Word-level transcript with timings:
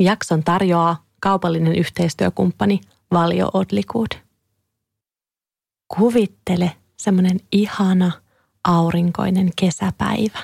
Jakson 0.00 0.44
tarjoaa 0.44 1.04
kaupallinen 1.20 1.74
yhteistyökumppani 1.74 2.80
Valio 3.12 3.50
Odlikud. 3.54 4.08
Kuvittele 5.96 6.76
semmoinen 6.98 7.40
ihana 7.52 8.12
aurinkoinen 8.64 9.50
kesäpäivä. 9.60 10.38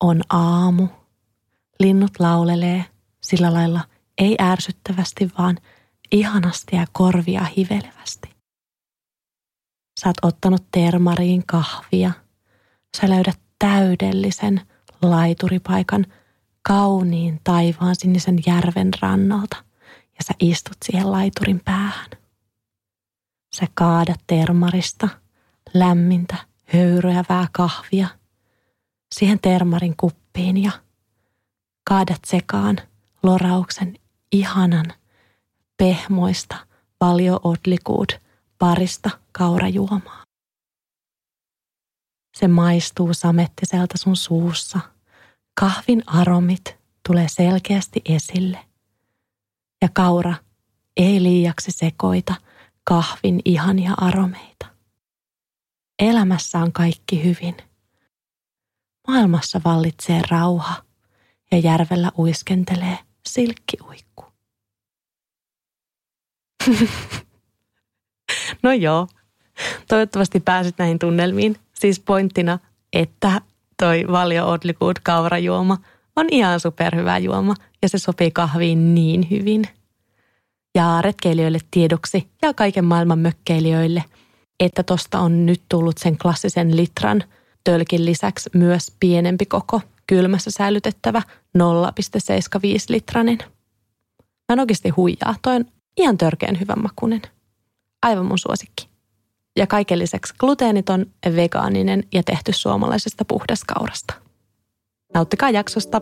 On 0.00 0.22
aamu. 0.30 0.88
Linnut 1.80 2.12
laulelee 2.18 2.84
sillä 3.22 3.54
lailla 3.54 3.80
ei 4.18 4.36
ärsyttävästi, 4.40 5.30
vaan 5.38 5.58
ihanasti 6.12 6.76
ja 6.76 6.86
korvia 6.92 7.44
hivelevästi. 7.56 8.30
Sä 10.00 10.08
oot 10.08 10.16
ottanut 10.22 10.66
termariin 10.70 11.46
kahvia. 11.46 12.12
Sä 13.00 13.08
löydät 13.08 13.40
täydellisen 13.58 14.60
laituripaikan 15.02 16.06
kauniin 16.66 17.40
taivaan 17.44 17.96
sinisen 17.96 18.38
järven 18.46 18.90
rannalta 19.00 19.56
ja 19.90 20.24
sä 20.24 20.34
istut 20.40 20.76
siihen 20.84 21.12
laiturin 21.12 21.60
päähän. 21.64 22.10
Sä 23.56 23.66
kaadat 23.74 24.20
termarista 24.26 25.08
lämmintä, 25.74 26.36
höyryävää 26.64 27.48
kahvia 27.52 28.08
siihen 29.14 29.40
termarin 29.40 29.94
kuppiin 29.96 30.62
ja 30.62 30.70
kaadat 31.84 32.20
sekaan 32.26 32.78
lorauksen 33.22 33.98
ihanan 34.32 34.86
pehmoista 35.76 36.56
valio 37.00 37.40
odlikuud 37.44 38.20
parista 38.58 39.10
kaurajuomaa. 39.32 40.24
Se 42.36 42.48
maistuu 42.48 43.14
samettiselta 43.14 43.98
sun 43.98 44.16
suussa. 44.16 44.80
Kahvin 45.60 46.02
aromit 46.06 46.76
tulee 47.08 47.28
selkeästi 47.28 48.02
esille. 48.04 48.58
Ja 49.82 49.88
kaura 49.92 50.34
ei 50.96 51.22
liiaksi 51.22 51.70
sekoita 51.70 52.34
kahvin 52.84 53.40
ihania 53.44 53.94
aromeita. 53.96 54.66
Elämässä 55.98 56.58
on 56.58 56.72
kaikki 56.72 57.24
hyvin. 57.24 57.56
Maailmassa 59.08 59.60
vallitsee 59.64 60.22
rauha 60.30 60.82
ja 61.50 61.58
järvellä 61.58 62.12
uiskentelee 62.18 62.98
silkkiuikku. 63.28 64.24
no 68.62 68.72
joo, 68.72 69.08
toivottavasti 69.88 70.40
pääsit 70.40 70.78
näihin 70.78 70.98
tunnelmiin. 70.98 71.56
Siis 71.74 72.00
pointtina, 72.00 72.58
että 72.92 73.40
toi 73.82 74.04
Valio 74.12 74.48
Odlikud 74.50 74.96
kaurajuoma 75.02 75.78
on 76.16 76.26
ihan 76.30 76.60
superhyvä 76.60 77.18
juoma 77.18 77.54
ja 77.82 77.88
se 77.88 77.98
sopii 77.98 78.30
kahviin 78.30 78.94
niin 78.94 79.30
hyvin. 79.30 79.64
Ja 80.74 81.02
retkeilijöille 81.02 81.58
tiedoksi 81.70 82.28
ja 82.42 82.54
kaiken 82.54 82.84
maailman 82.84 83.18
mökkeilijöille, 83.18 84.04
että 84.60 84.82
tosta 84.82 85.18
on 85.18 85.46
nyt 85.46 85.62
tullut 85.68 85.98
sen 85.98 86.18
klassisen 86.18 86.76
litran 86.76 87.22
tölkin 87.64 88.04
lisäksi 88.04 88.50
myös 88.54 88.92
pienempi 89.00 89.46
koko 89.46 89.80
kylmässä 90.06 90.50
säilytettävä 90.50 91.22
0,75 91.58 91.62
litranen. 92.88 93.38
Mä 94.18 94.52
en 94.52 94.60
oikeasti 94.60 94.88
huijaa, 94.88 95.34
toi 95.42 95.56
on 95.56 95.64
ihan 95.96 96.18
törkeän 96.18 96.60
hyvän 96.60 96.82
makuinen. 96.82 97.22
Aivan 98.02 98.26
mun 98.26 98.38
suosikki. 98.38 98.95
Ja 99.56 99.66
kaiken 99.66 99.98
lisäksi 99.98 100.34
gluteeniton, 100.38 101.06
vegaaninen 101.36 102.04
ja 102.14 102.22
tehty 102.22 102.52
suomalaisesta 102.52 103.24
puhdaskaurasta. 103.24 104.14
Nauttikaa 105.14 105.50
jaksosta. 105.50 106.00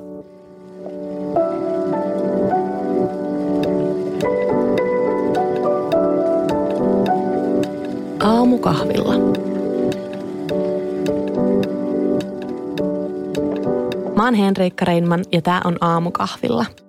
Aamukahvilla. 8.20 9.14
Mä 14.16 14.24
oon 14.24 14.34
Henriikka 14.34 14.84
Reinman 14.84 15.24
ja 15.32 15.42
tää 15.42 15.60
on 15.64 15.76
Aamukahvilla– 15.80 16.66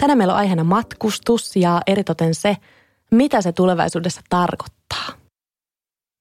Tänään 0.00 0.18
meillä 0.18 0.34
on 0.34 0.38
aiheena 0.38 0.64
matkustus 0.64 1.56
ja 1.56 1.80
eritoten 1.86 2.34
se, 2.34 2.56
mitä 3.10 3.40
se 3.42 3.52
tulevaisuudessa 3.52 4.20
tarkoittaa. 4.28 4.79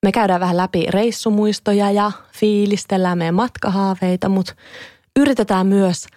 Me 0.06 0.12
käydään 0.12 0.42
vähän 0.42 0.58
läpi 0.58 0.86
reissumuistoja 0.90 1.92
ja 1.92 2.12
fiilistellään 2.32 3.18
meidän 3.18 3.36
matkahaaveita, 3.36 4.30
mutta 4.30 4.56
yritetään 5.20 5.68
myös 5.68 6.08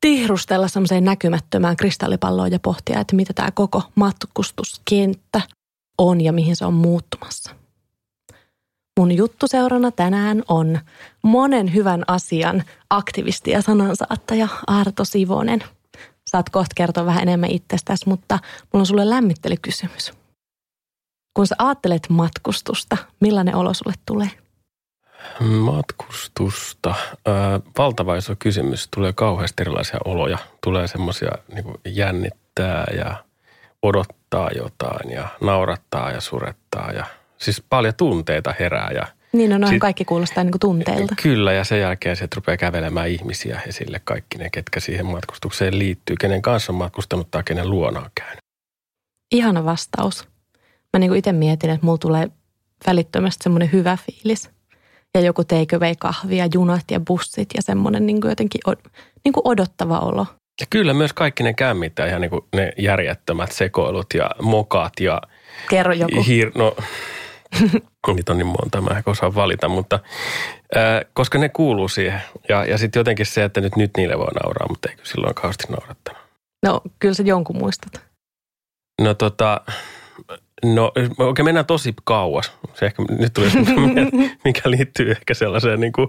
tihrustella 0.00 0.68
semmoiseen 0.68 1.04
näkymättömään 1.04 1.76
kristallipalloon 1.76 2.52
ja 2.52 2.58
pohtia, 2.58 3.00
että 3.00 3.16
mitä 3.16 3.32
tämä 3.32 3.50
koko 3.50 3.82
matkustuskenttä 3.94 5.40
on 5.98 6.20
ja 6.20 6.32
mihin 6.32 6.56
se 6.56 6.64
on 6.64 6.74
muuttumassa. 6.74 7.50
Mun 8.98 9.16
juttuseurana 9.16 9.90
tänään 9.90 10.42
on 10.48 10.78
monen 11.22 11.74
hyvän 11.74 12.04
asian 12.06 12.64
aktivisti 12.90 13.50
ja 13.50 13.62
sanansaattaja 13.62 14.48
Arto 14.66 15.04
Sivonen– 15.04 15.64
Saat 16.30 16.50
kohta 16.50 16.74
kertoa 16.74 17.06
vähän 17.06 17.22
enemmän 17.22 17.50
itsestäsi, 17.50 18.08
mutta 18.08 18.38
mulla 18.72 18.82
on 18.82 18.86
sulle 18.86 19.10
lämmittelykysymys. 19.10 20.12
Kun 21.34 21.46
sä 21.46 21.54
ajattelet 21.58 22.08
matkustusta, 22.08 22.96
millainen 23.20 23.54
olo 23.54 23.74
sulle 23.74 23.94
tulee? 24.06 24.30
Matkustusta. 25.40 26.94
Ää, 27.26 27.60
valtava 27.78 28.16
iso 28.16 28.34
kysymys. 28.38 28.88
Tulee 28.94 29.12
kauheasti 29.12 29.62
erilaisia 29.62 29.98
oloja. 30.04 30.38
Tulee 30.64 30.88
semmoisia 30.88 31.30
niin 31.54 31.64
jännittää 31.84 32.86
ja 32.96 33.24
odottaa 33.82 34.50
jotain 34.56 35.10
ja 35.10 35.28
naurattaa 35.40 36.10
ja 36.10 36.20
surettaa. 36.20 36.92
Ja, 36.92 37.06
siis 37.38 37.64
paljon 37.68 37.94
tunteita 37.94 38.54
herää 38.58 38.90
ja– 38.90 39.06
niin, 39.32 39.50
no 39.50 39.58
noin 39.58 39.72
Sit, 39.72 39.80
kaikki 39.80 40.04
kuulostaa 40.04 40.44
niin 40.44 40.52
kuin 40.52 40.60
tunteilta. 40.60 41.14
Kyllä, 41.22 41.52
ja 41.52 41.64
sen 41.64 41.80
jälkeen 41.80 42.16
se 42.16 42.28
rupeaa 42.34 42.56
kävelemään 42.56 43.08
ihmisiä 43.08 43.60
esille, 43.66 44.00
kaikki 44.04 44.38
ne, 44.38 44.50
ketkä 44.50 44.80
siihen 44.80 45.06
matkustukseen 45.06 45.78
liittyy, 45.78 46.16
kenen 46.20 46.42
kanssa 46.42 46.72
on 46.72 46.78
matkustanut 46.78 47.30
tai 47.30 47.42
kenen 47.42 47.70
luona 47.70 48.00
on 48.00 48.10
käynyt. 48.14 48.38
Ihana 49.32 49.64
vastaus. 49.64 50.28
Mä 50.92 50.98
niin 50.98 51.10
kuin 51.10 51.18
itse 51.18 51.32
mietin, 51.32 51.70
että 51.70 51.86
mulla 51.86 51.98
tulee 51.98 52.28
välittömästi 52.86 53.42
semmoinen 53.42 53.72
hyvä 53.72 53.98
fiilis. 54.06 54.50
Ja 55.14 55.20
joku 55.20 55.44
takeaway 55.44 55.94
kahvia, 55.98 56.48
junat 56.54 56.90
ja 56.90 57.00
bussit 57.00 57.48
ja 57.56 57.62
semmoinen 57.62 58.06
niin 58.06 58.20
kuin 58.20 58.28
jotenkin 58.28 58.60
niin 59.24 59.32
kuin 59.32 59.48
odottava 59.48 59.98
olo. 59.98 60.26
Ja 60.60 60.66
kyllä 60.70 60.94
myös 60.94 61.12
kaikki 61.12 61.42
ne 61.42 61.54
kämmit 61.54 61.92
ja 61.98 62.06
ihan 62.06 62.20
niin 62.20 62.30
kuin 62.30 62.44
ne 62.56 62.72
järjettömät 62.78 63.52
sekoilut 63.52 64.06
ja 64.14 64.30
mokat 64.42 64.92
ja... 65.00 65.20
Kerro 65.70 65.92
joku. 65.92 66.16
Hir- 66.16 66.52
no, 66.54 66.76
Niitä 68.14 68.32
on 68.32 68.38
niin 68.38 68.46
monta, 68.46 68.80
mä 68.80 68.96
en 68.96 69.02
osaa 69.06 69.34
valita, 69.34 69.68
mutta 69.68 69.98
ää, 70.74 71.02
koska 71.12 71.38
ne 71.38 71.48
kuuluu 71.48 71.88
siihen. 71.88 72.20
Ja, 72.48 72.64
ja 72.64 72.78
sitten 72.78 73.00
jotenkin 73.00 73.26
se, 73.26 73.44
että 73.44 73.60
nyt, 73.60 73.76
nyt 73.76 73.90
niille 73.96 74.18
voi 74.18 74.32
nauraa, 74.42 74.68
mutta 74.68 74.90
eikö 74.90 75.04
silloin 75.04 75.34
kauheasti 75.34 75.64
naurattanut. 75.70 76.22
No 76.66 76.80
kyllä 76.98 77.14
sä 77.14 77.22
jonkun 77.22 77.56
muistat. 77.56 78.00
No 79.00 79.14
tota, 79.14 79.60
no 80.64 80.92
oikein 81.18 81.44
mennään 81.44 81.66
tosi 81.66 81.94
kauas. 82.04 82.52
Se 82.74 82.86
ehkä 82.86 83.02
nyt 83.18 83.32
tulee 83.32 83.50
mikä 84.44 84.70
liittyy 84.70 85.10
ehkä 85.10 85.34
sellaiseen 85.34 85.80
niin 85.80 85.92
kuin 85.92 86.08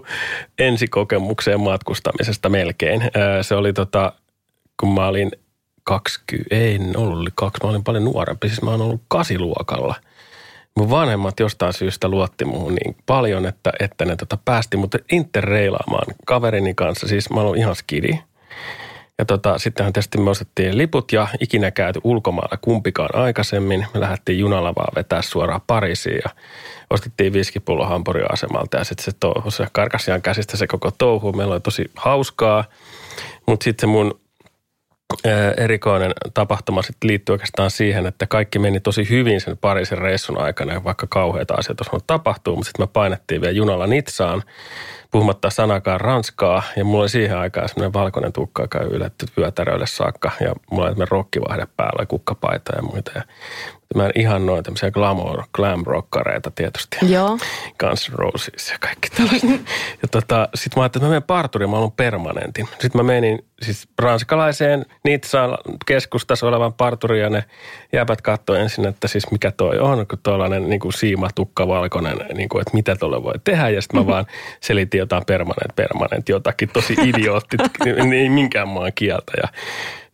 ensikokemukseen 0.58 1.60
matkustamisesta 1.60 2.48
melkein. 2.48 3.02
Se 3.42 3.54
oli 3.54 3.72
tota, 3.72 4.12
kun 4.80 4.94
mä 4.94 5.06
olin 5.06 5.30
20, 5.84 6.56
ei 6.56 6.78
ollut 6.96 7.28
kaksi, 7.34 7.64
mä 7.64 7.70
olin 7.70 7.84
paljon 7.84 8.04
nuorempi. 8.04 8.48
Siis 8.48 8.62
mä 8.62 8.70
oon 8.70 8.82
ollut 8.82 9.02
kasiluokalla– 9.08 9.94
mun 10.76 10.90
vanhemmat 10.90 11.40
jostain 11.40 11.72
syystä 11.72 12.08
luotti 12.08 12.44
muuhun 12.44 12.74
niin 12.74 12.96
paljon, 13.06 13.46
että, 13.46 13.72
että 13.80 14.04
ne 14.04 14.16
tota 14.16 14.38
päästi 14.44 14.76
mut 14.76 14.94
interreilaamaan 15.12 16.14
kaverini 16.26 16.74
kanssa. 16.74 17.08
Siis 17.08 17.30
mä 17.30 17.40
olen 17.40 17.60
ihan 17.60 17.76
skidi. 17.76 18.18
Ja 19.18 19.24
tota, 19.24 19.58
sittenhän 19.58 19.92
tietysti 19.92 20.18
me 20.18 20.30
ostettiin 20.30 20.78
liput 20.78 21.12
ja 21.12 21.28
ikinä 21.40 21.70
käyty 21.70 22.00
ulkomailla 22.04 22.58
kumpikaan 22.60 23.10
aikaisemmin. 23.12 23.86
Me 23.94 24.00
lähdettiin 24.00 24.38
junalla 24.38 24.74
vaan 24.74 24.92
vetää 24.96 25.22
suoraan 25.22 25.60
Pariisiin 25.66 26.20
ja 26.24 26.30
ostettiin 26.90 27.32
viskipullo 27.32 27.86
Hamburg-asemalta 27.86 28.76
ja 28.76 28.84
sitten 28.84 29.04
se, 29.04 29.12
touhu, 29.20 29.50
se 29.50 29.66
karkasiaan 29.72 30.22
käsistä 30.22 30.56
se 30.56 30.66
koko 30.66 30.90
touhu. 30.90 31.32
Meillä 31.32 31.52
oli 31.52 31.60
tosi 31.60 31.90
hauskaa, 31.96 32.64
mutta 33.46 33.64
sitten 33.64 33.88
mun 33.88 34.20
erikoinen 35.56 36.12
tapahtuma 36.34 36.82
sitten 36.82 37.10
liittyy 37.10 37.32
oikeastaan 37.32 37.70
siihen, 37.70 38.06
että 38.06 38.26
kaikki 38.26 38.58
meni 38.58 38.80
tosi 38.80 39.10
hyvin 39.10 39.40
sen 39.40 39.58
Pariisin 39.58 39.98
reissun 39.98 40.38
aikana, 40.38 40.84
vaikka 40.84 41.06
kauheita 41.10 41.54
asioita 41.54 41.84
on 41.92 42.00
tapahtuu, 42.06 42.56
mutta 42.56 42.68
sitten 42.68 42.82
me 42.82 42.90
painettiin 42.92 43.40
vielä 43.40 43.52
junalla 43.52 43.86
Nitsaan 43.86 44.42
puhumatta 45.12 45.50
sanakaan 45.50 46.00
ranskaa. 46.00 46.62
Ja 46.76 46.84
mulla 46.84 47.00
oli 47.00 47.08
siihen 47.08 47.38
aikaan 47.38 47.68
semmoinen 47.68 47.92
valkoinen 47.92 48.32
tukka, 48.32 48.62
joka 48.62 48.80
yletty 48.80 49.26
vyötäröille 49.36 49.86
saakka. 49.86 50.30
Ja 50.40 50.54
mulla 50.70 50.88
oli 50.88 51.06
rokkivahde 51.10 51.66
päällä, 51.76 52.06
kukkapaita 52.06 52.76
ja 52.76 52.82
muita. 52.82 53.10
Ja 53.14 53.22
Mä 53.94 54.06
en 54.06 54.12
ihan 54.14 54.46
noin 54.46 54.64
tämmöisiä 54.64 54.90
glamour, 54.90 55.42
glam 55.52 55.82
rockareita 55.86 56.50
tietysti. 56.50 56.96
Joo. 57.02 57.38
Guns 57.78 58.10
N' 58.10 58.14
Roses 58.14 58.70
ja 58.70 58.78
kaikki 58.80 59.08
tällaiset. 59.10 59.50
ja 60.02 60.08
tota, 60.10 60.48
sit 60.54 60.76
mä 60.76 60.82
ajattelin, 60.82 61.02
että 61.02 61.06
mä 61.06 61.08
menen 61.08 61.22
parturiin, 61.22 61.70
mä 61.70 61.76
haluan 61.76 61.92
permanentin. 61.92 62.66
Sitten 62.66 62.90
mä 62.94 63.02
menin 63.02 63.44
siis 63.62 63.88
ranskalaiseen 63.98 64.86
Nitsaan 65.04 65.58
keskustassa 65.86 66.48
olevan 66.48 66.72
parturiin 66.72 67.22
ja 67.22 67.30
ne 67.30 67.44
jäbät 67.92 68.20
katsoi 68.20 68.60
ensin, 68.60 68.86
että 68.86 69.08
siis 69.08 69.30
mikä 69.30 69.50
toi 69.50 69.78
on, 69.78 70.06
kun 70.06 70.18
tuollainen 70.22 70.70
niin 70.70 70.80
kuin 70.80 70.92
siimatukka 70.92 71.68
valkoinen, 71.68 72.16
niin 72.34 72.48
kuin, 72.48 72.60
että 72.60 72.74
mitä 72.74 72.96
tuolla 72.96 73.22
voi 73.22 73.34
tehdä. 73.44 73.68
Ja 73.68 73.82
sitten 73.82 74.00
mä 74.00 74.06
vaan 74.06 74.26
selitin 74.60 75.01
jotain 75.02 75.22
permanent, 75.26 75.76
permanent, 75.76 76.28
jotakin 76.28 76.68
tosi 76.68 76.96
idiootti, 77.08 77.56
ei 78.16 78.28
minkään 78.28 78.68
maan 78.68 78.92
kieltä. 78.94 79.32
Ja 79.42 79.48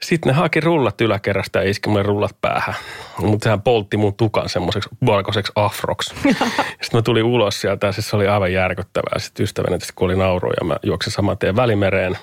sitten 0.02 0.32
ne 0.32 0.38
haki 0.38 0.61
rullat 0.61 1.00
yläkerrasta 1.00 1.58
ja 1.58 1.70
iski 1.70 1.88
mulle 1.88 2.02
rullat 2.02 2.37
päähän. 2.40 2.75
Mutta 3.19 3.44
sehän 3.44 3.62
poltti 3.62 3.96
mun 3.96 4.14
tukan 4.14 4.49
semmoiseksi 4.49 4.88
valkoiseksi 5.06 5.52
afroksi. 5.55 6.14
sitten 6.82 6.88
mä 6.93 7.02
tulin 7.02 7.25
ulos 7.25 7.61
sieltä 7.61 7.87
ja 7.87 7.93
siis 7.93 8.11
se 8.11 8.17
oli 8.17 8.29
aivan 8.29 8.52
järkyttävää. 8.52 9.19
Sitten 9.19 9.44
ystäväni 9.44 9.79
kun 9.94 10.06
oli 10.06 10.17
nauru 10.17 10.50
ja 10.61 10.67
mä 10.67 10.76
juoksin 10.82 11.12
saman 11.12 11.38
tien 11.38 11.56
välimereen. 11.56 12.19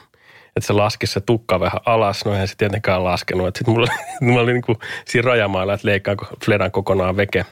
Että 0.55 0.67
se 0.67 0.73
laski 0.73 1.07
se 1.07 1.21
tukka 1.21 1.59
vähän 1.59 1.79
alas. 1.85 2.25
No 2.25 2.31
eihän 2.31 2.47
se 2.47 2.55
tietenkään 2.57 3.03
laskenut. 3.03 3.55
Sitten 3.55 3.73
mulla, 3.73 3.87
mulla 4.21 4.41
oli 4.41 4.53
niin 4.53 4.61
kuin 4.61 4.77
siinä 5.05 5.25
rajamailla, 5.25 5.73
että 5.73 5.87
leikkaanko 5.87 6.25
Fledan 6.45 6.71
kokonaan 6.71 7.17
veke. 7.17 7.45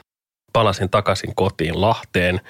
Palasin 0.52 0.90
takaisin 0.90 1.34
kotiin 1.34 1.80
Lahteen 1.80 2.40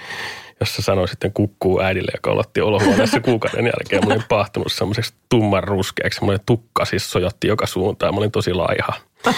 jossa 0.65 0.83
sanoi 0.83 1.09
sitten 1.09 1.33
kukkuu 1.33 1.81
äidille, 1.81 2.11
joka 2.15 2.31
aloitti 2.31 2.61
olohuoneessa 2.61 3.21
kuukauden 3.31 3.65
jälkeen. 3.65 4.07
Mä 4.07 4.15
olin 4.15 4.25
pahtunut 4.29 4.73
semmoiseksi 4.73 5.15
tumman 5.29 5.65
ruskeaksi. 5.65 6.25
Mä 6.25 6.39
tukka 6.47 6.85
siis 6.85 7.11
sojotti 7.11 7.49
joka 7.49 7.67
suuntaan. 7.67 8.15
Mä 8.15 8.19
olin 8.19 8.31
tosi 8.31 8.53
laiha. 8.55 8.93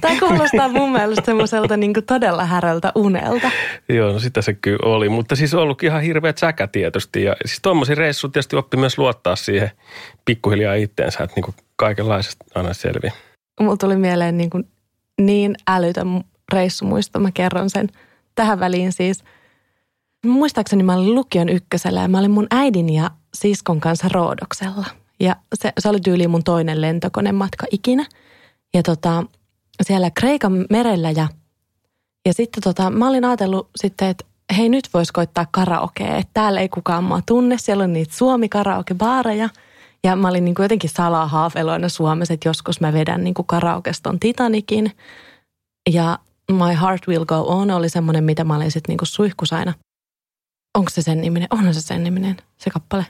Tämä 0.00 0.18
kuulostaa 0.20 0.68
mun 0.68 0.92
mielestä 0.92 1.24
semmoiselta 1.24 1.76
niin 1.76 1.92
todella 2.06 2.44
häröltä 2.44 2.92
unelta. 2.94 3.50
Joo, 3.88 4.12
no 4.12 4.18
sitä 4.18 4.42
se 4.42 4.54
kyllä 4.54 4.94
oli. 4.94 5.08
Mutta 5.08 5.36
siis 5.36 5.54
ollut 5.54 5.82
ihan 5.82 6.02
hirveät 6.02 6.38
säkä 6.38 6.66
tietysti. 6.66 7.22
Ja 7.22 7.36
siis 7.44 7.58
tuommoisia 7.62 7.94
reissuja 7.94 8.30
tietysti 8.30 8.56
oppi 8.56 8.76
myös 8.76 8.98
luottaa 8.98 9.36
siihen 9.36 9.70
pikkuhiljaa 10.24 10.74
itteensä, 10.74 11.24
että 11.24 11.40
niin 11.40 11.54
kaikenlaisesta 11.76 12.44
aina 12.54 12.74
selvi. 12.74 13.08
Mulla 13.60 13.76
tuli 13.76 13.96
mieleen 13.96 14.38
niin, 14.38 14.50
kuin 14.50 14.68
niin 15.20 15.54
älytön 15.68 16.24
reissumuisto. 16.52 17.18
Mä 17.18 17.30
kerron 17.34 17.70
sen 17.70 17.88
tähän 18.34 18.60
väliin 18.60 18.92
siis– 18.92 19.24
Muistaakseni 20.24 20.82
mä 20.82 20.94
olin 20.94 21.14
lukion 21.14 21.48
ykkösellä 21.48 22.00
ja 22.00 22.08
mä 22.08 22.18
olin 22.18 22.30
mun 22.30 22.46
äidin 22.50 22.94
ja 22.94 23.10
siskon 23.34 23.80
kanssa 23.80 24.08
Roodoksella. 24.12 24.86
Ja 25.20 25.36
se, 25.54 25.72
se 25.78 25.88
oli 25.88 26.00
tyyli 26.00 26.28
mun 26.28 26.44
toinen 26.44 26.80
lentokonematka 26.80 27.66
ikinä. 27.70 28.06
Ja 28.74 28.82
tota, 28.82 29.24
siellä 29.82 30.10
Kreikan 30.10 30.66
merellä 30.70 31.10
ja, 31.10 31.28
ja 32.26 32.34
sitten 32.34 32.62
tota, 32.62 32.90
mä 32.90 33.08
olin 33.08 33.24
ajatellut 33.24 33.70
sitten, 33.76 34.08
että 34.08 34.24
hei 34.56 34.68
nyt 34.68 34.88
vois 34.94 35.12
koittaa 35.12 35.46
karaokea, 35.50 36.16
että 36.16 36.30
täällä 36.34 36.60
ei 36.60 36.68
kukaan 36.68 37.04
mua 37.04 37.20
tunne. 37.26 37.58
Siellä 37.58 37.84
on 37.84 37.92
niitä 37.92 38.16
suomi 38.16 38.48
karaoke-baareja. 38.48 39.48
Ja 40.04 40.16
mä 40.16 40.28
olin 40.28 40.44
niin 40.44 40.54
kuin 40.54 40.64
jotenkin 40.64 40.90
salaa 40.90 41.26
haaveloina 41.26 41.88
Suomessa, 41.88 42.34
että 42.34 42.48
joskus 42.48 42.80
mä 42.80 42.92
vedän 42.92 43.24
niin 43.24 43.34
kuin 43.34 43.46
karaokeston 43.46 44.20
Titanikin. 44.20 44.92
Ja 45.92 46.18
My 46.52 46.80
Heart 46.80 47.08
Will 47.08 47.24
Go 47.24 47.44
On 47.46 47.70
oli 47.70 47.88
semmoinen, 47.88 48.24
mitä 48.24 48.44
mä 48.44 48.56
olin 48.56 48.70
sitten 48.70 48.92
niin 48.92 48.98
kuin 48.98 49.08
suihkus 49.08 49.52
aina 49.52 49.74
Onko 50.74 50.90
se 50.90 51.02
sen 51.02 51.20
niminen? 51.20 51.48
Onhan 51.50 51.74
se 51.74 51.80
sen 51.80 52.04
niminen, 52.04 52.36
se 52.58 52.70
kappale. 52.70 53.06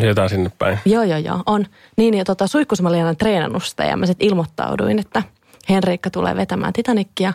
Jotain 0.00 0.28
sinne 0.28 0.50
päin. 0.58 0.78
Joo, 0.84 1.02
joo, 1.02 1.18
joo, 1.18 1.42
on. 1.46 1.66
Niin, 1.96 2.14
ja 2.14 2.24
tota, 2.24 2.46
suihkussa 2.46 2.82
mä 2.82 2.88
olin 2.88 3.00
aina 3.00 3.14
treenannut 3.14 3.64
sitä 3.64 3.84
ja 3.84 3.96
mä 3.96 4.06
sitten 4.06 4.28
ilmoittauduin, 4.28 4.98
että 4.98 5.22
Henriikka 5.68 6.10
tulee 6.10 6.36
vetämään 6.36 6.72
Titanicia. 6.72 7.32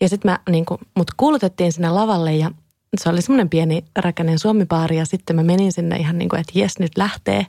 Ja 0.00 0.08
sitten 0.08 0.30
mä, 0.30 0.38
niin 0.50 0.64
kun, 0.64 0.78
mut 0.96 1.10
kuulutettiin 1.16 1.72
sinne 1.72 1.90
lavalle 1.90 2.34
ja 2.34 2.50
se 3.00 3.08
oli 3.08 3.22
semmoinen 3.22 3.50
pieni 3.50 3.84
räkäinen 3.96 4.38
suomipaari 4.38 4.96
ja 4.96 5.04
sitten 5.06 5.36
mä 5.36 5.42
menin 5.42 5.72
sinne 5.72 5.96
ihan 5.96 6.18
niin 6.18 6.28
kuin, 6.28 6.40
että 6.40 6.58
jes 6.58 6.78
nyt 6.78 6.92
lähtee. 6.96 7.46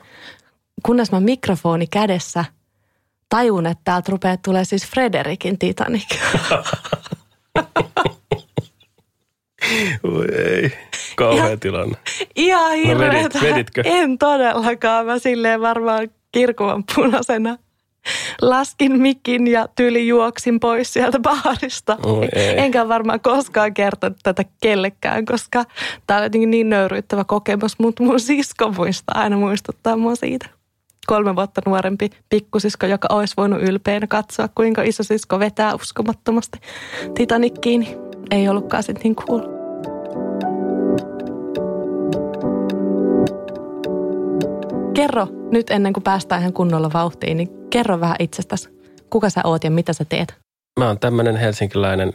Kunnes 0.83 1.11
mä 1.11 1.19
mikrofoni 1.19 1.87
kädessä 1.87 2.45
tajun, 3.29 3.65
että 3.65 3.81
täältä 3.83 4.11
rupeaa 4.11 4.37
tulee 4.37 4.65
siis 4.65 4.87
Frederikin 4.87 5.59
Titanic. 5.59 6.05
Ei. 10.53 10.71
Kauhea 11.15 11.49
ja, 11.49 11.57
tilanne. 11.57 11.95
Ihan 12.35 12.75
hirveetä. 12.75 13.39
No 13.39 13.45
vedit? 13.45 13.67
En 13.83 14.17
todellakaan. 14.17 15.05
Mä 15.05 15.19
silleen 15.19 15.61
varmaan 15.61 16.09
kirkuvan 16.31 16.83
punaisena 16.95 17.57
laskin 18.41 19.01
mikin 19.01 19.47
ja 19.47 19.67
tyli 19.75 20.07
juoksin 20.07 20.59
pois 20.59 20.93
sieltä 20.93 21.19
baarista. 21.19 21.97
Oi, 22.03 22.27
ei. 22.35 22.59
Enkä 22.59 22.87
varmaan 22.87 23.19
koskaan 23.19 23.73
kertonut 23.73 24.17
tätä 24.23 24.43
kellekään, 24.61 25.25
koska 25.25 25.63
tämä 26.07 26.17
oli 26.17 26.25
jotenkin 26.25 26.51
niin 26.51 26.69
nöyryyttävä 26.69 27.23
kokemus, 27.23 27.79
mutta 27.79 28.03
mun 28.03 28.19
sisko 28.19 28.71
muistaa 28.71 29.21
aina 29.21 29.37
muistuttaa 29.37 29.97
mua 29.97 30.15
siitä. 30.15 30.49
Kolme 31.07 31.35
vuotta 31.35 31.61
nuorempi 31.65 32.09
pikkusisko, 32.29 32.85
joka 32.85 33.07
olisi 33.11 33.33
voinut 33.37 33.61
ylpeänä 33.61 34.07
katsoa, 34.07 34.49
kuinka 34.55 34.81
iso 34.81 35.03
sisko 35.03 35.39
vetää 35.39 35.75
uskomattomasti 35.75 36.59
Titanikkiin. 37.13 37.87
Ei 38.31 38.49
ollutkaan 38.49 38.83
sitten 38.83 39.03
niin 39.03 39.15
cool. 39.15 39.54
Kerro 44.95 45.27
nyt 45.51 45.69
ennen 45.69 45.93
kuin 45.93 46.03
päästään 46.03 46.41
ihan 46.41 46.53
kunnolla 46.53 46.93
vauhtiin, 46.93 47.37
niin 47.37 47.49
kerro 47.69 47.99
vähän 47.99 48.15
itsestäsi. 48.19 48.69
Kuka 49.09 49.29
sä 49.29 49.41
oot 49.43 49.63
ja 49.63 49.71
mitä 49.71 49.93
sä 49.93 50.05
teet? 50.05 50.35
Mä 50.79 50.87
oon 50.87 50.99
tämmöinen 50.99 51.35
helsinkiläinen 51.35 52.13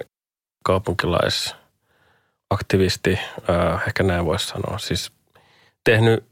kaupunkilaisaktivisti, 0.64 3.18
äh, 3.50 3.82
ehkä 3.86 4.02
näin 4.02 4.24
voisi 4.24 4.46
sanoa. 4.46 4.78
Siis 4.78 5.12
tehnyt 5.84 6.24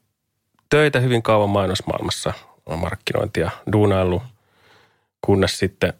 töitä 0.70 1.00
hyvin 1.00 1.22
kauan 1.22 1.50
mainosmaailmassa, 1.50 2.32
markkinointia, 2.76 3.50
duunaillut, 3.72 4.22
kunnes 5.20 5.58
sitten 5.58 5.92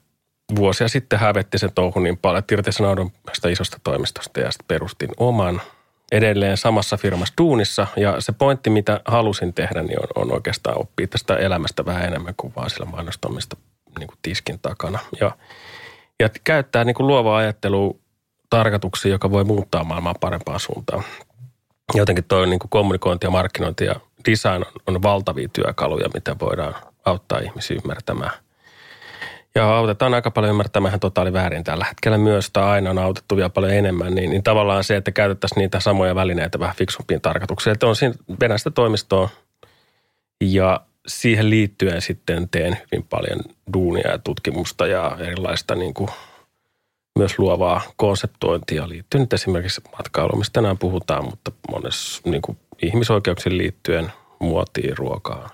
vuosia 0.56 0.88
sitten 0.88 1.18
hävetti 1.18 1.58
sen 1.58 1.72
touhun 1.74 2.02
niin 2.02 2.18
paljon, 2.18 2.38
että 2.38 2.54
irtisanoudun 2.54 3.12
isosta 3.50 3.80
toimistosta 3.84 4.40
ja 4.40 4.50
sitten 4.50 4.66
perustin 4.68 5.10
oman– 5.18 5.62
edelleen 6.12 6.56
samassa 6.56 6.96
firmassa 6.96 7.34
duunissa 7.38 7.86
ja 7.96 8.20
se 8.20 8.32
pointti, 8.32 8.70
mitä 8.70 9.00
halusin 9.04 9.54
tehdä, 9.54 9.82
niin 9.82 9.98
on, 10.00 10.08
on 10.22 10.34
oikeastaan 10.34 10.80
oppia 10.80 11.06
tästä 11.06 11.36
elämästä 11.36 11.84
vähän 11.86 12.04
enemmän 12.04 12.34
kuin 12.36 12.52
vaan 12.56 12.70
sillä 12.70 12.86
mainostamista 12.86 13.56
niin 13.98 14.06
kuin 14.06 14.18
tiskin 14.22 14.58
takana. 14.58 14.98
Ja, 15.20 15.36
ja 16.20 16.28
käyttää 16.44 16.84
niin 16.84 16.94
kuin 16.94 17.06
luovaa 17.06 17.38
ajattelua 17.38 17.94
tarkoituksiin, 18.50 19.12
joka 19.12 19.30
voi 19.30 19.44
muuttaa 19.44 19.84
maailmaa 19.84 20.14
parempaan 20.20 20.60
suuntaan. 20.60 21.04
Jotenkin 21.94 22.24
tuo 22.24 22.46
niin 22.46 22.58
kommunikointi 22.68 23.26
ja 23.26 23.30
markkinointi 23.30 23.84
ja 23.84 23.94
design 24.30 24.64
on, 24.66 24.94
on 24.94 25.02
valtavia 25.02 25.48
työkaluja, 25.52 26.08
mitä 26.14 26.36
voidaan 26.40 26.74
auttaa 27.04 27.38
ihmisiä 27.38 27.76
ymmärtämään– 27.76 28.32
ja 29.54 29.76
autetaan 29.76 30.14
aika 30.14 30.30
paljon 30.30 30.50
ymmärtämään 30.50 31.00
totaali 31.00 31.32
väärin 31.32 31.64
tällä 31.64 31.84
hetkellä 31.84 32.18
myös, 32.18 32.50
tai 32.50 32.64
aina 32.64 32.90
on 32.90 32.98
autettu 32.98 33.36
vielä 33.36 33.50
paljon 33.50 33.72
enemmän, 33.72 34.14
niin, 34.14 34.30
niin 34.30 34.42
tavallaan 34.42 34.84
se, 34.84 34.96
että 34.96 35.12
käytettäisiin 35.12 35.60
niitä 35.60 35.80
samoja 35.80 36.14
välineitä 36.14 36.58
vähän 36.58 36.76
fiksumpiin 36.76 37.20
tarkoituksiin. 37.20 37.72
Että 37.72 37.86
on 37.86 37.96
siinä 37.96 38.14
Venäjästä 38.40 38.70
toimistoa 38.70 39.28
ja 40.40 40.80
siihen 41.06 41.50
liittyen 41.50 42.02
sitten 42.02 42.48
teen 42.48 42.78
hyvin 42.92 43.06
paljon 43.10 43.40
duunia 43.72 44.10
ja 44.10 44.18
tutkimusta 44.18 44.86
ja 44.86 45.16
erilaista 45.20 45.74
niin 45.74 45.94
kuin 45.94 46.10
myös 47.18 47.38
luovaa 47.38 47.80
konseptointia 47.96 48.88
liittyen 48.88 49.22
nyt 49.22 49.32
esimerkiksi 49.32 49.80
matkailuun, 49.96 50.38
mistä 50.38 50.52
tänään 50.52 50.78
puhutaan, 50.78 51.24
mutta 51.24 51.52
monessa 51.70 52.22
niin 52.24 52.42
kuin 52.42 52.58
ihmisoikeuksiin 52.82 53.58
liittyen 53.58 54.12
muotiin, 54.38 54.98
ruokaa, 54.98 55.48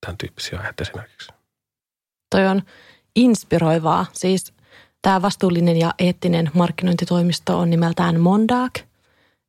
tämän 0.00 0.18
tyyppisiä 0.18 0.58
aiheita 0.58 0.82
esimerkiksi. 0.82 1.32
Toi 2.30 2.46
on 2.46 2.62
inspiroivaa. 3.16 4.06
Siis 4.12 4.52
tämä 5.02 5.22
vastuullinen 5.22 5.76
ja 5.76 5.94
eettinen 5.98 6.50
markkinointitoimisto 6.54 7.58
on 7.58 7.70
nimeltään 7.70 8.20
Mondaak. 8.20 8.72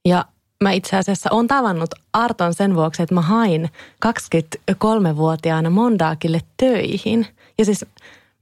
Ja 0.05 0.25
mä 0.63 0.71
itse 0.71 0.97
asiassa 0.97 1.29
olen 1.31 1.47
tavannut 1.47 1.89
Arton 2.13 2.53
sen 2.53 2.75
vuoksi, 2.75 3.03
että 3.03 3.15
mä 3.15 3.21
hain 3.21 3.69
23-vuotiaana 4.05 5.69
Mondaakille 5.69 6.39
töihin. 6.57 7.27
Ja 7.57 7.65
siis 7.65 7.85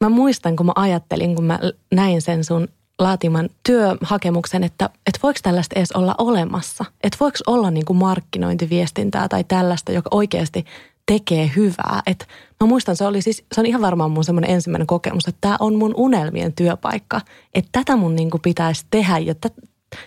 mä 0.01 0.09
muistan, 0.09 0.55
kun 0.55 0.65
mä 0.65 0.71
ajattelin, 0.75 1.35
kun 1.35 1.45
mä 1.45 1.59
näin 1.91 2.21
sen 2.21 2.43
sun 2.43 2.67
laatiman 2.99 3.49
työhakemuksen, 3.63 4.63
että, 4.63 4.89
että 5.07 5.19
voiko 5.23 5.39
tällaista 5.43 5.79
edes 5.79 5.91
olla 5.91 6.15
olemassa? 6.17 6.85
Että 7.03 7.17
voiko 7.19 7.37
olla 7.47 7.71
niin 7.71 7.85
kuin 7.85 7.97
markkinointiviestintää 7.97 9.27
tai 9.27 9.43
tällaista, 9.43 9.91
joka 9.91 10.09
oikeasti 10.11 10.65
tekee 11.05 11.51
hyvää. 11.55 12.01
Et 12.05 12.27
mä 12.61 12.67
muistan, 12.67 12.95
se 12.95 13.05
oli 13.05 13.21
siis, 13.21 13.45
se 13.51 13.61
on 13.61 13.65
ihan 13.65 13.81
varmaan 13.81 14.11
mun 14.11 14.23
semmoinen 14.23 14.51
ensimmäinen 14.51 14.87
kokemus, 14.87 15.27
että 15.27 15.41
tämä 15.41 15.57
on 15.59 15.75
mun 15.75 15.93
unelmien 15.97 16.53
työpaikka. 16.53 17.21
Että 17.53 17.69
tätä 17.71 17.95
mun 17.95 18.15
niinku 18.15 18.39
pitäisi 18.39 18.85
tehdä 18.89 19.15
että 19.31 19.49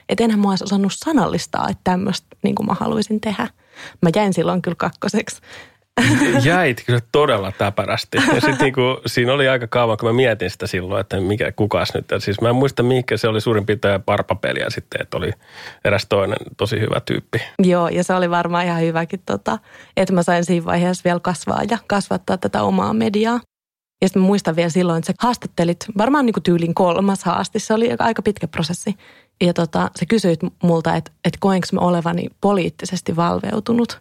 et 0.09 0.21
enhän 0.21 0.41
mä 0.41 0.51
olisi 0.51 0.65
osannut 0.65 0.93
sanallistaa, 0.97 1.69
että 1.69 1.81
tämmöistä 1.85 2.27
niinku 2.43 2.63
mä 2.63 2.75
haluaisin 2.81 3.21
tehdä. 3.21 3.49
Mä 4.03 4.11
jäin 4.17 4.35
silloin 4.35 4.63
kyllä 4.63 4.75
kakkoseksi. 4.75 5.41
Jäit 6.45 6.83
kyllä 6.87 7.01
todella 7.13 7.53
täpärästi. 7.53 8.19
Ja 8.35 8.41
sitten 8.41 8.57
niinku, 8.61 8.83
siinä 9.07 9.33
oli 9.33 9.49
aika 9.49 9.67
kauan, 9.67 9.97
kun 9.97 10.09
mä 10.09 10.13
mietin 10.13 10.51
sitä 10.51 10.67
silloin, 10.67 11.01
että 11.01 11.21
mikä, 11.21 11.53
kukas 11.53 11.95
nyt. 11.95 12.07
Siis 12.19 12.41
mä 12.41 12.49
en 12.49 12.55
muista, 12.55 12.83
mikä 12.83 13.17
se 13.17 13.29
oli 13.29 13.41
suurin 13.41 13.67
piirtein 13.67 14.03
parpapeliä 14.03 14.67
sitten, 14.69 15.03
että 15.03 15.17
oli 15.17 15.31
eräs 15.85 16.07
toinen 16.09 16.39
tosi 16.57 16.81
hyvä 16.81 17.01
tyyppi. 17.01 17.43
Joo, 17.59 17.89
ja 17.89 18.05
se 18.05 18.15
oli 18.15 18.31
varmaan 18.31 18.65
ihan 18.65 18.81
hyväkin, 18.81 19.23
tota, 19.27 19.59
että 19.97 20.15
mä 20.15 20.23
sain 20.23 20.45
siinä 20.45 20.67
vaiheessa 20.67 21.05
vielä 21.05 21.21
kasvaa 21.21 21.63
ja 21.71 21.79
kasvattaa 21.87 22.39
tätä 22.39 22.63
omaa 22.63 22.93
mediaa. 22.95 23.41
Ja 24.03 24.09
sitten 24.09 24.23
muistan 24.23 24.57
vielä 24.57 24.69
silloin, 24.69 24.99
että 24.99 25.13
sä 25.13 25.15
haastattelit 25.21 25.85
varmaan 25.99 26.27
niin 26.27 26.35
kuin 26.35 26.43
tyylin 26.43 26.75
kolmas 26.75 27.25
haaste. 27.25 27.59
Se 27.59 27.75
oli 27.75 27.91
aika 27.99 28.23
pitkä 28.23 28.49
prosessi. 28.49 28.95
Ja 29.41 29.55
tota, 29.55 29.91
sä 29.99 30.07
kysyit 30.09 30.41
multa, 30.63 30.97
että, 30.97 31.11
että 31.25 31.39
koenko 31.41 31.67
mä 31.73 31.81
olevani 31.81 32.27
poliittisesti 32.41 33.17
valveutunut. 33.17 34.01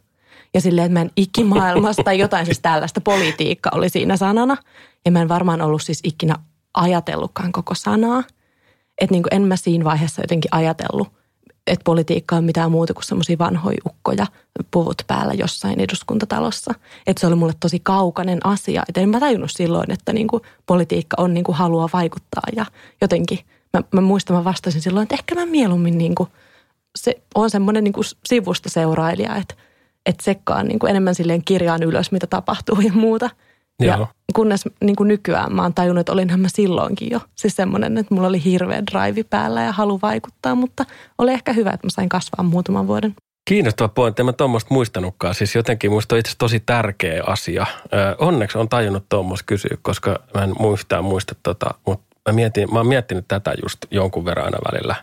Ja 0.54 0.62
silleen, 0.62 0.86
että 0.86 0.94
mä 0.94 1.01
en 1.01 1.12
ikimaailmasta 1.16 2.04
tai 2.04 2.20
jotain 2.25 2.46
siis 2.46 2.60
tällaista 2.60 3.01
politiikka 3.01 3.70
oli 3.74 3.89
siinä 3.89 4.18
sanana. 4.18 4.58
Ja 5.06 5.12
mä 5.12 5.22
en 5.22 5.30
varmaan 5.30 5.62
ollut 5.62 5.82
siis 5.82 6.00
ikinä 6.04 6.36
ajatellutkaan 6.74 7.51
koko 7.51 7.75
sanaa. 7.75 8.24
Että 9.01 9.13
niin 9.13 9.24
en 9.32 9.42
mä 9.42 9.56
siinä 9.56 9.84
vaiheessa 9.84 10.22
jotenkin 10.22 10.56
ajatellut, 10.56 11.08
että 11.68 11.84
politiikka 11.84 12.36
on 12.36 12.44
mitään 12.44 12.72
muuta 12.72 12.94
kuin 12.94 13.04
semmoisia 13.04 13.38
vanhoja 13.38 13.77
ukkoja 13.86 14.27
puvut 14.72 15.01
päällä 15.08 15.34
jossain 15.34 15.80
eduskuntatalossa. 15.80 16.74
Että 17.08 17.22
se 17.22 17.27
oli 17.27 17.36
mulle 17.36 17.54
tosi 17.60 17.80
kaukainen 17.80 18.46
asia. 18.46 18.84
Että 18.89 19.01
en 19.01 19.10
mä 19.10 19.20
tajunnut 19.20 19.51
silloin, 19.51 19.92
että 19.92 20.13
niin 20.13 20.27
kuin 20.27 20.44
politiikka 20.66 21.16
on 21.20 21.34
niin 21.34 21.44
kuin 21.44 21.56
halua 21.56 21.89
vaikuttaa 21.94 22.44
ja 22.56 22.66
jotenkin. 23.01 23.39
Mä, 23.74 23.84
mä 23.92 24.01
muistan, 24.01 24.38
mä 24.38 24.44
vastasin 24.44 24.82
silloin, 24.82 25.04
että 25.04 25.16
ehkä 25.16 25.36
mä 25.36 25.46
mieluummin 25.46 25.98
niin 25.98 26.16
kuin, 26.16 26.30
se 26.96 27.22
on 27.36 27.50
semmoinen 27.50 27.84
niin 27.84 27.94
kuin 27.94 28.06
sivusta 28.25 28.70
seurailija, 28.70 29.36
että, 29.36 29.56
että 30.08 30.24
sekkaan 30.24 30.68
niin 30.68 30.80
kuin 30.80 30.90
enemmän 30.90 31.16
silleen 31.16 31.44
kirjaan 31.46 31.84
ylös, 31.84 32.12
mitä 32.12 32.28
tapahtuu 32.28 32.82
ja 32.82 32.94
muuta– 32.94 33.30
Joo. 33.80 34.00
Ja 34.00 34.08
kunnes 34.34 34.66
niin 34.84 34.96
kuin 34.96 35.08
nykyään 35.08 35.54
mä 35.54 35.62
oon 35.62 35.74
tajunnut, 35.74 36.00
että 36.00 36.12
olinhan 36.12 36.40
mä 36.40 36.48
silloinkin 36.50 37.12
jo. 37.12 37.20
Siis 37.36 37.56
semmoinen, 37.56 37.98
että 37.98 38.14
mulla 38.14 38.28
oli 38.28 38.44
hirveä 38.44 38.84
drive 38.92 39.24
päällä 39.24 39.62
ja 39.64 39.72
halu 39.72 40.00
vaikuttaa, 40.02 40.56
mutta 40.56 40.86
oli 41.18 41.32
ehkä 41.32 41.54
hyvä, 41.54 41.72
että 41.72 41.88
mä 41.88 41.90
sain 41.90 42.10
kasvaa 42.10 42.44
muutaman 42.44 42.88
vuoden. 42.88 43.16
Kiinnostava 43.50 43.88
pointti. 43.88 44.22
En 44.22 44.26
mä 44.26 44.34
tuommoista 44.34 44.74
muistanutkaan. 44.74 45.36
Siis 45.36 45.56
jotenkin 45.56 45.92
musta 45.92 46.16
on 46.16 46.20
itse 46.20 46.34
tosi 46.38 46.60
tärkeä 46.60 47.24
asia. 47.28 47.66
onneksi 48.18 48.58
on 48.58 48.70
tajunnut 48.70 49.06
tuommoista 49.10 49.46
kysyä, 49.46 49.78
koska 49.82 50.20
mä 50.34 50.44
en 50.44 50.54
muistaa 50.60 51.02
muista 51.02 51.36
tota, 51.44 51.74
mutta 51.86 52.06
mä, 52.30 52.34
mietin, 52.34 52.74
mä 52.74 52.80
oon 52.80 52.88
miettinyt 52.88 53.26
tätä 53.28 53.54
just 53.64 53.86
jonkun 53.92 54.26
verran 54.26 54.46
aina 54.46 54.58
välillä. 54.72 54.96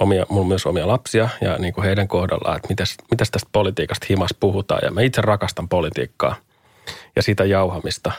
Omia, 0.00 0.26
mulla 0.28 0.40
on 0.40 0.48
myös 0.48 0.66
omia 0.66 0.88
lapsia 0.88 1.28
ja 1.40 1.58
niin 1.58 1.74
kuin 1.74 1.84
heidän 1.84 2.08
kohdallaan, 2.08 2.56
että 2.56 2.68
mitäs, 2.68 2.94
mitäs 3.10 3.30
tästä 3.30 3.48
politiikasta 3.52 4.06
himas 4.10 4.34
puhutaan. 4.40 4.80
Ja 4.82 4.90
mä 4.90 5.00
itse 5.00 5.20
rakastan 5.20 5.68
politiikkaa– 5.68 6.36
ja 7.16 7.22
sitä 7.22 7.44
jauhamista. 7.44 8.12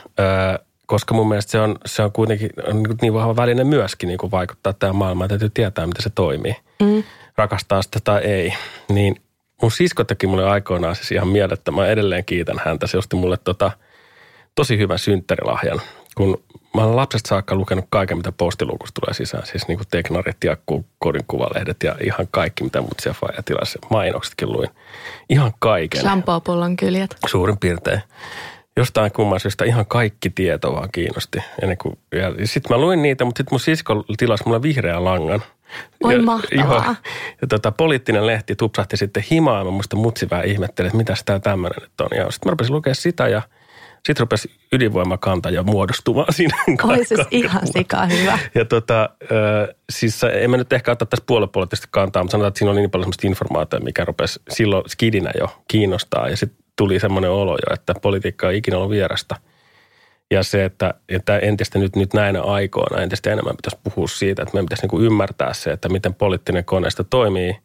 koska 0.85 1.13
mun 1.13 1.27
mielestä 1.27 1.51
se 1.51 1.59
on, 1.59 1.75
se 1.85 2.03
on 2.03 2.11
kuitenkin 2.11 2.49
niin, 2.73 2.97
niin 3.01 3.13
vahva 3.13 3.35
väline 3.35 3.63
myöskin 3.63 4.07
niin 4.07 4.17
kuin 4.17 4.31
vaikuttaa 4.31 4.73
tähän 4.73 4.95
maailmaan. 4.95 5.29
Täytyy 5.29 5.49
tietää, 5.49 5.87
miten 5.87 6.03
se 6.03 6.09
toimii. 6.09 6.55
Mm. 6.81 7.03
Rakastaa 7.37 7.81
sitä 7.81 7.99
tai 8.03 8.21
ei. 8.23 8.53
Niin 8.89 9.21
mun 9.61 9.71
sisko 9.71 10.03
teki 10.03 10.27
mulle 10.27 10.49
aikoinaan 10.49 10.95
siis 10.95 11.11
ihan 11.11 11.27
mielettä. 11.27 11.71
Mä 11.71 11.87
edelleen 11.87 12.25
kiitän 12.25 12.61
häntä. 12.65 12.87
Se 12.87 12.97
osti 12.97 13.15
mulle 13.15 13.37
tota, 13.37 13.71
tosi 14.55 14.77
hyvän 14.77 14.99
synttärilahjan. 14.99 15.81
Kun 16.15 16.43
mä 16.75 16.83
olen 16.83 16.95
lapsesta 16.95 17.27
saakka 17.27 17.55
lukenut 17.55 17.85
kaiken, 17.89 18.17
mitä 18.17 18.31
postiluukusta 18.31 19.01
tulee 19.01 19.13
sisään. 19.13 19.45
Siis 19.45 19.67
niin 19.67 19.77
kuin 19.77 19.87
teknarit 19.91 20.43
ja 20.43 20.57
kodin 20.99 21.23
kuvalehdet 21.27 21.83
ja 21.83 21.95
ihan 22.03 22.27
kaikki, 22.31 22.63
mitä 22.63 22.81
mut 22.81 22.99
siellä 22.99 23.33
ja 23.37 23.43
tilasi. 23.43 23.79
Mainoksetkin 23.89 24.51
luin. 24.51 24.69
Ihan 25.29 25.53
kaiken. 25.59 26.01
Shampoo-pullon 26.01 26.75
kyljet. 26.77 27.15
Suurin 27.27 27.57
piirtein 27.57 28.01
jostain 28.77 29.11
kumman 29.11 29.39
syystä 29.39 29.65
ihan 29.65 29.85
kaikki 29.85 30.29
tieto 30.29 30.73
vaan 30.73 30.89
kiinnosti. 30.91 31.39
Ja 32.11 32.47
sitten 32.47 32.77
mä 32.77 32.81
luin 32.81 33.01
niitä, 33.01 33.25
mutta 33.25 33.39
sitten 33.39 33.53
mun 33.53 33.59
sisko 33.59 34.05
tilasi 34.17 34.43
mulle 34.45 34.61
vihreän 34.61 35.05
langan. 35.05 35.43
Oi 36.03 36.13
ja, 36.13 36.21
mahtavaa. 36.21 36.95
Ja 37.41 37.47
tota, 37.47 37.71
poliittinen 37.71 38.27
lehti 38.27 38.55
tupsahti 38.55 38.97
sitten 38.97 39.23
himaan. 39.31 39.65
Mä 39.65 39.71
muista 39.71 39.95
mutsi 39.95 40.29
vähän 40.29 40.45
ihmettelin, 40.45 40.87
että 40.87 40.97
mitä 40.97 41.13
tämä 41.25 41.39
tämmöinen 41.39 41.81
nyt 41.81 42.01
on. 42.01 42.17
Ja 42.17 42.31
sitten 42.31 42.47
mä 42.47 42.51
rupesin 42.51 42.75
lukea 42.75 42.93
sitä 42.93 43.27
ja 43.27 43.41
sitten 44.05 44.19
rupesi 44.19 44.51
ydinvoimakanta 44.71 45.49
ja 45.49 45.63
muodostumaan 45.63 46.33
siinä. 46.33 46.57
Oi 46.83 47.05
siis 47.05 47.27
ihan 47.31 47.67
sika 47.67 48.05
hyvä. 48.05 48.39
Ja 48.55 48.65
tota, 48.65 49.09
siis 49.89 50.21
en 50.23 50.51
mä 50.51 50.57
nyt 50.57 50.73
ehkä 50.73 50.91
ottaa 50.91 51.05
tässä 51.05 51.23
puolipuolisesti 51.27 51.87
kantaa, 51.91 52.23
mutta 52.23 52.31
sanotaan, 52.31 52.47
että 52.47 52.57
siinä 52.57 52.71
oli 52.71 52.79
niin 52.79 52.91
paljon 52.91 53.05
sellaista 53.05 53.27
informaatiota, 53.27 53.85
mikä 53.85 54.05
rupesi 54.05 54.39
silloin 54.49 54.83
skidinä 54.89 55.31
jo 55.39 55.61
kiinnostaa. 55.67 56.29
Ja 56.29 56.37
sitten 56.37 56.65
tuli 56.75 56.99
semmoinen 56.99 57.31
olo 57.31 57.51
jo, 57.51 57.73
että 57.73 57.93
politiikka 58.01 58.47
on 58.47 58.53
ikinä 58.53 58.77
ollut 58.77 58.89
vierasta. 58.89 59.35
Ja 60.31 60.43
se, 60.43 60.65
että, 60.65 60.93
että 61.09 61.37
entistä 61.37 61.79
nyt, 61.79 61.95
nyt 61.95 62.13
näinä 62.13 62.41
aikoina 62.41 63.03
entistä 63.03 63.31
enemmän 63.31 63.55
pitäisi 63.55 63.77
puhua 63.83 64.07
siitä, 64.07 64.41
että 64.41 64.53
meidän 64.53 64.65
pitäisi 64.65 64.83
niin 64.83 64.89
kuin 64.89 65.05
ymmärtää 65.05 65.53
se, 65.53 65.71
että 65.71 65.89
miten 65.89 66.13
poliittinen 66.13 66.65
koneisto 66.65 67.03
toimii. 67.03 67.55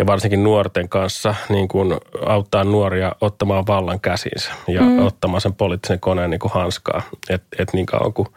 Ja 0.00 0.06
varsinkin 0.06 0.44
nuorten 0.44 0.88
kanssa 0.88 1.34
niin 1.48 1.68
kuin 1.68 1.94
auttaa 2.26 2.64
nuoria 2.64 3.12
ottamaan 3.20 3.66
vallan 3.66 4.00
käsinsä 4.00 4.50
ja 4.68 4.82
mm. 4.82 5.06
ottamaan 5.06 5.40
sen 5.40 5.54
poliittisen 5.54 6.00
koneen 6.00 6.30
niin 6.30 6.38
kuin 6.38 6.52
hanskaa. 6.52 7.02
Että 7.30 7.56
et 7.58 7.68
niin 7.72 7.86
kauan 7.86 8.12
kuin 8.12 8.28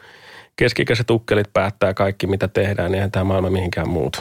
keskikäiset 0.55 1.09
ukkelit 1.09 1.53
päättää 1.53 1.93
kaikki, 1.93 2.27
mitä 2.27 2.47
tehdään, 2.47 2.91
niin 2.91 2.95
eihän 2.95 3.11
tämä 3.11 3.23
maailma 3.23 3.49
mihinkään 3.49 3.89
muutu. 3.89 4.19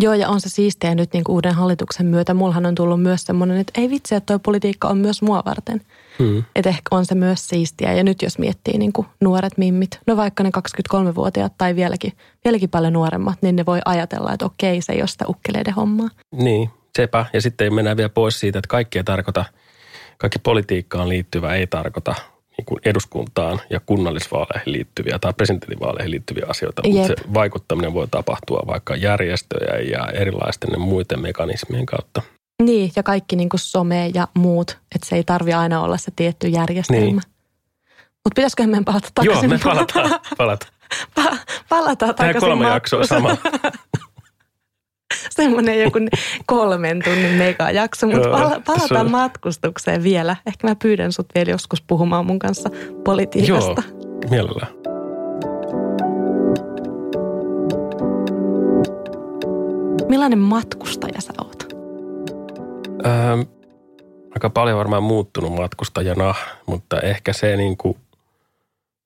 Joo, 0.00 0.14
ja 0.14 0.28
on 0.28 0.40
se 0.40 0.48
siistiä 0.48 0.94
nyt 0.94 1.12
niin 1.12 1.24
kuin 1.24 1.34
uuden 1.34 1.54
hallituksen 1.54 2.06
myötä. 2.06 2.34
Mullahan 2.34 2.66
on 2.66 2.74
tullut 2.74 3.02
myös 3.02 3.22
semmoinen, 3.22 3.58
että 3.58 3.80
ei 3.80 3.90
vitsi, 3.90 4.14
että 4.14 4.26
tuo 4.26 4.38
politiikka 4.38 4.88
on 4.88 4.98
myös 4.98 5.22
mua 5.22 5.42
varten. 5.46 5.80
Hmm. 6.18 6.44
Että 6.56 6.70
ehkä 6.70 6.96
on 6.96 7.06
se 7.06 7.14
myös 7.14 7.48
siistiä. 7.48 7.92
Ja 7.92 8.04
nyt 8.04 8.22
jos 8.22 8.38
miettii 8.38 8.78
niin 8.78 8.92
kuin 8.92 9.06
nuoret 9.20 9.58
mimmit, 9.58 10.00
no 10.06 10.16
vaikka 10.16 10.42
ne 10.42 10.50
23-vuotiaat 10.94 11.52
tai 11.58 11.76
vieläkin, 11.76 12.12
vieläkin 12.44 12.70
paljon 12.70 12.92
nuoremmat, 12.92 13.38
niin 13.42 13.56
ne 13.56 13.66
voi 13.66 13.80
ajatella, 13.84 14.32
että 14.32 14.46
okei, 14.46 14.82
se 14.82 14.92
ei 14.92 15.00
ole 15.00 15.08
sitä 15.08 15.24
ukkeleiden 15.28 15.74
hommaa. 15.74 16.08
Niin, 16.32 16.70
sepä. 17.02 17.26
Ja 17.32 17.40
sitten 17.40 17.74
mennään 17.74 17.96
vielä 17.96 18.08
pois 18.08 18.40
siitä, 18.40 18.58
että 18.58 18.68
kaikki 18.68 18.98
ei 18.98 19.04
tarkoita, 19.04 19.44
kaikki 20.18 20.38
politiikkaan 20.38 21.08
liittyvä 21.08 21.54
ei 21.54 21.66
tarkoita 21.66 22.14
niin 22.56 22.66
kuin 22.66 22.80
eduskuntaan 22.84 23.60
ja 23.70 23.80
kunnallisvaaleihin 23.80 24.72
liittyviä 24.72 25.18
tai 25.18 25.32
presidentinvaaleihin 25.32 26.10
liittyviä 26.10 26.44
asioita, 26.48 26.82
Jep. 26.84 26.94
mutta 26.94 27.08
se 27.08 27.34
vaikuttaminen 27.34 27.94
voi 27.94 28.08
tapahtua 28.10 28.62
vaikka 28.66 28.96
järjestöjä 28.96 29.80
ja 29.80 30.08
erilaisten 30.12 30.80
muiden 30.80 31.20
mekanismien 31.20 31.86
kautta. 31.86 32.22
Niin, 32.62 32.92
ja 32.96 33.02
kaikki 33.02 33.36
niin 33.36 33.48
kuin 33.48 33.60
some 33.60 34.10
ja 34.14 34.28
muut, 34.34 34.78
että 34.94 35.08
se 35.08 35.16
ei 35.16 35.24
tarvi 35.24 35.52
aina 35.52 35.82
olla 35.82 35.96
se 35.96 36.12
tietty 36.16 36.48
järjestelmä. 36.48 37.00
Niin. 37.00 37.14
Mutta 38.24 38.34
pitäisikö 38.34 38.66
meidän 38.66 38.84
palata 38.84 39.08
takaisin? 39.14 39.50
Joo, 39.50 39.58
me 39.58 39.64
palataan. 39.64 40.20
palataan. 40.38 40.72
Pa- 41.20 41.36
palataan 41.68 42.14
takaisin. 42.14 42.40
Tämä 42.40 42.50
kolme 42.50 42.68
jaksoa 42.68 43.06
sama. 43.06 43.36
semmoinen 45.30 45.82
joku 45.82 45.98
kolmen 46.46 47.00
tunnin 47.04 47.32
megajakso, 47.32 48.06
mutta 48.06 48.28
pala- 48.28 48.60
palataan 48.66 49.10
matkustukseen 49.10 50.02
vielä. 50.02 50.36
Ehkä 50.46 50.68
mä 50.68 50.74
pyydän 50.74 51.12
sut 51.12 51.26
vielä 51.34 51.50
joskus 51.50 51.82
puhumaan 51.82 52.26
mun 52.26 52.38
kanssa 52.38 52.70
politiikasta. 53.04 53.82
Joo, 53.88 54.30
mielellään. 54.30 54.72
Millainen 60.08 60.38
matkustaja 60.38 61.20
sä 61.20 61.32
oot? 61.38 61.72
Öö, 63.06 63.44
aika 64.34 64.50
paljon 64.50 64.78
varmaan 64.78 65.02
muuttunut 65.02 65.52
matkustajana, 65.52 66.34
mutta 66.66 67.00
ehkä 67.00 67.32
se 67.32 67.56
niin 67.56 67.76
kuin, 67.76 67.96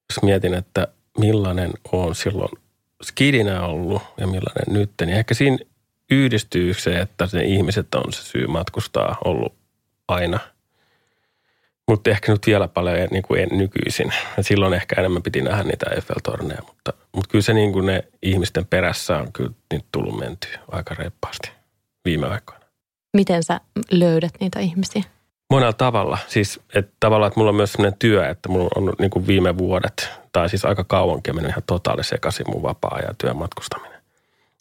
jos 0.09 0.23
mietin, 0.23 0.53
että 0.53 0.87
millainen 1.17 1.71
on 1.91 2.15
silloin 2.15 2.51
skidinä 3.03 3.65
ollut 3.65 4.01
ja 4.17 4.27
millainen 4.27 4.73
nyt, 4.79 4.91
niin 5.01 5.17
ehkä 5.17 5.33
siinä 5.33 5.57
yhdistyy 6.11 6.73
se, 6.73 6.99
että 6.99 7.27
ne 7.33 7.43
ihmiset 7.43 7.95
on 7.95 8.13
se 8.13 8.23
syy 8.23 8.47
matkustaa 8.47 9.17
ollut 9.25 9.53
aina. 10.07 10.39
Mutta 11.87 12.09
ehkä 12.09 12.31
nyt 12.31 12.47
vielä 12.47 12.67
paljon 12.67 13.07
niin 13.11 13.23
kuin 13.23 13.41
en 13.41 13.49
nykyisin. 13.51 14.13
Et 14.37 14.45
silloin 14.45 14.73
ehkä 14.73 14.95
enemmän 14.99 15.23
piti 15.23 15.41
nähdä 15.41 15.63
niitä 15.63 15.85
Eiffel-torneja, 15.89 16.61
mutta, 16.67 16.93
mutta 17.15 17.29
kyllä 17.31 17.41
se 17.41 17.53
niin 17.53 17.73
kuin 17.73 17.85
ne 17.85 18.03
ihmisten 18.21 18.65
perässä 18.65 19.17
on 19.17 19.33
kyllä 19.33 19.51
nyt 19.73 19.85
tullut 19.91 20.19
mentyä 20.19 20.59
aika 20.71 20.95
reippaasti 20.95 21.51
viime 22.05 22.27
aikoina. 22.27 22.65
Miten 23.13 23.43
sä 23.43 23.61
löydät 23.91 24.33
niitä 24.39 24.59
ihmisiä? 24.59 25.03
Monella 25.49 25.73
tavalla. 25.73 26.17
Siis 26.27 26.59
että 26.75 26.91
tavallaan, 26.99 27.27
että 27.27 27.39
mulla 27.39 27.49
on 27.49 27.55
myös 27.55 27.71
sellainen 27.71 27.99
työ, 27.99 28.29
että 28.29 28.49
mulla 28.49 28.69
on 28.75 28.93
niin 28.99 29.11
kuin 29.11 29.27
viime 29.27 29.57
vuodet, 29.57 30.09
tai 30.31 30.49
siis 30.49 30.65
aika 30.65 30.83
kauankin 30.83 31.35
mennyt 31.35 31.49
ihan 31.49 31.63
totaali 31.67 32.03
sekaisin 32.03 32.45
mun 32.49 32.63
vapaa 32.63 32.99
ja 32.99 33.13
työmatkustaminen. 33.17 34.01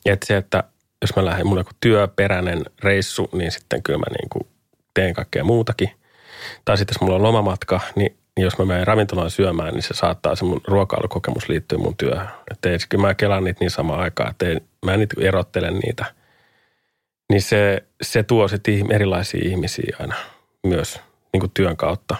Että 0.04 0.26
se, 0.26 0.36
että 0.36 0.64
jos 1.02 1.16
mä 1.16 1.24
lähden, 1.24 1.46
mulla 1.46 1.60
on 1.60 1.74
työperäinen 1.80 2.64
reissu, 2.82 3.28
niin 3.32 3.52
sitten 3.52 3.82
kyllä 3.82 3.98
mä 3.98 4.04
niin 4.10 4.28
kuin 4.28 4.46
teen 4.94 5.14
kaikkea 5.14 5.44
muutakin. 5.44 5.90
Tai 6.64 6.78
sitten 6.78 6.94
jos 6.94 7.00
mulla 7.00 7.16
on 7.16 7.22
lomamatka, 7.22 7.80
niin 7.96 8.16
jos 8.36 8.58
mä 8.58 8.64
menen 8.64 8.86
ravintolaan 8.86 9.30
syömään, 9.30 9.74
niin 9.74 9.82
se 9.82 9.94
saattaa 9.94 10.34
se 10.34 10.44
mun 10.44 10.60
ruokailukokemus 10.64 11.48
liittyä 11.48 11.78
mun 11.78 11.96
työhön. 11.96 12.28
Että 12.50 12.70
ei, 12.70 12.78
kyllä 12.88 13.06
mä 13.06 13.14
kelaan 13.14 13.44
niitä 13.44 13.60
niin 13.60 13.70
samaan 13.70 14.00
aikaan, 14.00 14.30
että 14.30 14.46
ei, 14.46 14.60
mä 14.84 14.92
en 14.92 15.00
niitä 15.00 15.16
erottele 15.20 15.70
niitä. 15.70 16.04
Niin 17.30 17.42
se, 17.42 17.82
se 18.02 18.22
tuo 18.22 18.48
sitten 18.48 18.92
erilaisia 18.92 19.40
ihmisiä 19.44 19.96
aina 20.00 20.14
myös 20.66 21.00
niin 21.32 21.40
kuin 21.40 21.50
työn 21.54 21.76
kautta. 21.76 22.16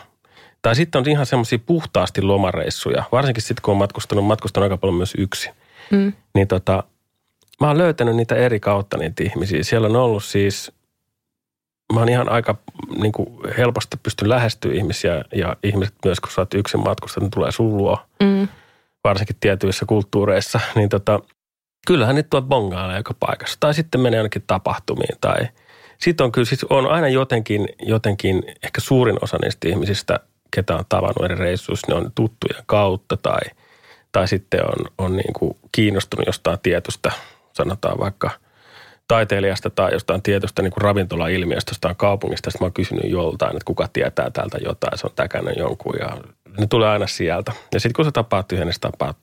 Tai 0.63 0.77
sitten 0.77 0.99
on 0.99 1.09
ihan 1.09 1.27
semmoisia 1.27 1.59
puhtaasti 1.67 2.23
lomareissuja, 2.23 3.05
varsinkin 3.13 3.43
sitten 3.43 3.63
kun 3.63 3.73
on 3.73 3.79
matkustanut, 3.79 4.25
matkustanut 4.25 4.65
aika 4.65 4.77
paljon 4.77 4.97
myös 4.97 5.15
yksi. 5.19 5.51
Mm. 5.91 6.13
Niin 6.35 6.49
tota, 6.49 6.85
mä 7.63 7.69
oon 7.69 7.79
löytänyt 7.79 8.17
niitä 8.17 8.35
eri 8.35 8.61
kautta 8.61 8.97
niitä 8.97 9.23
ihmisiä. 9.23 9.63
Siellä 9.63 9.89
on 9.89 9.97
ollut 9.97 10.25
siis, 10.25 10.73
mä 11.93 12.01
oon 12.01 12.09
ihan 12.09 12.29
aika 12.29 12.59
niin 12.97 13.13
kuin 13.13 13.29
helposti 13.59 13.97
pystyn 14.03 14.29
lähestyä 14.29 14.73
ihmisiä 14.73 15.25
ja 15.35 15.57
ihmiset 15.63 15.95
myös, 16.05 16.21
kun 16.21 16.31
sä 16.31 16.41
oot 16.41 16.55
yksin 16.55 16.81
matkustanut, 16.81 17.25
niin 17.25 17.31
tulee 17.31 17.53
sun 17.53 17.77
luo. 17.77 17.99
Mm. 18.23 18.49
Varsinkin 19.05 19.37
tietyissä 19.41 19.87
kulttuureissa, 19.87 20.61
niin 20.75 20.89
tota, 20.89 21.21
kyllähän 21.87 22.15
niitä 22.15 22.31
tuot 22.31 22.49
bongailee 22.49 22.97
joka 22.97 23.15
paikassa. 23.21 23.57
Tai 23.61 23.75
sitten 23.75 24.01
menee 24.01 24.19
jonnekin 24.19 24.45
tapahtumiin 24.47 25.19
tai 25.21 25.49
sitten 25.99 26.25
on 26.25 26.33
kyllä, 26.33 26.47
siis 26.47 26.65
on 26.71 26.87
aina 26.87 27.09
jotenkin, 27.09 27.69
jotenkin, 27.83 28.43
ehkä 28.63 28.81
suurin 28.81 29.19
osa 29.23 29.39
niistä 29.43 29.69
ihmisistä, 29.69 30.21
ketä 30.55 30.77
on 30.77 30.85
tavannut 30.89 31.25
eri 31.25 31.35
reissuissa, 31.35 31.87
ne 31.89 31.95
on 31.95 32.13
tuttujen 32.15 32.63
kautta 32.67 33.17
tai, 33.17 33.41
tai 34.13 34.29
sitten 34.29 34.61
on, 34.67 34.85
on 34.99 35.17
niin 35.17 35.33
kuin 35.33 35.57
kiinnostunut 35.73 36.27
jostain 36.27 36.59
tietystä, 36.63 37.13
sanotaan 37.53 37.99
vaikka 37.99 38.31
taiteilijasta 39.09 39.71
tai 39.71 39.93
jostain 39.93 40.23
tietystä 40.23 40.63
niin 40.63 40.73
kuin 40.73 40.83
ravintolailmiöstä 40.83 41.71
jostain 41.71 41.97
kaupungista. 41.97 42.51
Sitten 42.51 42.65
mä 42.65 42.67
oon 42.67 42.73
kysynyt 42.73 43.11
joltain, 43.11 43.51
että 43.51 43.65
kuka 43.65 43.89
tietää 43.93 44.31
täältä 44.31 44.59
jotain, 44.65 44.99
se 44.99 45.07
on 45.07 45.13
täkäinen 45.17 45.55
jonkun 45.59 45.95
ja 46.01 46.17
ne 46.59 46.67
tulee 46.67 46.89
aina 46.89 47.07
sieltä. 47.07 47.53
Ja 47.75 47.81
sitten 47.81 47.97
kun 47.97 48.05
sä 48.05 48.13
tapaat 48.13 48.53
yhden, 48.53 48.67
niin 48.67 48.75
sä 48.75 48.81
tapaat 48.81 49.17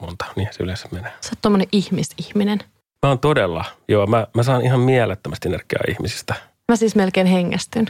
monta, 0.00 0.24
niin 0.36 0.48
se 0.50 0.62
yleensä 0.62 0.88
menee. 0.92 1.12
Sä 1.20 1.30
oot 1.32 1.38
tommonen 1.42 1.68
ihmisihminen. 1.72 2.58
Mä 3.02 3.08
oon 3.08 3.18
todella, 3.18 3.64
joo, 3.88 4.06
mä, 4.06 4.26
mä 4.34 4.42
saan 4.42 4.62
ihan 4.62 4.80
mielettömästi 4.80 5.48
energiaa 5.48 5.82
ihmisistä. 5.88 6.34
Mä 6.72 6.76
siis 6.76 6.94
melkein 6.94 7.26
hengästyn. 7.26 7.86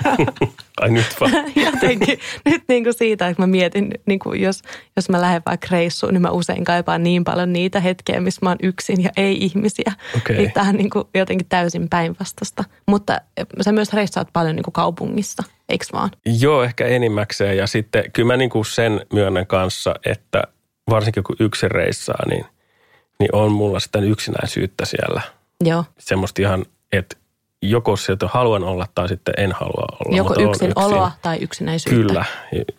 Ai 0.80 0.90
nyt 0.90 1.16
vaan. 1.20 1.32
Jotenkin 1.66 2.18
nyt 2.44 2.62
niin 2.68 2.84
kuin 2.84 2.94
siitä, 2.94 3.28
että 3.28 3.42
mä 3.42 3.46
mietin, 3.46 3.90
niin 4.06 4.18
kuin 4.18 4.40
jos, 4.40 4.62
jos 4.96 5.08
mä 5.08 5.20
lähden 5.20 5.42
vaikka 5.46 5.68
reissuun, 5.70 6.12
niin 6.12 6.22
mä 6.22 6.30
usein 6.30 6.64
kaipaan 6.64 7.02
niin 7.02 7.24
paljon 7.24 7.52
niitä 7.52 7.80
hetkiä, 7.80 8.20
missä 8.20 8.40
mä 8.42 8.50
oon 8.50 8.58
yksin 8.62 9.02
ja 9.02 9.10
ei 9.16 9.44
ihmisiä. 9.44 9.92
Okay. 10.16 10.36
Niin 10.36 10.52
tähän 10.52 10.76
niin 10.76 10.90
kuin 10.90 11.04
jotenkin 11.14 11.46
täysin 11.48 11.88
päinvastasta. 11.88 12.64
Mutta 12.86 13.20
sä 13.60 13.72
myös 13.72 13.92
reissaat 13.92 14.28
paljon 14.32 14.56
niin 14.56 14.64
kuin 14.64 14.72
kaupungissa, 14.72 15.42
eikö 15.68 15.84
vaan? 15.92 16.10
Joo, 16.40 16.62
ehkä 16.62 16.86
enimmäkseen. 16.86 17.56
Ja 17.56 17.66
sitten 17.66 18.12
kyllä 18.12 18.26
mä 18.26 18.36
niin 18.36 18.50
kuin 18.50 18.64
sen 18.64 19.06
myönnän 19.12 19.46
kanssa, 19.46 19.94
että 20.06 20.42
varsinkin 20.90 21.22
kun 21.22 21.36
yksin 21.40 21.70
reissaa, 21.70 22.28
niin, 22.28 22.44
niin 23.20 23.34
on 23.34 23.52
mulla 23.52 23.80
sitä 23.80 23.98
yksinäisyyttä 23.98 24.84
siellä. 24.84 25.20
Joo. 25.64 25.84
Semmoista 25.98 26.42
ihan, 26.42 26.64
että 26.92 27.19
joko 27.62 27.96
sieltä 27.96 28.28
haluan 28.28 28.64
olla 28.64 28.86
tai 28.94 29.08
sitten 29.08 29.34
en 29.36 29.52
halua 29.52 29.86
olla. 30.04 30.16
Joko 30.16 30.32
yksin, 30.32 30.48
yksin 30.48 30.72
oloa 30.76 31.12
tai 31.22 31.38
yksinäisyyttä. 31.40 32.02
Kyllä, 32.02 32.24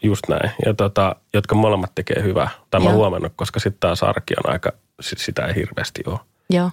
just 0.03 0.27
näin. 0.29 0.51
Ja 0.65 0.73
tota, 0.73 1.15
jotka 1.33 1.55
molemmat 1.55 1.91
tekee 1.95 2.23
hyvää. 2.23 2.49
Tai 2.71 2.81
mä 2.81 2.91
huomannut, 2.91 3.33
koska 3.35 3.59
sitten 3.59 3.79
taas 3.79 4.03
arki 4.03 4.33
on 4.45 4.53
aika, 4.53 4.71
sitä 5.01 5.45
ei 5.45 5.55
hirveästi 5.55 6.03
ole. 6.05 6.19
Joo. 6.49 6.71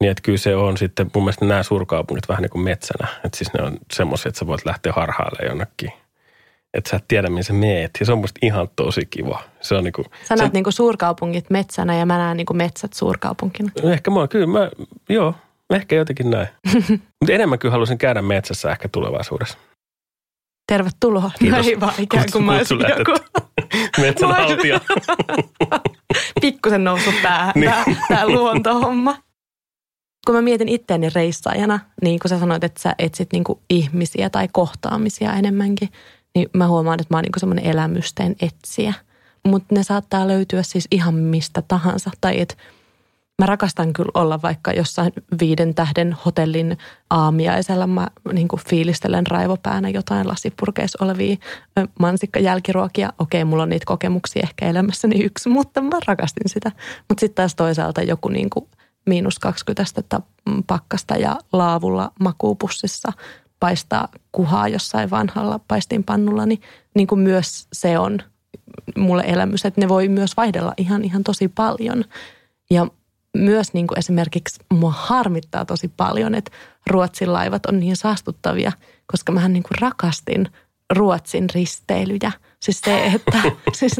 Niin 0.00 0.10
että 0.10 0.22
kyllä 0.22 0.38
se 0.38 0.56
on 0.56 0.76
sitten, 0.76 1.10
mun 1.14 1.24
mielestä 1.24 1.44
nämä 1.44 1.62
suurkaupungit 1.62 2.28
vähän 2.28 2.42
niin 2.42 2.50
kuin 2.50 2.62
metsänä. 2.62 3.08
Että 3.24 3.38
siis 3.38 3.52
ne 3.52 3.64
on 3.64 3.78
semmoisia, 3.92 4.28
että 4.28 4.38
sä 4.38 4.46
voit 4.46 4.64
lähteä 4.64 4.92
harhaille 4.92 5.48
jonnekin. 5.48 5.92
Että 6.74 6.90
sä 6.90 6.96
et 6.96 7.04
tiedä, 7.08 7.28
mihin 7.28 7.44
sä 7.44 7.52
meet. 7.52 7.90
Ja 8.00 8.06
se 8.06 8.12
on 8.12 8.18
musta 8.18 8.38
ihan 8.42 8.68
tosi 8.76 9.06
kiva. 9.06 9.42
Se 9.60 9.74
on 9.74 9.84
niinku, 9.84 10.04
sä 10.28 10.36
näet 10.36 10.50
se, 10.50 10.52
niinku 10.52 10.70
suurkaupungit 10.70 11.50
metsänä 11.50 11.96
ja 11.96 12.06
mä 12.06 12.18
näen 12.18 12.36
niinku 12.36 12.54
metsät 12.54 12.92
suurkaupunkina. 12.92 13.70
Ehkä 13.82 14.10
mä, 14.10 14.28
kyllä 14.28 14.46
mä, 14.46 14.70
joo, 15.08 15.34
Ehkä 15.74 15.96
jotenkin 15.96 16.30
näin. 16.30 16.48
Mutta 17.20 17.32
enemmän 17.32 17.58
kyllä 17.58 17.72
haluaisin 17.72 17.98
käydä 17.98 18.22
metsässä 18.22 18.70
ehkä 18.70 18.88
tulevaisuudessa. 18.88 19.58
Tervetuloa. 20.72 21.30
Kiitos. 21.38 21.66
Näin 21.66 21.80
vaan 21.80 21.94
ikään 21.98 22.24
kuin 22.32 22.44
mä 22.44 22.52
olisin 22.52 22.78
joku. 22.98 23.40
Metsänhaltija. 24.00 24.80
Pikkusen 26.40 26.84
noussut 26.84 27.14
päähän 27.22 27.52
niin. 27.54 27.70
tämä, 27.70 27.96
tämä 28.08 28.28
luontohomma. 28.28 29.16
Kun 30.26 30.34
mä 30.34 30.42
mietin 30.42 30.68
itteeni 30.68 31.08
reissaajana, 31.14 31.80
niin 32.02 32.18
kun 32.18 32.28
sä 32.28 32.38
sanoit, 32.38 32.64
että 32.64 32.82
sä 32.82 32.94
etsit 32.98 33.32
niinku 33.32 33.60
ihmisiä 33.70 34.30
tai 34.30 34.48
kohtaamisia 34.52 35.32
enemmänkin, 35.32 35.88
niin 36.34 36.48
mä 36.52 36.68
huomaan, 36.68 37.00
että 37.00 37.14
mä 37.14 37.16
oon 37.16 37.22
niinku 37.22 37.38
semmoinen 37.38 37.64
elämysten 37.64 38.36
etsiä. 38.40 38.94
Mutta 39.46 39.74
ne 39.74 39.82
saattaa 39.82 40.28
löytyä 40.28 40.62
siis 40.62 40.88
ihan 40.90 41.14
mistä 41.14 41.62
tahansa. 41.68 42.10
Tai 42.20 42.40
että 42.40 42.54
Mä 43.42 43.46
rakastan 43.46 43.92
kyllä 43.92 44.10
olla 44.14 44.42
vaikka 44.42 44.72
jossain 44.72 45.12
viiden 45.40 45.74
tähden 45.74 46.16
hotellin 46.26 46.78
aamiaisella. 47.10 47.86
Mä 47.86 48.08
niin 48.32 48.48
kuin 48.48 48.62
fiilistelen 48.68 49.26
raivopäänä 49.26 49.88
jotain 49.88 50.28
lasipurkeissa 50.28 51.04
olevia 51.04 51.36
mansikkajälkiruokia. 51.98 53.12
Okei, 53.18 53.44
mulla 53.44 53.62
on 53.62 53.68
niitä 53.68 53.86
kokemuksia 53.86 54.42
ehkä 54.42 54.66
elämässäni 54.66 55.24
yksi, 55.24 55.48
mutta 55.48 55.80
mä 55.80 55.98
rakastin 56.06 56.48
sitä. 56.50 56.72
Mutta 57.08 57.20
sitten 57.20 57.34
taas 57.34 57.54
toisaalta 57.54 58.02
joku 58.02 58.28
niin 58.28 58.50
kuin 58.50 58.68
miinus 59.06 59.38
20 59.38 59.82
astetta 59.82 60.20
pakkasta 60.66 61.16
ja 61.16 61.38
laavulla 61.52 62.12
makuupussissa 62.20 63.12
paistaa 63.60 64.08
kuhaa 64.32 64.68
jossain 64.68 65.10
vanhalla 65.10 65.60
paistinpannulla, 65.68 66.46
niin, 66.46 66.60
niin 66.94 67.06
kuin 67.06 67.18
myös 67.18 67.66
se 67.72 67.98
on 67.98 68.18
mulle 68.96 69.24
elämys, 69.26 69.64
että 69.64 69.80
ne 69.80 69.88
voi 69.88 70.08
myös 70.08 70.36
vaihdella 70.36 70.74
ihan, 70.76 71.04
ihan 71.04 71.24
tosi 71.24 71.48
paljon. 71.48 72.04
Ja 72.70 72.86
myös 73.36 73.74
niin 73.74 73.86
kuin 73.86 73.98
esimerkiksi 73.98 74.60
mua 74.72 74.90
harmittaa 74.96 75.64
tosi 75.64 75.88
paljon, 75.96 76.34
että 76.34 76.50
Ruotsin 76.86 77.32
laivat 77.32 77.66
on 77.66 77.80
niin 77.80 77.96
saastuttavia, 77.96 78.72
koska 79.06 79.32
mähän 79.32 79.52
niin 79.52 79.62
kuin 79.62 79.78
rakastin 79.80 80.48
Ruotsin 80.94 81.50
risteilyjä. 81.54 82.32
Siis 82.62 82.80
se, 82.84 83.06
että 83.06 83.42
siis 83.78 83.92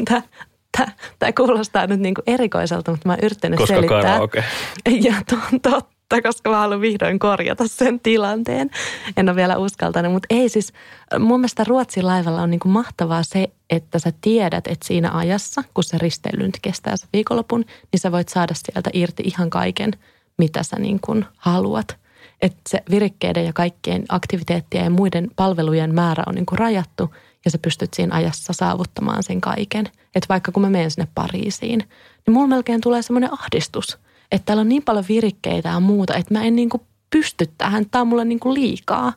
tämä 1.19 1.31
kuulostaa 1.37 1.87
nyt 1.87 1.99
niin 1.99 2.13
kuin 2.13 2.23
erikoiselta, 2.27 2.91
mutta 2.91 3.09
mä 3.09 3.13
oon 3.13 3.23
yrittänyt 3.23 3.59
koska 3.59 3.75
selittää. 3.75 4.01
Karaoke. 4.01 4.43
Ja 4.85 5.13
to, 5.29 5.35
totta 5.61 5.96
totta, 6.09 6.27
koska 6.27 6.49
mä 6.49 6.57
haluan 6.57 6.81
vihdoin 6.81 7.19
korjata 7.19 7.67
sen 7.67 7.99
tilanteen. 7.99 8.69
En 9.17 9.29
ole 9.29 9.35
vielä 9.35 9.57
uskaltanut, 9.57 10.11
mutta 10.11 10.27
ei 10.29 10.49
siis, 10.49 10.73
mun 11.19 11.39
mielestä 11.39 11.63
Ruotsin 11.63 12.07
laivalla 12.07 12.41
on 12.41 12.49
niin 12.49 12.59
kuin 12.59 12.71
mahtavaa 12.71 13.23
se, 13.23 13.47
että 13.69 13.99
sä 13.99 14.13
tiedät, 14.21 14.67
että 14.67 14.87
siinä 14.87 15.11
ajassa, 15.11 15.63
kun 15.73 15.83
se 15.83 15.97
risteily 15.97 16.45
nyt 16.45 16.59
kestää 16.61 16.97
se 16.97 17.07
viikonlopun, 17.13 17.65
niin 17.91 17.99
sä 17.99 18.11
voit 18.11 18.29
saada 18.29 18.53
sieltä 18.55 18.89
irti 18.93 19.23
ihan 19.25 19.49
kaiken, 19.49 19.91
mitä 20.37 20.63
sä 20.63 20.75
niin 20.79 20.99
kuin 20.99 21.25
haluat. 21.37 21.97
Että 22.41 22.61
se 22.69 22.83
virikkeiden 22.89 23.45
ja 23.45 23.53
kaikkien 23.53 24.05
aktiviteettien 24.09 24.83
ja 24.83 24.89
muiden 24.89 25.27
palvelujen 25.35 25.95
määrä 25.95 26.23
on 26.27 26.35
niin 26.35 26.45
kuin 26.45 26.59
rajattu 26.59 27.15
ja 27.45 27.51
sä 27.51 27.57
pystyt 27.57 27.93
siinä 27.93 28.15
ajassa 28.15 28.53
saavuttamaan 28.53 29.23
sen 29.23 29.41
kaiken. 29.41 29.85
Että 30.15 30.27
vaikka 30.29 30.51
kun 30.51 30.61
mä 30.61 30.69
menen 30.69 30.91
sinne 30.91 31.07
Pariisiin, 31.15 31.79
niin 32.27 32.33
mulla 32.33 32.47
melkein 32.47 32.81
tulee 32.81 33.01
semmoinen 33.01 33.33
ahdistus– 33.33 33.97
että 34.31 34.45
täällä 34.45 34.61
on 34.61 34.69
niin 34.69 34.83
paljon 34.83 35.05
virikkeitä 35.09 35.69
ja 35.69 35.79
muuta, 35.79 36.15
että 36.15 36.33
mä 36.33 36.43
en 36.43 36.55
niin 36.55 36.69
kuin 36.69 36.81
pysty 37.09 37.49
tähän. 37.57 37.85
Tämä 37.89 38.01
on 38.01 38.07
mulle 38.07 38.25
niin 38.25 38.39
kuin 38.39 38.53
liikaa. 38.53 39.13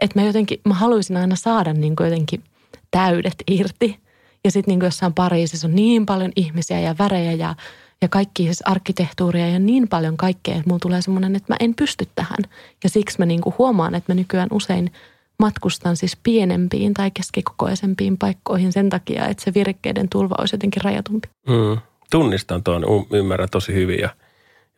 Että 0.00 0.20
mä 0.20 0.26
jotenkin, 0.26 0.60
mä 0.64 0.74
haluaisin 0.74 1.16
aina 1.16 1.36
saada 1.36 1.72
niin 1.72 1.96
kuin 1.96 2.04
jotenkin 2.04 2.42
täydet 2.90 3.42
irti. 3.50 3.98
Ja 4.44 4.50
sitten 4.50 4.72
niin 4.72 4.80
kuin 4.80 4.86
jossain 4.86 5.14
Pariisissa 5.14 5.66
on 5.66 5.74
niin 5.74 6.06
paljon 6.06 6.32
ihmisiä 6.36 6.80
ja 6.80 6.94
värejä 6.98 7.32
ja, 7.32 7.54
ja 8.02 8.08
kaikki 8.08 8.42
siis 8.42 8.62
arkkitehtuuria 8.64 9.48
ja 9.48 9.58
niin 9.58 9.88
paljon 9.88 10.16
kaikkea, 10.16 10.54
että 10.54 10.68
mulla 10.68 10.80
tulee 10.80 11.02
semmoinen, 11.02 11.36
että 11.36 11.52
mä 11.52 11.56
en 11.60 11.74
pysty 11.74 12.08
tähän. 12.14 12.38
Ja 12.84 12.90
siksi 12.90 13.18
mä 13.18 13.26
niin 13.26 13.40
kuin 13.40 13.54
huomaan, 13.58 13.94
että 13.94 14.12
mä 14.12 14.16
nykyään 14.16 14.48
usein 14.52 14.92
matkustan 15.38 15.96
siis 15.96 16.16
pienempiin 16.22 16.94
tai 16.94 17.10
keskikokoisempiin 17.10 18.18
paikkoihin 18.18 18.72
sen 18.72 18.90
takia, 18.90 19.26
että 19.26 19.44
se 19.44 19.54
virikkeiden 19.54 20.08
tulva 20.08 20.34
olisi 20.38 20.54
jotenkin 20.54 20.84
rajatumpi. 20.84 21.28
Mm, 21.48 21.78
tunnistan 22.10 22.62
tuon, 22.62 22.84
ymmärrän 23.12 23.50
tosi 23.50 23.74
hyvin 23.74 24.00
ja– 24.00 24.08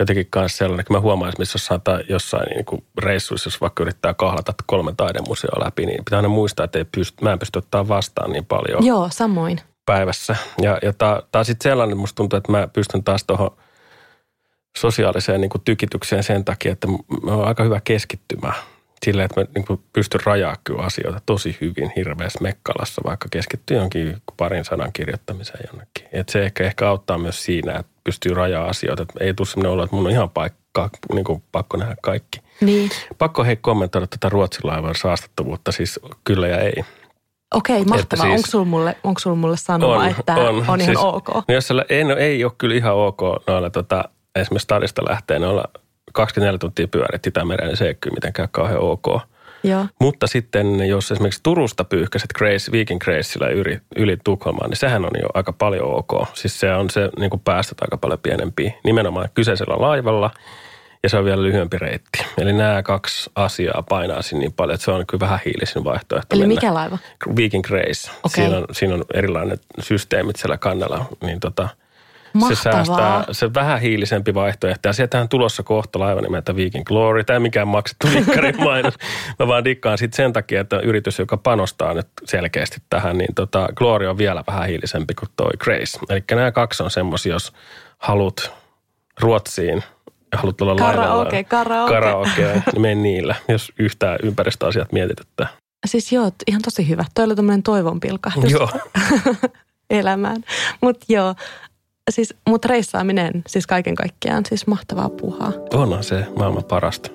jotenkin 0.01 0.27
kanssa 0.31 0.59
sellainen, 0.59 0.87
kun 0.87 0.97
mä 0.97 1.01
huomaan 1.01 1.33
missä 1.39 1.55
jossain, 1.57 2.05
jossain 2.09 2.49
niin 2.55 2.65
kuin 2.65 2.85
reissuissa, 2.99 3.47
jos 3.47 3.61
vaikka 3.61 3.83
yrittää 3.83 4.15
kahlata 4.15 4.55
kolme 4.67 4.93
taidemuseoa 4.97 5.65
läpi, 5.65 5.87
niin 5.87 6.05
pitää 6.05 6.17
aina 6.17 6.29
muistaa, 6.29 6.65
että 6.65 6.79
ei 6.79 6.85
pysty, 6.85 7.25
mä 7.25 7.33
en 7.33 7.39
pysty 7.39 7.59
ottaa 7.59 7.89
vastaan 7.89 8.33
niin 8.33 8.47
paljon. 8.47 8.87
Joo, 8.87 9.09
samoin. 9.13 9.61
Päivässä. 9.87 10.37
Ja, 10.63 10.79
ja 10.83 10.93
tämä 10.93 11.23
on 11.35 11.45
sitten 11.45 11.71
sellainen, 11.71 11.99
musta 11.99 12.17
tuntuu, 12.17 12.37
että 12.37 12.53
mä 12.53 12.69
pystyn 12.69 13.05
taas 13.05 13.25
tuohon 13.25 13.57
sosiaaliseen 14.79 15.41
niin 15.41 15.51
kuin 15.51 15.63
tykitykseen 15.65 16.23
sen 16.23 16.45
takia, 16.45 16.73
että 16.73 16.87
mä 17.23 17.33
oon 17.35 17.49
aika 17.49 17.65
hyvä 17.65 17.81
keskittymään 17.85 18.55
sillä, 19.05 19.25
että 19.25 19.41
mä 19.41 19.47
niin 19.55 19.81
pystyn 19.93 20.21
rajaa 20.25 20.57
kyllä 20.65 20.83
asioita 20.83 21.21
tosi 21.27 21.57
hyvin 21.61 21.93
hirveässä 21.97 22.39
mekkalassa, 22.43 23.03
vaikka 23.05 23.29
keskittyy 23.31 23.77
jonkin 23.77 24.17
parin 24.37 24.65
sanan 24.65 24.93
kirjoittamiseen 24.93 25.65
jonnekin. 25.67 26.09
Et 26.13 26.29
se 26.29 26.45
ehkä, 26.45 26.65
ehkä 26.65 26.89
auttaa 26.89 27.19
myös 27.19 27.45
siinä, 27.45 27.77
että 27.79 27.93
pystyy 28.07 28.35
rajaa 28.35 28.69
asioita. 28.69 29.03
Että 29.03 29.15
ei 29.21 29.35
tule 29.35 29.47
sellainen 29.47 29.73
olo, 29.73 29.85
että 29.85 29.97
mun 29.97 30.07
on 30.07 30.13
ihan 30.13 30.31
paikka, 30.31 30.91
niin 31.13 31.25
kuin 31.25 31.43
pakko 31.53 31.77
nähdä 31.77 31.97
kaikki. 32.03 32.41
Niin. 32.61 32.91
Pakko 33.19 33.45
hei 33.45 33.57
kommentoida 33.57 34.07
tätä 34.07 34.29
Ruotsin 34.29 34.61
laivan 34.65 34.95
saastattavuutta, 34.95 35.73
siis 35.73 36.01
kyllä 36.25 36.49
ja 36.49 36.59
ei. 36.59 36.85
Okei, 37.55 37.85
mahtavaa. 37.85 38.25
Siis, 38.25 38.37
onko 38.37 38.51
sulla 38.51 38.65
mulle, 38.65 38.97
onko 39.05 39.21
sul 39.21 39.35
mulle 39.35 39.57
sanoa, 39.57 39.97
on, 39.97 40.09
että 40.09 40.35
on, 40.35 40.65
on 40.69 40.81
ihan 40.81 40.81
siis, 40.81 40.99
ok? 40.99 41.29
No 41.29 41.55
jos 41.55 41.69
ei, 41.89 42.05
no, 42.05 42.17
ei 42.17 42.45
ole 42.45 42.53
kyllä 42.59 42.75
ihan 42.75 42.95
ok 42.95 43.21
noilla 43.47 43.71
tota, 43.71 44.05
esimerkiksi 44.37 44.65
stadista 44.65 45.03
lähtee 45.09 45.39
noilla 45.39 45.65
24 46.13 46.59
tuntia 46.59 46.89
pyörit 46.89 47.27
Itämereen, 47.27 47.69
niin 47.69 47.77
se 47.77 47.87
ei 47.87 47.95
kyllä 47.95 48.15
mitenkään 48.15 48.49
kauhean 48.53 48.81
ok. 48.81 49.07
Joo. 49.67 49.87
Mutta 50.01 50.27
sitten 50.27 50.89
jos 50.89 51.11
esimerkiksi 51.13 51.41
Turusta 51.43 51.85
pyyhkäiset 51.85 52.33
Grace, 52.33 52.73
Viking 52.73 53.01
Graceillä 53.01 53.49
yli, 53.49 53.81
yli 53.97 54.17
Tukholmaan, 54.25 54.71
niin 54.71 54.79
sehän 54.79 55.05
on 55.05 55.11
jo 55.23 55.29
aika 55.35 55.53
paljon 55.53 55.95
ok. 55.95 56.29
Siis 56.35 56.61
se 56.61 56.75
on 56.75 56.91
se 56.91 57.11
niin 57.19 57.31
kuin 57.31 57.41
päästöt 57.45 57.81
aika 57.81 57.97
paljon 57.97 58.19
pienempiä 58.19 58.73
nimenomaan 58.85 59.29
kyseisellä 59.35 59.77
laivalla 59.79 60.31
ja 61.03 61.09
se 61.09 61.17
on 61.17 61.25
vielä 61.25 61.43
lyhyempi 61.43 61.79
reitti. 61.79 62.25
Eli 62.39 62.53
nämä 62.53 62.83
kaksi 62.83 63.31
asiaa 63.35 63.85
painaa 63.89 64.23
siinä 64.23 64.41
niin 64.41 64.53
paljon, 64.53 64.75
että 64.75 64.85
se 64.85 64.91
on 64.91 65.07
kyllä 65.07 65.21
vähän 65.21 65.41
hiilisin 65.45 65.85
vaihtoehto. 65.85 66.37
Eli 66.37 66.43
mennä. 66.43 66.55
mikä 66.55 66.75
laiva? 66.75 66.99
Viking 67.37 67.65
Grace. 67.65 68.11
Okei. 68.23 68.45
Siinä, 68.45 68.57
on, 68.57 68.65
siinä 68.73 68.95
on 68.95 69.05
erilaiset 69.15 69.63
systeemit 69.81 70.37
siellä 70.37 70.57
kannella, 70.59 71.05
niin 71.23 71.41
tota, 71.41 71.69
se 72.41 72.47
Mahtavaa. 72.47 72.85
säästää, 72.85 73.25
se 73.35 73.55
vähän 73.55 73.81
hiilisempi 73.81 74.35
vaihtoehto. 74.35 74.89
Ja 74.89 74.93
sieltähän 74.93 75.29
tulossa 75.29 75.63
kohta 75.63 75.99
laiva 75.99 76.21
nimeltä 76.21 76.57
Viking 76.57 76.85
Glory. 76.85 77.25
Tämä 77.25 77.35
ei 77.35 77.41
mikään 77.41 77.69
maksettu 77.69 78.07
mainos. 78.59 78.95
Mä 79.39 79.47
vaan 79.47 79.65
dikkaan 79.65 79.99
sit 79.99 80.15
sen 80.15 80.33
takia, 80.33 80.61
että 80.61 80.81
yritys, 80.81 81.19
joka 81.19 81.37
panostaa 81.37 81.95
nyt 81.95 82.07
selkeästi 82.25 82.79
tähän, 82.91 83.19
niin 83.19 83.35
tota, 83.35 83.69
Glory 83.75 84.07
on 84.07 84.19
vielä 84.19 84.45
vähän 84.47 84.69
hiilisempi 84.69 85.15
kuin 85.15 85.29
toi 85.37 85.51
Grace. 85.59 85.99
Eli 86.11 86.25
nämä 86.31 86.53
kaksi 86.53 86.83
on 86.83 86.91
semmoisia, 86.91 87.33
jos 87.33 87.53
haluat 87.99 88.53
Ruotsiin 89.21 89.83
ja 90.33 90.39
haluat 90.39 90.61
olla 90.61 90.75
Karaoke, 90.75 91.37
laivalla. 91.37 91.45
karaoke. 91.49 91.93
Karaoke, 91.93 92.63
niin 92.73 92.83
mene 92.83 92.95
niillä, 92.95 93.35
jos 93.49 93.73
yhtään 93.79 94.19
ympäristöasiat 94.23 94.93
mietityttää. 94.93 95.49
Siis 95.87 96.13
joo, 96.13 96.31
ihan 96.47 96.63
tosi 96.63 96.89
hyvä. 96.89 97.05
Toi 97.15 97.25
oli 97.25 97.37
tämmöinen 97.37 97.63
toivon 97.63 98.01
pilkahdus 98.01 98.51
Joo. 98.53 98.71
elämään. 99.91 100.45
Mutta 100.81 101.07
joo, 101.09 101.35
siis, 102.11 102.35
mut 102.49 102.65
reissaaminen, 102.65 103.43
siis 103.47 103.67
kaiken 103.67 103.95
kaikkiaan, 103.95 104.47
siis 104.49 104.67
mahtavaa 104.67 105.09
puhaa. 105.09 105.53
Onhan 105.75 106.05
se 106.05 106.27
maailman 106.39 106.65
parasta. 106.65 107.11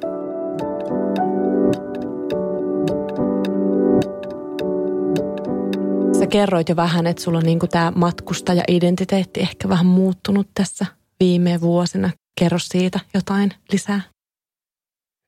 Sä 6.19 6.27
kerroit 6.27 6.69
jo 6.69 6.75
vähän, 6.75 7.07
että 7.07 7.23
sulla 7.23 7.37
on 7.37 7.43
niinku 7.43 7.67
tämä 7.67 7.91
matkustaja-identiteetti 7.95 9.39
ehkä 9.39 9.69
vähän 9.69 9.85
muuttunut 9.85 10.47
tässä 10.55 10.85
viime 11.19 11.61
vuosina. 11.61 12.09
Kerro 12.39 12.59
siitä 12.59 12.99
jotain 13.13 13.53
lisää. 13.71 14.01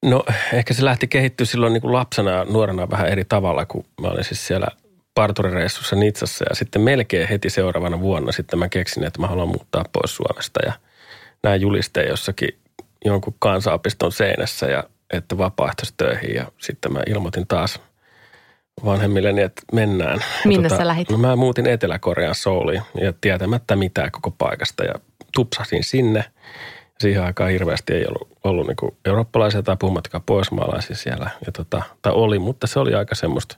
No 0.06 0.24
ehkä 0.54 0.74
se 0.74 0.86
lähti 0.86 1.08
kehittyä 1.08 1.46
silloin 1.46 1.74
niin 1.74 1.82
kuin 1.82 1.94
lapsena 1.94 2.32
ja 2.32 2.46
nuorena 2.46 2.90
vähän 2.90 3.08
eri 3.08 3.26
tavalla, 3.26 3.66
kun 3.66 3.86
mä 4.02 4.08
olin 4.08 4.24
siis 4.24 4.48
siellä 4.48 4.68
parturireissussa 5.16 5.96
Nitsassa 5.96 6.46
ja 6.50 6.56
sitten 6.56 6.82
melkein 6.82 7.28
heti 7.28 7.50
seuraavana 7.50 8.00
vuonna 8.00 8.32
sitten 8.32 8.60
mä 8.60 8.70
keksin, 8.70 9.04
että 9.04 9.22
mä 9.22 9.28
haluan 9.28 9.48
muuttaa 9.48 9.86
pois 9.94 10.16
Suomesta 10.16 10.60
ja 10.66 10.74
näin 11.44 11.62
julisteen 11.62 12.08
jossakin 12.08 12.50
jonkun 13.06 13.36
kansanopiston 13.40 14.12
seinässä 14.12 14.66
ja 14.66 14.84
että 15.14 15.38
vapaaehtoistöihin 15.38 16.36
ja 16.36 16.52
sitten 16.58 16.94
mä 16.94 17.00
ilmoitin 17.08 17.48
taas 17.48 17.80
vanhemmilleni, 18.86 19.42
että 19.42 19.62
mennään. 19.74 20.20
Ja 20.20 20.48
Minne 20.48 20.70
sä 20.70 20.88
lähit? 20.88 21.10
No 21.10 21.18
mä 21.18 21.36
muutin 21.36 21.68
Etelä-Korean 21.68 22.36
Souliin 22.36 22.82
ja 23.02 23.14
tietämättä 23.22 23.76
mitään 23.76 24.12
koko 24.12 24.32
paikasta 24.32 24.84
ja 24.84 24.94
tupsasin 25.36 25.84
sinne. 25.84 26.26
Siihen 27.00 27.24
aikaan 27.24 27.52
hirveästi 27.52 27.94
ei 27.94 28.06
ollut, 28.08 28.38
ollut 28.44 28.68
niin 28.68 28.98
eurooppalaisia 29.06 29.64
tai 29.64 29.78
puhumattakaan 29.80 30.24
pohjoismaalaisia 30.26 30.96
siellä. 30.96 31.30
Ja 31.46 31.52
tota, 31.52 31.84
tai 32.02 32.14
oli, 32.14 32.40
mutta 32.40 32.68
se 32.68 32.80
oli 32.80 32.94
aika 32.94 33.16
semmoista, 33.16 33.58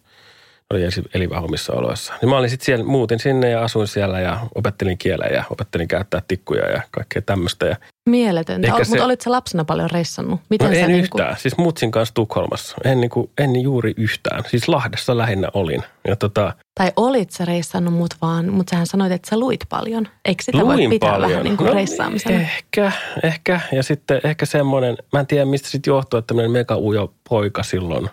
oli 0.73 0.83
ensin 0.83 1.05
elivä 1.13 1.39
omissa 1.39 1.73
oloissa. 1.73 2.13
Niin 2.21 2.29
mä 2.29 2.37
olin 2.37 2.49
sitten 2.49 2.65
siellä, 2.65 2.85
muutin 2.85 3.19
sinne 3.19 3.49
ja 3.49 3.63
asuin 3.63 3.87
siellä 3.87 4.19
ja 4.19 4.39
opettelin 4.55 4.97
kielen 4.97 5.33
ja 5.33 5.43
opettelin 5.49 5.87
käyttää 5.87 6.21
tikkuja 6.27 6.71
ja 6.71 6.81
kaikkea 6.91 7.21
tämmöistä. 7.21 7.65
Ja 7.65 7.75
Mieletöntä. 8.09 8.75
Ol, 8.75 8.83
se- 8.83 8.89
Mutta 8.89 9.05
olit 9.05 9.21
sä 9.21 9.31
lapsena 9.31 9.65
paljon 9.65 9.89
reissannut? 9.91 10.39
Miten 10.49 10.67
no 10.71 10.73
en 10.77 10.87
niinku- 10.87 11.17
yhtään. 11.17 11.37
Siis 11.37 11.57
mutsin 11.57 11.91
kanssa 11.91 12.13
Tukholmassa. 12.15 12.75
En, 12.83 13.01
niinku, 13.01 13.31
en 13.37 13.61
juuri 13.61 13.93
yhtään. 13.97 14.43
Siis 14.47 14.67
Lahdessa 14.67 15.17
lähinnä 15.17 15.49
olin. 15.53 15.83
Ja 16.07 16.15
tota, 16.15 16.53
Tai 16.75 16.91
olit 16.95 17.31
sä 17.31 17.45
reissannut 17.45 17.93
mut 17.93 18.13
vaan, 18.21 18.49
mutta 18.53 18.69
sähän 18.71 18.87
sanoit, 18.87 19.11
että 19.11 19.29
sä 19.29 19.39
luit 19.39 19.59
paljon. 19.69 20.07
Eikö 20.25 20.43
sitä 20.43 20.57
voi 20.57 20.75
luin 20.75 20.89
pitää 20.89 21.11
paljon. 21.11 21.29
vähän 21.31 21.43
niin 21.43 21.57
kuin 21.57 21.67
No, 21.67 21.73
reissaamisena? 21.73 22.35
Ehkä, 22.41 22.91
ehkä. 23.23 23.59
Ja 23.71 23.83
sitten 23.83 24.21
ehkä 24.23 24.45
semmoinen, 24.45 24.97
mä 25.13 25.19
en 25.19 25.27
tiedä 25.27 25.45
mistä 25.45 25.69
sitten 25.69 25.91
johtuu, 25.91 26.17
että 26.19 26.27
tämmöinen 26.27 26.51
mega 26.51 26.77
ujo 26.77 27.13
poika 27.29 27.63
silloin 27.63 28.09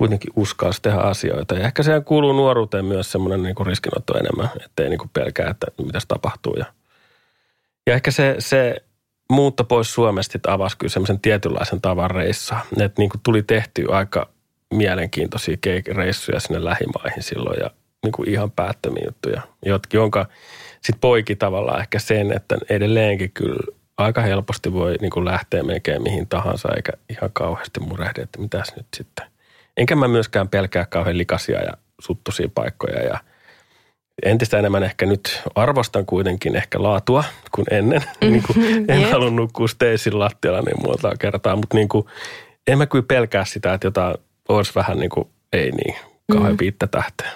kuitenkin 0.00 0.32
uskalsi 0.36 0.82
tehdä 0.82 0.98
asioita. 0.98 1.54
Ja 1.54 1.64
ehkä 1.64 1.82
siihen 1.82 2.04
kuuluu 2.04 2.32
nuoruuteen 2.32 2.84
myös 2.84 3.12
semmoinen 3.12 3.42
niin 3.42 3.66
riskinotto 3.66 4.18
enemmän, 4.18 4.48
ettei 4.64 4.88
niin 4.88 4.98
kuin 4.98 5.10
pelkää, 5.12 5.50
että 5.50 5.66
mitäs 5.84 6.06
tapahtuu. 6.06 6.54
Ja, 6.54 6.64
ja 7.86 7.94
ehkä 7.94 8.10
se, 8.10 8.36
se 8.38 8.76
muutto 9.30 9.64
pois 9.64 9.94
Suomesta 9.94 10.52
avasi 10.52 10.78
kyllä 10.78 10.90
semmoisen 10.90 11.20
tietynlaisen 11.20 11.80
tavan 11.80 12.10
reissaa. 12.10 12.66
Että 12.80 13.02
niin 13.02 13.10
kuin 13.10 13.20
tuli 13.22 13.42
tehty 13.42 13.86
aika 13.90 14.28
mielenkiintoisia 14.74 15.56
reissuja 15.92 16.40
sinne 16.40 16.64
lähimaihin 16.64 17.22
silloin 17.22 17.60
ja 17.60 17.70
niin 18.02 18.12
kuin 18.12 18.28
ihan 18.28 18.50
päättömiä 18.50 19.04
juttuja, 19.06 19.42
jot- 19.66 19.92
jonka 19.92 20.26
sitten 20.72 21.00
poiki 21.00 21.36
tavallaan 21.36 21.80
ehkä 21.80 21.98
sen, 21.98 22.32
että 22.32 22.58
edelleenkin 22.70 23.30
kyllä 23.30 23.76
aika 23.96 24.22
helposti 24.22 24.72
voi 24.72 24.96
niin 25.00 25.10
kuin 25.10 25.24
lähteä 25.24 25.62
melkein 25.62 26.02
mihin 26.02 26.28
tahansa, 26.28 26.68
eikä 26.76 26.92
ihan 27.08 27.30
kauheasti 27.32 27.80
murehdi, 27.80 28.20
että 28.20 28.40
mitäs 28.40 28.72
nyt 28.76 28.86
sitten. 28.96 29.29
Enkä 29.80 29.96
mä 29.96 30.08
myöskään 30.08 30.48
pelkää 30.48 30.86
kauhean 30.86 31.18
likaisia 31.18 31.58
ja 31.62 31.72
suttuisia 32.00 32.48
paikkoja 32.54 33.02
ja 33.02 33.18
entistä 34.22 34.58
enemmän 34.58 34.82
ehkä 34.82 35.06
nyt 35.06 35.42
arvostan 35.54 36.06
kuitenkin 36.06 36.56
ehkä 36.56 36.82
laatua 36.82 37.24
kuin 37.50 37.66
ennen. 37.70 38.04
niin 38.20 38.42
kuin 38.42 38.90
en 38.90 39.00
Jep. 39.00 39.10
halua 39.10 39.30
nukkua 39.30 39.68
Stacyn 39.68 40.18
lattialla 40.18 40.60
niin 40.60 40.82
muuta 40.82 41.12
kertaa, 41.18 41.56
mutta 41.56 41.76
niin 41.76 41.88
kuin, 41.88 42.06
en 42.66 42.78
mä 42.78 42.86
kyllä 42.86 43.04
pelkää 43.08 43.44
sitä, 43.44 43.74
että 43.74 43.86
jotain 43.86 44.14
olisi 44.48 44.72
vähän 44.74 44.98
niin 44.98 45.10
kuin, 45.10 45.28
ei 45.52 45.70
niin, 45.70 45.94
kauhean 46.32 46.52
Mm. 46.52 46.58
viittä 46.60 46.86
tähteä. 46.86 47.30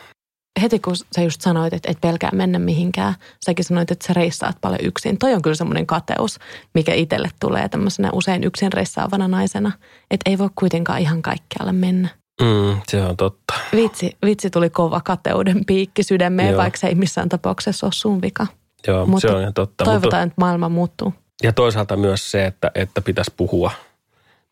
Heti 0.62 0.78
kun 0.78 0.96
sä 0.96 1.22
just 1.22 1.40
sanoit, 1.40 1.74
että 1.74 1.90
et 1.90 2.00
pelkää 2.00 2.30
mennä 2.32 2.58
mihinkään, 2.58 3.14
säkin 3.44 3.64
sanoit, 3.64 3.90
että 3.90 4.06
sä 4.06 4.12
reissaat 4.12 4.56
paljon 4.60 4.80
yksin. 4.82 5.18
Toi 5.18 5.34
on 5.34 5.42
kyllä 5.42 5.56
semmoinen 5.56 5.86
kateus, 5.86 6.38
mikä 6.74 6.94
itselle 6.94 7.28
tulee 7.40 7.68
tämmöisenä 7.68 8.10
usein 8.12 8.44
yksin 8.44 8.72
reissaavana 8.72 9.28
naisena. 9.28 9.72
Että 10.10 10.30
ei 10.30 10.38
voi 10.38 10.48
kuitenkaan 10.56 11.00
ihan 11.00 11.22
kaikkialle 11.22 11.72
mennä. 11.72 12.08
Mm, 12.42 12.80
se 12.88 13.02
on 13.02 13.16
totta. 13.16 13.54
Vitsi, 13.76 14.16
vitsi 14.24 14.50
tuli 14.50 14.70
kova 14.70 15.00
kateuden 15.00 15.64
piikki 15.64 16.02
sydämeen, 16.02 16.48
Joo. 16.50 16.58
vaikka 16.58 16.78
se 16.78 16.86
ei 16.86 16.94
missään 16.94 17.28
tapauksessa 17.28 17.86
ole 17.86 17.92
sun 17.92 18.22
vika. 18.22 18.46
Joo, 18.86 19.06
Mutta 19.06 19.28
se 19.28 19.34
on 19.34 19.40
ihan 19.40 19.54
totta. 19.54 19.84
Toivotaan, 19.84 20.22
että 20.22 20.34
maailma 20.40 20.68
muuttuu. 20.68 21.14
ja 21.42 21.52
toisaalta 21.52 21.96
myös 21.96 22.30
se, 22.30 22.46
että, 22.46 22.70
että 22.74 23.00
pitäisi 23.00 23.32
puhua 23.36 23.70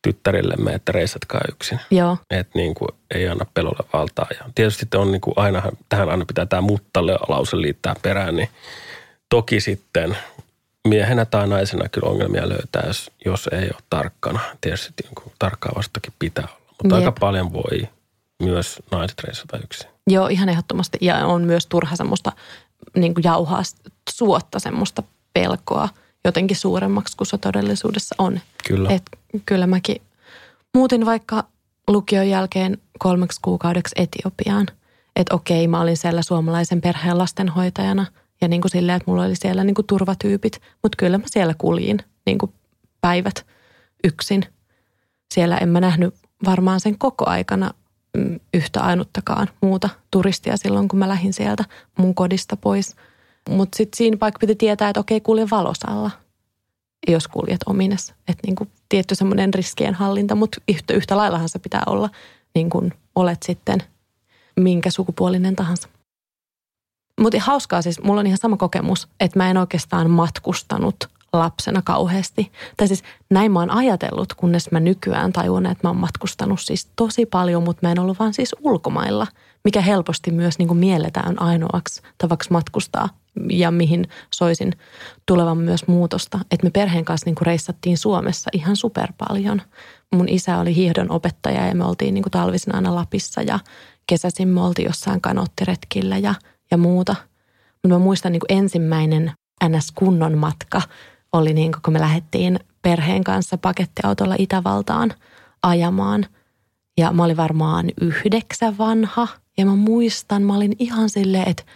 tyttärillemme, 0.03 0.73
että 0.75 0.93
reissatkaa 0.93 1.41
yksin. 1.53 1.81
Joo, 1.91 2.17
Että 2.31 2.59
niin 2.59 2.75
kuin 2.75 2.89
ei 3.15 3.29
anna 3.29 3.47
pelolle 3.55 3.89
valtaa. 3.93 4.27
Ja 4.39 4.45
tietysti 4.55 4.87
on 4.97 5.13
niin 5.13 5.21
kuin 5.21 5.35
ainahan, 5.37 5.73
tähän 5.89 6.11
aina 6.11 6.25
pitää 6.25 6.47
tämä 6.47 6.61
muttalle 6.63 7.19
lause 7.29 7.57
liittää 7.61 7.95
perään, 8.03 8.37
niin 8.37 8.49
toki 9.29 9.61
sitten 9.61 10.17
miehenä 10.89 11.25
tai 11.25 11.49
naisena 11.49 11.89
kyllä 11.89 12.09
ongelmia 12.11 12.49
löytää, 12.49 12.83
jos, 12.87 13.11
jos 13.25 13.49
ei 13.53 13.65
ole 13.65 13.83
tarkkana. 13.91 14.41
Tietysti 14.61 14.93
niin 15.03 15.15
kuin 15.15 15.33
tarkkaavastakin 15.39 16.13
pitää 16.19 16.45
olla, 16.45 16.62
mutta 16.83 16.97
Jep. 16.97 17.05
aika 17.07 17.21
paljon 17.21 17.53
voi 17.53 17.89
myös 18.43 18.83
naiset 18.91 19.21
reissata 19.25 19.59
yksin. 19.59 19.91
joo, 20.07 20.29
ihan 20.29 20.49
ehdottomasti. 20.49 20.99
Ja 21.01 21.27
on 21.27 21.43
myös 21.43 21.67
turha 21.67 21.97
semmoista 21.97 22.33
niin 22.97 23.15
kuin 23.15 23.25
jauhaa 23.25 23.63
suotta 24.11 24.59
semmoista 24.59 25.03
pelkoa 25.35 25.89
jotenkin 26.25 26.57
suuremmaksi 26.57 27.17
kuin 27.17 27.27
se 27.27 27.39
todellisuudessa 27.39 28.15
on. 28.19 28.41
Kyllä. 28.69 28.91
Et 28.91 29.03
kyllä 29.47 29.67
mäkin 29.67 30.03
muutin 30.75 31.07
vaikka 31.07 31.45
lukion 31.89 32.29
jälkeen 32.29 32.79
kolmeksi 32.99 33.41
kuukaudeksi 33.43 33.95
Etiopiaan. 33.99 34.67
Että 35.17 35.35
okei, 35.35 35.69
mä 35.69 35.81
olin 35.81 35.97
siellä 35.97 36.23
suomalaisen 36.23 36.81
perheen 36.81 37.19
lastenhoitajana 37.19 38.07
ja 38.41 38.49
niin 38.49 38.61
kuin 38.61 38.71
silleen, 38.71 38.97
että 38.97 39.11
mulla 39.11 39.25
oli 39.25 39.37
siellä 39.37 39.65
niin 39.65 39.75
kuin 39.75 39.87
turvatyypit. 39.87 40.61
Mutta 40.83 40.97
kyllä 40.97 41.19
mä 41.19 41.25
siellä 41.27 41.55
kuljin 41.59 41.99
niin 42.27 42.39
kuin 42.39 42.53
päivät 43.01 43.47
yksin. 44.05 44.47
Siellä 45.35 45.57
en 45.59 45.69
mä 45.69 45.81
nähnyt 45.81 46.15
varmaan 46.45 46.81
sen 46.81 46.99
koko 46.99 47.25
aikana 47.29 47.71
mm, 48.17 48.41
yhtä 48.55 48.81
ainuttakaan 48.81 49.49
muuta 49.63 49.89
turistia 50.11 50.57
silloin, 50.57 50.89
kun 50.89 50.99
mä 50.99 51.09
lähdin 51.09 51.33
sieltä 51.33 51.65
mun 51.99 52.15
kodista 52.15 52.57
pois. 52.57 52.97
Mutta 53.51 53.77
sitten 53.77 53.97
siinä 53.97 54.17
vaikka 54.21 54.39
piti 54.39 54.55
tietää, 54.55 54.89
että 54.89 55.01
okei, 55.01 55.21
kulje 55.21 55.47
valosalla 55.51 56.11
jos 57.09 57.29
kuljet 57.29 57.61
omines. 57.67 58.09
Että 58.11 58.47
niin 58.47 58.57
kuin 58.57 58.71
tietty 58.89 59.15
semmoinen 59.15 59.55
riskien 59.55 59.95
hallinta, 59.95 60.35
mutta 60.35 60.61
yhtä, 60.69 60.95
yhtä 60.95 61.17
laillahan 61.17 61.49
se 61.49 61.59
pitää 61.59 61.83
olla, 61.87 62.11
niin 62.55 62.71
kuin 62.71 62.93
olet 63.15 63.43
sitten 63.43 63.83
minkä 64.61 64.91
sukupuolinen 64.91 65.57
tahansa. 65.57 65.89
Mutta 67.21 67.41
hauskaa 67.41 67.83
siis, 67.83 68.03
mulla 68.03 68.21
on 68.21 68.27
ihan 68.27 68.39
sama 68.39 68.57
kokemus, 68.57 69.09
että 69.21 69.39
mä 69.39 69.51
en 69.51 69.57
oikeastaan 69.57 70.11
matkustanut 70.11 71.09
lapsena 71.33 71.83
kauheasti. 71.85 72.53
Tai 72.77 72.89
siis 72.89 73.03
näin 73.31 73.53
mä 73.53 73.59
oon 73.59 73.71
ajatellut, 73.71 74.35
kunnes 74.35 74.71
mä 74.71 74.81
nykyään 74.81 75.33
tajuan, 75.33 75.67
että 75.67 75.87
mä 75.87 75.91
oon 75.91 76.01
matkustanut 76.01 76.61
siis 76.61 76.89
tosi 76.97 77.27
paljon, 77.27 77.63
mutta 77.63 77.87
mä 77.87 77.93
en 77.93 77.99
ollut 77.99 78.19
vaan 78.19 78.35
siis 78.35 78.55
ulkomailla, 78.61 79.27
mikä 79.65 79.81
helposti 79.81 80.31
myös 80.31 80.59
niin 80.59 80.69
kuin 80.69 80.79
mielletään 80.79 81.43
ainoaksi 81.43 82.03
tavaksi 82.19 82.53
matkustaa 82.53 83.09
ja 83.51 83.71
mihin 83.71 84.09
soisin 84.35 84.73
tulevan 85.27 85.59
myös 85.59 85.87
muutosta. 85.87 86.39
Että 86.51 86.67
me 86.67 86.71
perheen 86.71 87.05
kanssa 87.05 87.27
niin 87.27 87.35
kuin 87.35 87.47
reissattiin 87.47 87.99
Suomessa 87.99 88.51
ihan 88.53 88.77
super 88.77 89.13
paljon. 89.29 89.63
Mun 90.15 90.29
isä 90.29 90.59
oli 90.59 90.75
hiihdon 90.75 91.11
opettaja 91.11 91.67
ja 91.67 91.75
me 91.75 91.85
oltiin 91.85 92.15
niin 92.15 92.23
kuin 92.23 92.31
talvisena 92.31 92.77
aina 92.77 92.95
Lapissa 92.95 93.43
ja 93.43 93.59
kesäisin 94.07 94.49
me 94.49 94.61
oltiin 94.61 94.87
jossain 94.87 95.21
kanottiretkillä 95.21 96.19
ja, 96.19 96.35
ja 96.71 96.77
muuta. 96.77 97.17
Mutta 97.73 97.89
mä 97.89 97.99
muistan 97.99 98.33
niin 98.33 98.41
kuin 98.49 98.59
ensimmäinen 98.59 99.33
NS-kunnon 99.69 100.39
matka 100.39 100.83
oli 101.33 101.53
niin 101.55 101.73
kun 101.85 101.93
me 101.93 102.01
lähdettiin 102.01 102.61
perheen 102.83 103.25
kanssa 103.25 103.59
pakettiautolla 103.59 104.35
Itävaltaan 104.39 105.15
ajamaan. 105.63 106.27
Ja 106.99 107.13
mä 107.13 107.25
olin 107.25 107.37
varmaan 107.37 107.87
yhdeksän 108.01 108.79
vanha 108.79 109.29
ja 109.59 109.67
mä 109.67 109.77
muistan, 109.77 110.43
mä 110.43 110.57
olin 110.57 110.77
ihan 110.79 111.11
silleen, 111.11 111.49
että– 111.49 111.63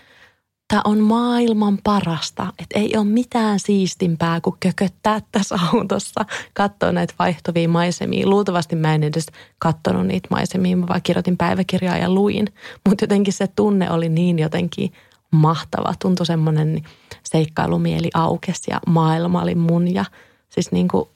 tämä 0.69 0.83
on 0.85 0.99
maailman 0.99 1.79
parasta. 1.85 2.53
Että 2.59 2.79
ei 2.79 2.97
ole 2.97 3.05
mitään 3.05 3.61
siistimpää 3.61 4.40
kuin 4.40 4.57
kököttää 4.61 5.21
tässä 5.33 5.59
autossa, 5.73 6.25
katsoa 6.53 6.92
näitä 6.92 7.14
vaihtuvia 7.19 7.69
maisemia. 7.69 8.29
Luultavasti 8.29 8.77
mä 8.77 8.95
en 8.95 9.03
edes 9.03 9.27
katsonut 9.59 10.07
niitä 10.07 10.29
maisemia, 10.31 10.77
mä 10.77 10.88
vaan 10.88 11.03
kirjoitin 11.03 11.37
päiväkirjaa 11.37 11.97
ja 11.97 12.11
luin. 12.11 12.47
Mutta 12.88 13.03
jotenkin 13.03 13.33
se 13.33 13.47
tunne 13.47 13.90
oli 13.90 14.09
niin 14.09 14.38
jotenkin 14.38 14.92
mahtava. 15.31 15.95
Tuntui 16.03 16.27
semmoinen 16.27 16.83
seikkailumieli 17.27 18.11
aukesi 18.15 18.71
ja 18.71 18.81
maailma 18.87 19.43
oli 19.43 19.55
mun 19.55 19.95
ja 19.95 20.05
siis 20.49 20.73
niin 20.73 20.89
kuin 20.89 21.09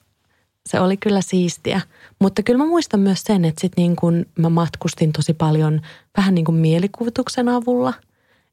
se 0.65 0.79
oli 0.79 0.97
kyllä 0.97 1.21
siistiä. 1.21 1.81
Mutta 2.19 2.43
kyllä 2.43 2.57
mä 2.57 2.65
muistan 2.65 2.99
myös 2.99 3.21
sen, 3.23 3.45
että 3.45 3.61
sit 3.61 3.73
niin 3.77 3.95
kuin 3.95 4.25
mä 4.35 4.49
matkustin 4.49 5.13
tosi 5.13 5.33
paljon 5.33 5.81
vähän 6.17 6.35
niin 6.35 6.45
kuin 6.45 6.55
mielikuvituksen 6.55 7.49
avulla– 7.49 7.93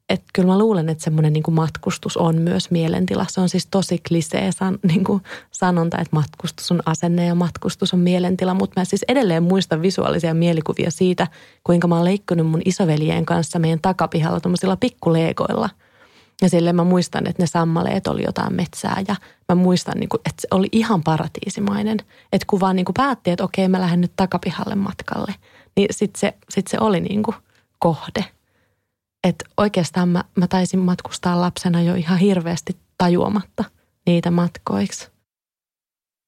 että 0.09 0.25
kyllä 0.33 0.47
mä 0.47 0.59
luulen, 0.59 0.89
että 0.89 1.03
semmoinen 1.03 1.33
niin 1.33 1.43
matkustus 1.51 2.17
on 2.17 2.35
myös 2.35 2.71
mielentila. 2.71 3.25
Se 3.29 3.41
on 3.41 3.49
siis 3.49 3.67
tosi 3.71 4.01
klisee 4.07 4.51
san, 4.51 4.79
niin 4.91 5.03
kuin 5.03 5.23
sanonta, 5.51 5.97
että 5.97 6.15
matkustus 6.15 6.71
on 6.71 6.81
asenne 6.85 7.25
ja 7.25 7.35
matkustus 7.35 7.93
on 7.93 7.99
mielentila. 7.99 8.53
Mutta 8.53 8.79
mä 8.79 8.85
siis 8.85 9.05
edelleen 9.07 9.43
muistan 9.43 9.81
visuaalisia 9.81 10.33
mielikuvia 10.33 10.91
siitä, 10.91 11.27
kuinka 11.63 11.87
mä 11.87 11.95
oon 11.95 12.05
leikkunut 12.05 12.47
mun 12.47 12.61
isoveljen 12.65 13.25
kanssa 13.25 13.59
meidän 13.59 13.79
takapihalla 13.81 14.39
tuommoisilla 14.39 14.77
pikkuleekoilla. 14.77 15.69
Ja 16.41 16.49
silleen 16.49 16.75
mä 16.75 16.83
muistan, 16.83 17.27
että 17.27 17.43
ne 17.43 17.47
sammaleet 17.47 18.07
oli 18.07 18.23
jotain 18.23 18.53
metsää 18.55 19.01
ja 19.07 19.15
mä 19.49 19.55
muistan, 19.55 19.97
niin 19.97 20.09
kuin, 20.09 20.21
että 20.25 20.41
se 20.41 20.47
oli 20.51 20.67
ihan 20.71 21.03
paratiisimainen. 21.03 21.97
Että 22.33 22.45
kun 22.47 22.59
vaan 22.59 22.75
niin 22.75 22.85
kuin 22.85 22.93
päätti, 22.93 23.31
että 23.31 23.43
okei 23.43 23.67
mä 23.67 23.81
lähden 23.81 24.01
nyt 24.01 24.13
takapihalle 24.15 24.75
matkalle, 24.75 25.35
niin 25.75 25.87
sitten 25.91 26.19
se, 26.19 26.33
sit 26.49 26.67
se 26.67 26.77
oli 26.79 27.01
niin 27.01 27.23
kuin 27.23 27.35
kohde– 27.79 28.25
että 29.23 29.45
oikeastaan 29.57 30.09
mä, 30.09 30.23
mä 30.35 30.47
taisin 30.47 30.79
matkustaa 30.79 31.41
lapsena 31.41 31.81
jo 31.81 31.95
ihan 31.95 32.17
hirveästi 32.17 32.77
tajuamatta 32.97 33.63
niitä 34.05 34.31
matkoiksi. 34.31 35.07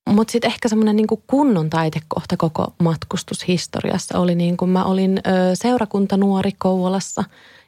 Mutta 0.10 0.32
sitten 0.32 0.52
ehkä 0.52 0.70
semmoinen 0.70 0.96
niinku 0.96 1.24
kunnon 1.28 1.70
taitekohta 1.70 2.38
koko 2.38 2.74
matkustushistoriassa 2.84 4.20
oli 4.20 4.36
niin 4.36 4.58
kuin 4.58 4.72
mä 4.72 4.84
olin 4.84 5.18
ö, 5.18 5.32
seurakuntanuori 5.54 6.52
Kouvolassa 6.52 7.24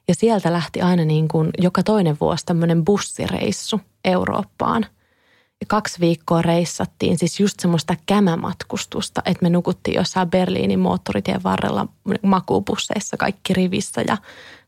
ja 0.08 0.16
sieltä 0.16 0.54
lähti 0.54 0.82
aina 0.82 1.06
niin 1.06 1.28
kuin 1.28 1.50
joka 1.58 1.84
toinen 1.84 2.18
vuosi 2.22 2.46
tämmöinen 2.46 2.86
bussireissu 2.86 3.82
Eurooppaan– 4.06 4.86
kaksi 5.68 6.00
viikkoa 6.00 6.42
reissattiin 6.42 7.18
siis 7.18 7.40
just 7.40 7.60
semmoista 7.60 7.96
kämämatkustusta, 8.06 9.22
että 9.26 9.44
me 9.44 9.50
nukuttiin 9.50 9.96
jossain 9.96 10.30
Berliinin 10.30 10.80
moottoritien 10.80 11.44
varrella 11.44 11.88
makuupusseissa 12.22 13.18
kaikki 13.18 13.54
rivissä. 13.54 14.02
Ja 14.08 14.18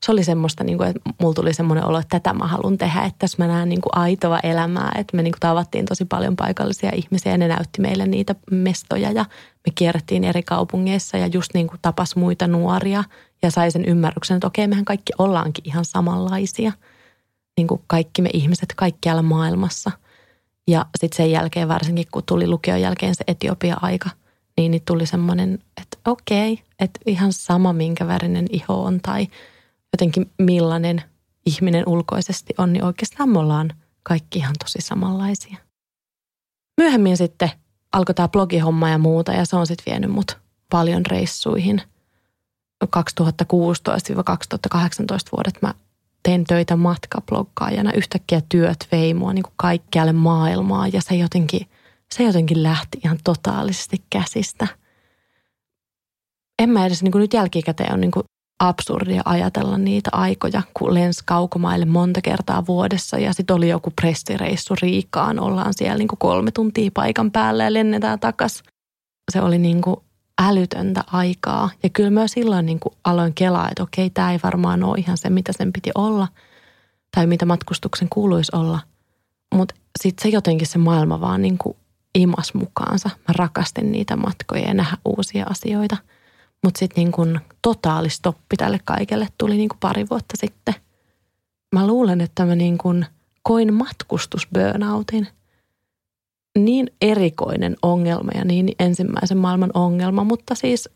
se 0.04 0.12
oli 0.12 0.24
semmoista, 0.24 0.64
niin 0.64 0.78
kuin, 0.78 0.90
että 0.90 1.02
mulla 1.22 1.34
tuli 1.34 1.54
semmoinen 1.54 1.86
olo, 1.86 2.00
että 2.00 2.20
tätä 2.20 2.34
mä 2.34 2.48
haluan 2.48 2.78
tehdä, 2.78 3.02
että 3.02 3.20
tässä 3.20 3.38
mä 3.44 3.48
näen 3.48 3.70
niin 3.70 3.82
kuin 3.82 3.98
aitoa 3.98 4.40
elämää. 4.40 4.92
Että 4.98 5.18
me 5.18 5.24
niin 5.24 5.32
kuin 5.32 5.40
tavattiin 5.40 5.86
tosi 5.86 6.06
paljon 6.06 6.36
paikallisia 6.36 6.92
ihmisiä 6.96 7.32
ja 7.32 7.38
ne 7.38 7.48
näytti 7.48 7.82
meille 7.82 8.06
niitä 8.06 8.36
mestoja 8.52 9.12
ja 9.12 9.26
me 9.68 9.72
kierrettiin 9.76 10.24
eri 10.24 10.44
kaupungeissa 10.44 11.18
ja 11.18 11.28
just 11.28 11.54
niin 11.54 11.68
kuin 11.68 11.80
tapas 11.82 12.16
muita 12.16 12.48
nuoria 12.48 13.04
ja 13.42 13.52
sai 13.52 13.72
sen 13.72 13.86
ymmärryksen, 13.86 14.36
että 14.36 14.48
okei, 14.48 14.68
mehän 14.68 14.86
kaikki 14.86 15.14
ollaankin 15.18 15.68
ihan 15.68 15.86
samanlaisia. 15.86 16.72
Niin 17.58 17.68
kuin 17.68 17.82
kaikki 17.88 18.22
me 18.22 18.30
ihmiset 18.34 18.74
kaikkialla 18.76 19.22
maailmassa– 19.22 19.92
ja 20.68 20.86
sitten 21.00 21.18
sen 21.18 21.32
jälkeen 21.32 21.68
varsinkin, 21.68 22.06
kun 22.12 22.24
tuli 22.26 22.48
lukion 22.48 22.82
jälkeen 22.82 23.16
se 23.16 23.24
Etiopia-aika, 23.28 24.10
niin, 24.58 24.72
niin 24.72 24.82
tuli 24.86 25.06
semmoinen, 25.06 25.60
että 25.82 25.98
okei, 26.06 26.64
että 26.80 27.00
ihan 27.06 27.34
sama 27.34 27.74
minkä 27.74 28.08
värinen 28.08 28.46
iho 28.50 28.84
on 28.84 29.00
tai 29.02 29.28
jotenkin 29.94 30.32
millainen 30.42 31.04
ihminen 31.46 31.84
ulkoisesti 31.88 32.54
on, 32.58 32.74
niin 32.74 32.84
oikeastaan 32.84 33.30
me 33.30 33.40
ollaan 33.40 33.74
kaikki 34.04 34.40
ihan 34.40 34.56
tosi 34.64 34.82
samanlaisia. 34.82 35.58
Myöhemmin 36.82 37.18
sitten 37.18 37.52
alkoi 37.92 38.16
tämä 38.16 38.28
blogihomma 38.28 38.90
ja 38.90 38.98
muuta 38.98 39.32
ja 39.32 39.46
se 39.46 39.56
on 39.56 39.68
sitten 39.68 39.92
vienyt 39.92 40.12
mut 40.12 40.38
paljon 40.70 41.06
reissuihin. 41.06 41.82
2016-2018 42.86 42.88
vuodet 45.32 45.62
mä 45.62 45.74
tein 46.26 46.44
töitä 46.44 46.76
matkabloggaajana. 46.76 47.92
Yhtäkkiä 47.94 48.42
työt 48.50 48.88
vei 48.92 49.14
mua 49.14 49.34
niin 49.34 49.44
kuin 49.44 49.54
kaikkialle 49.56 50.14
maailmaan 50.14 50.94
ja 50.94 51.02
se 51.02 51.16
jotenkin, 51.16 51.68
se 52.14 52.24
jotenkin 52.24 52.64
lähti 52.64 53.00
ihan 53.04 53.18
totaalisesti 53.24 53.98
käsistä. 54.10 54.68
En 56.62 56.70
mä 56.70 56.86
edes 56.86 57.04
niin 57.04 57.12
kuin 57.12 57.20
nyt 57.20 57.34
jälkikäteen 57.34 57.94
on 57.94 58.02
niin 58.02 58.12
kuin 58.12 58.24
absurdia 58.60 59.22
ajatella 59.26 59.78
niitä 59.78 60.10
aikoja, 60.14 60.62
kun 60.74 60.94
lens 60.94 61.24
kaukomaille 61.24 61.86
monta 61.86 62.22
kertaa 62.22 62.66
vuodessa 62.66 63.18
ja 63.18 63.34
sitten 63.34 63.56
oli 63.56 63.70
joku 63.70 63.92
pressireissu 64.02 64.76
Riikaan. 64.82 65.40
Ollaan 65.40 65.74
siellä 65.74 65.98
niin 65.98 66.08
kuin 66.08 66.20
kolme 66.20 66.52
tuntia 66.52 66.92
paikan 66.94 67.32
päällä 67.32 67.64
ja 67.64 67.74
lennetään 67.74 68.20
takas. 68.20 68.64
Se 69.32 69.42
oli 69.42 69.58
niin 69.58 69.82
kuin 69.82 69.98
älytöntä 70.42 71.04
aikaa. 71.08 71.70
Ja 71.84 71.90
kyllä 71.90 72.10
myös 72.10 72.32
silloin 72.32 72.66
niin 72.66 72.80
kuin 72.80 72.96
aloin 73.04 73.34
kelaa, 73.34 73.70
että 73.70 73.84
okei, 73.84 74.10
tämä 74.10 74.32
ei 74.32 74.40
varmaan 74.44 74.84
ole 74.84 74.98
ihan 74.98 75.18
se, 75.18 75.30
mitä 75.30 75.52
sen 75.54 75.74
piti 75.74 75.92
olla 75.96 76.28
tai 77.16 77.28
mitä 77.28 77.46
matkustuksen 77.46 78.10
kuuluisi 78.10 78.52
olla. 78.56 78.80
Mutta 79.56 79.76
sitten 80.02 80.24
se 80.24 80.30
jotenkin 80.30 80.68
se 80.68 80.78
maailma 80.78 81.22
vaan 81.22 81.42
niin 81.42 81.58
kuin 81.58 81.78
imas 82.16 82.54
mukaansa. 82.54 83.10
Mä 83.28 83.34
rakastin 83.38 83.92
niitä 83.92 84.16
matkoja 84.16 84.68
ja 84.68 84.74
nähdä 84.74 84.98
uusia 85.06 85.46
asioita. 85.50 85.98
Mutta 86.64 86.80
sitten 86.80 87.02
niin 87.02 87.12
kuin 87.12 87.40
totaalistoppi 87.62 88.58
tälle 88.58 88.80
kaikelle 88.84 89.28
tuli 89.38 89.58
niin 89.58 89.70
kuin 89.70 89.80
pari 89.80 90.06
vuotta 90.10 90.34
sitten. 90.38 90.74
Mä 91.76 91.88
luulen, 91.88 92.22
että 92.22 92.46
mä 92.46 92.56
niin 92.56 92.78
kuin 92.78 93.06
koin 93.44 93.74
matkustusburnoutin– 93.74 95.28
niin 96.60 96.92
erikoinen 97.02 97.76
ongelma 97.82 98.32
ja 98.36 98.46
niin 98.46 98.70
ensimmäisen 98.80 99.38
maailman 99.38 99.72
ongelma, 99.74 100.24
mutta 100.24 100.56
siis 100.56 100.90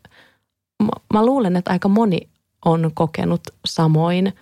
mä 1.14 1.26
luulen, 1.26 1.56
että 1.56 1.70
aika 1.70 1.88
moni 1.88 2.20
on 2.64 2.90
kokenut 2.94 3.40
samoin 3.64 4.32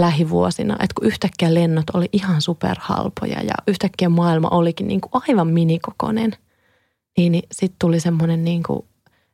lähivuosina, 0.00 0.74
että 0.74 0.94
kun 0.94 1.06
yhtäkkiä 1.06 1.54
lennot 1.54 1.90
oli 1.94 2.08
ihan 2.12 2.42
superhalpoja 2.42 3.42
ja 3.42 3.54
yhtäkkiä 3.66 4.08
maailma 4.08 4.48
olikin 4.48 4.88
niin 4.88 5.00
kuin 5.00 5.22
aivan 5.28 5.48
minikokonen, 5.48 6.32
niin, 7.16 7.32
niin 7.32 7.44
sitten 7.52 7.76
tuli 7.78 8.00
semmoinen 8.00 8.44
niin 8.44 8.62
kuin, 8.62 8.84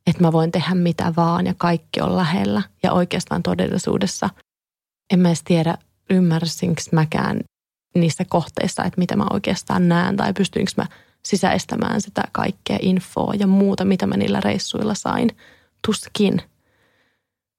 että 0.07 0.23
mä 0.23 0.33
voin 0.33 0.53
tehdä 0.53 0.75
mitä 0.75 1.13
vaan 1.17 1.47
ja 1.47 1.55
kaikki 1.59 2.01
on 2.01 2.17
lähellä. 2.17 2.63
Ja 2.83 2.93
oikeastaan 2.93 3.43
todellisuudessa 3.43 4.31
en 5.13 5.21
mä 5.21 5.29
edes 5.29 5.43
tiedä, 5.45 5.79
ymmärsinkö 6.11 6.83
mäkään 6.93 7.41
niissä 7.95 8.25
kohteissa, 8.29 8.85
että 8.85 8.99
mitä 8.99 9.17
mä 9.17 9.27
oikeastaan 9.31 9.89
näen 9.89 10.17
tai 10.17 10.33
pystyinkö 10.33 10.73
mä 10.77 10.87
sisäistämään 11.23 12.01
sitä 12.01 12.23
kaikkea 12.33 12.79
infoa 12.83 13.35
ja 13.35 13.47
muuta, 13.47 13.85
mitä 13.85 14.07
mä 14.07 14.17
niillä 14.17 14.41
reissuilla 14.41 14.95
sain. 14.95 15.31
Tuskin. 15.87 16.43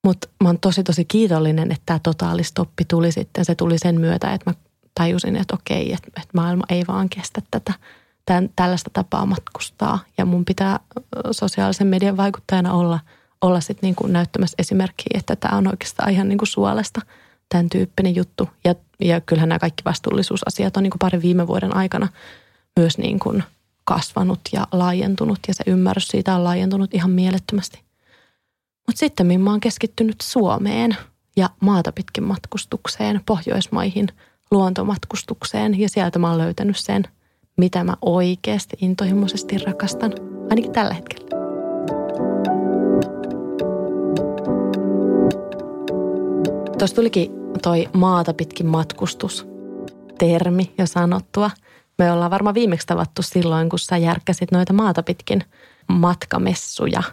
Mutta 0.04 0.28
mä 0.44 0.50
oon 0.50 0.60
tosi 0.60 0.84
tosi 0.84 1.06
kiitollinen, 1.06 1.72
että 1.72 1.84
tämä 1.86 2.00
totaalistoppi 2.04 2.86
tuli 2.86 3.12
sitten. 3.12 3.46
Se 3.46 3.56
tuli 3.56 3.78
sen 3.78 4.00
myötä, 4.00 4.34
että 4.34 4.50
mä 4.50 4.56
tajusin, 4.96 5.36
että 5.36 5.56
okei, 5.56 5.94
että, 5.94 6.08
että 6.08 6.30
maailma 6.34 6.64
ei 6.70 6.84
vaan 6.88 7.10
kestä 7.10 7.42
tätä 7.52 7.74
tämän, 8.26 8.50
tällaista 8.56 8.90
tapaa 8.94 9.26
matkustaa. 9.26 10.00
Ja 10.18 10.26
mun 10.26 10.46
pitää 10.46 10.80
sosiaalisen 11.32 11.88
median 11.88 12.18
vaikuttajana 12.18 12.74
olla, 12.74 13.00
olla 13.42 13.62
sitten 13.62 13.88
niin 13.88 13.96
kuin 13.96 14.14
näyttämässä 14.14 14.56
esimerkkiä, 14.60 15.20
että 15.20 15.36
tämä 15.36 15.58
on 15.58 15.68
oikeastaan 15.68 16.12
ihan 16.12 16.30
niin 16.30 16.38
kuin 16.38 16.48
suolesta– 16.48 17.02
tämän 17.54 17.70
tyyppinen 17.70 18.16
juttu. 18.16 18.50
Ja, 18.64 18.76
ja 19.04 19.22
kyllähän 19.22 19.50
nämä 19.50 19.60
kaikki 19.60 19.84
vastuullisuusasiat 19.86 20.78
on 20.78 20.84
niin 20.84 20.92
kuin 20.92 21.00
parin 21.00 21.22
viime 21.22 21.48
vuoden 21.48 21.76
aikana 21.76 22.08
myös 22.80 22.98
niin 22.98 23.20
kuin 23.20 23.44
kasvanut 23.86 24.40
ja 24.52 24.68
laajentunut 24.72 25.40
ja 25.48 25.54
se 25.54 25.64
ymmärrys 25.68 26.08
siitä 26.08 26.36
on 26.36 26.44
laajentunut 26.44 26.94
ihan 26.94 27.12
mielettömästi. 27.12 27.82
Mutta 28.88 29.00
sitten 29.00 29.42
mä 29.42 29.50
oon 29.50 29.60
keskittynyt 29.60 30.16
Suomeen 30.22 30.98
ja 31.36 31.50
maata 31.60 31.92
pitkin 31.92 32.24
matkustukseen, 32.24 33.22
Pohjoismaihin, 33.26 34.08
luontomatkustukseen 34.52 35.80
ja 35.80 35.90
sieltä 35.90 36.20
mä 36.20 36.30
oon 36.30 36.38
löytänyt 36.38 36.78
sen, 36.78 37.04
mitä 37.58 37.84
mä 37.84 37.94
oikeasti 38.02 38.78
intohimoisesti 38.82 39.58
rakastan, 39.58 40.14
ainakin 40.50 40.72
tällä 40.72 40.94
hetkellä. 40.94 41.28
Tuossa 46.78 46.96
tulikin 46.96 47.43
toi 47.62 47.90
maata 47.94 48.34
pitkin 48.34 48.66
matkustus. 48.66 49.48
termi 50.20 50.74
jo 50.78 50.86
sanottua. 50.86 51.52
Me 51.98 52.12
ollaan 52.12 52.32
varmaan 52.32 52.56
viimeksi 52.56 52.88
tavattu 52.88 53.22
silloin, 53.22 53.70
kun 53.70 53.80
sä 53.80 53.98
järkkäsit 53.98 54.52
noita 54.52 54.74
maata 54.74 55.04
pitkin 55.04 55.44
matkamessuja. 55.88 57.04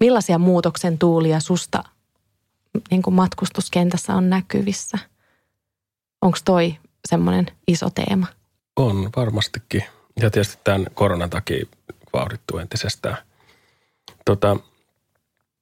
Millaisia 0.00 0.38
muutoksen 0.38 0.98
tuulia 0.98 1.40
susta 1.40 1.84
niin 2.90 3.02
kuin 3.02 3.14
matkustuskentässä 3.14 4.14
on 4.14 4.30
näkyvissä? 4.30 4.98
Onko 6.22 6.38
toi 6.44 6.76
semmoinen 7.08 7.46
iso 7.68 7.90
teema? 7.90 8.26
On 8.76 9.10
varmastikin. 9.16 9.84
Ja 10.20 10.30
tietysti 10.30 10.58
tämän 10.64 10.86
koronan 10.94 11.30
takia 11.30 11.66
vauhdittuu 12.12 12.58
entisestään. 12.58 13.16
Tota, 14.24 14.56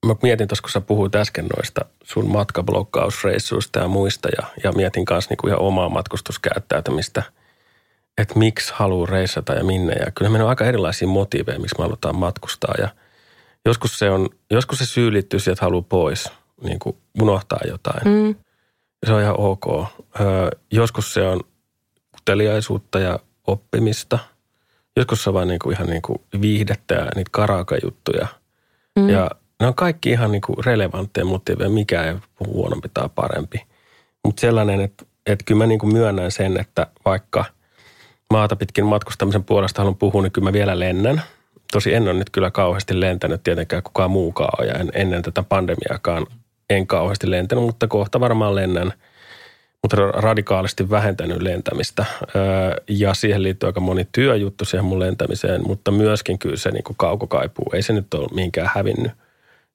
mä 0.05 0.15
mietin 0.21 0.47
tuossa, 0.47 0.61
kun 0.61 0.71
sä 0.71 0.81
puhuit 0.81 1.15
äsken 1.15 1.45
noista 1.57 1.85
sun 2.03 2.29
matkablokkausreissuista 2.29 3.79
ja 3.79 3.87
muista 3.87 4.29
ja, 4.37 4.47
ja 4.63 4.71
mietin 4.71 5.05
kanssa 5.05 5.31
niinku 5.31 5.47
ihan 5.47 5.59
omaa 5.59 5.89
matkustuskäyttäytymistä, 5.89 7.23
että 8.17 8.39
miksi 8.39 8.73
haluaa 8.75 9.07
reissata 9.11 9.53
ja 9.53 9.63
minne. 9.63 9.93
Ja 9.93 10.11
kyllä 10.11 10.31
meillä 10.31 10.45
on 10.45 10.49
aika 10.49 10.65
erilaisia 10.65 11.07
motiiveja, 11.07 11.59
miksi 11.59 11.75
me 11.77 11.83
halutaan 11.83 12.15
matkustaa 12.15 12.73
ja 12.77 12.89
joskus 13.65 13.99
se, 13.99 14.09
on, 14.09 14.29
joskus 14.51 14.79
se 14.79 14.85
syy 14.85 15.13
liittyy 15.13 15.39
siihen, 15.39 15.53
että 15.53 15.65
haluaa 15.65 15.85
pois, 15.89 16.31
niin 16.63 16.79
kuin 16.79 16.97
unohtaa 17.21 17.59
jotain. 17.67 18.01
Mm. 18.05 18.35
Se 19.05 19.13
on 19.13 19.21
ihan 19.21 19.39
ok. 19.39 19.65
Öö, 20.19 20.49
joskus 20.71 21.13
se 21.13 21.27
on 21.27 21.41
uteliaisuutta 22.21 22.99
ja 22.99 23.19
oppimista. 23.47 24.19
Joskus 24.97 25.23
se 25.23 25.29
on 25.29 25.33
vain 25.33 25.47
niin 25.47 25.59
kuin 25.59 25.73
ihan 25.73 25.87
niin 25.89 26.01
kuin 26.01 26.21
viihdettä 26.41 26.95
ja 26.95 27.05
niitä 27.15 27.29
karakajuttuja. 27.31 28.27
Mm. 28.99 29.09
Ja 29.09 29.31
ne 29.59 29.67
on 29.67 29.75
kaikki 29.75 30.09
ihan 30.09 30.31
niin 30.31 30.41
kuin 30.41 30.65
relevantteja 30.65 31.25
motiiveja, 31.25 31.69
mikä 31.69 32.03
ei 32.03 32.15
huonompi 32.47 32.89
tai 32.93 33.09
parempi. 33.15 33.63
Mutta 34.23 34.41
sellainen, 34.41 34.81
että, 34.81 35.05
että 35.25 35.45
kyllä 35.45 35.59
mä 35.59 35.67
niin 35.67 35.79
kuin 35.79 35.93
myönnän 35.93 36.31
sen, 36.31 36.59
että 36.59 36.87
vaikka 37.05 37.45
maata 38.31 38.55
pitkin 38.55 38.85
matkustamisen 38.85 39.43
puolesta 39.43 39.81
haluan 39.81 39.95
puhua, 39.95 40.21
niin 40.21 40.31
kyllä 40.31 40.45
mä 40.45 40.53
vielä 40.53 40.79
lennän. 40.79 41.21
Tosi 41.71 41.93
en 41.93 42.03
ole 42.03 42.13
nyt 42.13 42.29
kyllä 42.29 42.51
kauheasti 42.51 42.99
lentänyt 42.99 43.43
tietenkään 43.43 43.83
kukaan 43.83 44.11
muukaan 44.11 44.67
ja 44.67 44.73
en, 44.73 44.91
ennen 44.93 45.21
tätä 45.21 45.43
pandemiaakaan 45.43 46.27
en 46.69 46.87
kauheasti 46.87 47.31
lentänyt, 47.31 47.63
mutta 47.63 47.87
kohta 47.87 48.19
varmaan 48.19 48.55
lennän– 48.55 48.93
mutta 49.85 49.97
radikaalisti 50.21 50.89
vähentänyt 50.89 51.41
lentämistä. 51.41 52.05
Ja 52.89 53.13
siihen 53.13 53.43
liittyy 53.43 53.67
aika 53.67 53.79
moni 53.79 54.07
työjuttu 54.11 54.65
siihen 54.65 54.85
mun 54.85 54.99
lentämiseen, 54.99 55.67
mutta 55.67 55.91
myöskin 55.91 56.39
kyllä 56.39 56.55
se 56.55 56.71
niin 56.71 56.83
kuin 56.83 56.97
kaukokaipuu. 56.97 57.65
Ei 57.73 57.81
se 57.81 57.93
nyt 57.93 58.13
ole 58.13 58.27
mihinkään 58.33 58.71
hävinnyt 58.75 59.11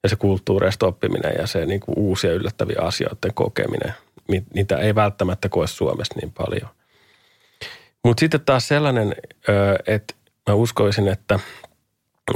ja 0.03 0.09
se 0.09 0.15
kulttuureista 0.15 0.87
oppiminen 0.87 1.33
ja 1.37 1.47
se 1.47 1.65
niin 1.65 1.79
kuin 1.79 1.99
uusia 1.99 2.33
yllättäviä 2.33 2.79
asioiden 2.81 3.33
kokeminen, 3.33 3.93
niitä 4.53 4.77
ei 4.77 4.95
välttämättä 4.95 5.49
koe 5.49 5.67
Suomessa 5.67 6.15
niin 6.21 6.31
paljon. 6.31 6.69
Mutta 8.03 8.19
sitten 8.19 8.41
taas 8.41 8.67
sellainen, 8.67 9.15
että 9.87 10.13
mä 10.49 10.55
uskoisin, 10.55 11.07
että 11.07 11.39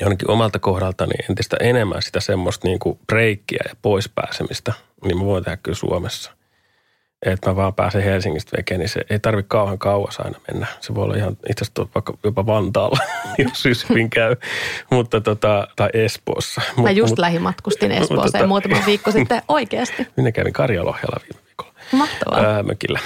jonnekin 0.01 0.31
omalta 0.31 0.59
kohdaltani 0.59 1.13
entistä 1.29 1.57
enemmän 1.59 2.01
sitä 2.01 2.19
semmoista 2.19 2.67
niin 2.67 2.79
kuin 2.79 2.99
breikkiä 3.07 3.63
ja 3.69 3.75
poispääsemistä, 3.81 4.73
niin 5.05 5.17
mä 5.17 5.25
voin 5.25 5.43
tehdä 5.43 5.57
kyllä 5.57 5.77
Suomessa– 5.77 6.31
että 7.33 7.49
mä 7.49 7.55
vaan 7.55 7.73
pääsen 7.73 8.03
Helsingistä 8.03 8.57
vekeen, 8.57 8.79
niin 8.79 8.89
se 8.89 9.01
ei 9.09 9.19
tarvitse 9.19 9.47
kauan 9.47 9.77
kauas 9.77 10.19
aina 10.19 10.39
mennä. 10.51 10.67
Se 10.81 10.95
voi 10.95 11.03
olla 11.03 11.15
ihan 11.15 11.37
itse 11.49 11.63
asiassa 11.63 11.87
vaikka 11.95 12.13
jopa 12.23 12.45
Vantaalla, 12.45 12.99
jos 13.65 13.89
hyvin 13.89 14.09
käy, 14.09 14.35
mutta 14.91 15.21
tota, 15.21 15.67
tai 15.75 15.89
Espoossa. 15.93 16.61
Mä 16.81 16.91
just 16.91 17.11
mut, 17.11 17.19
lähimatkustin 17.19 17.91
Espooseen 18.01 18.31
tota, 18.31 18.47
muutama 18.47 18.77
viikko 18.85 19.11
sitten 19.11 19.41
oikeasti. 19.47 20.07
Minä 20.17 20.31
kävin 20.31 20.53
Karjalohjalla 20.53 21.19
viime 21.21 21.45
viikolla. 21.45 21.73
Mahtavaa. 21.91 22.39
Ää, 22.39 22.63
mökillä. 22.63 22.99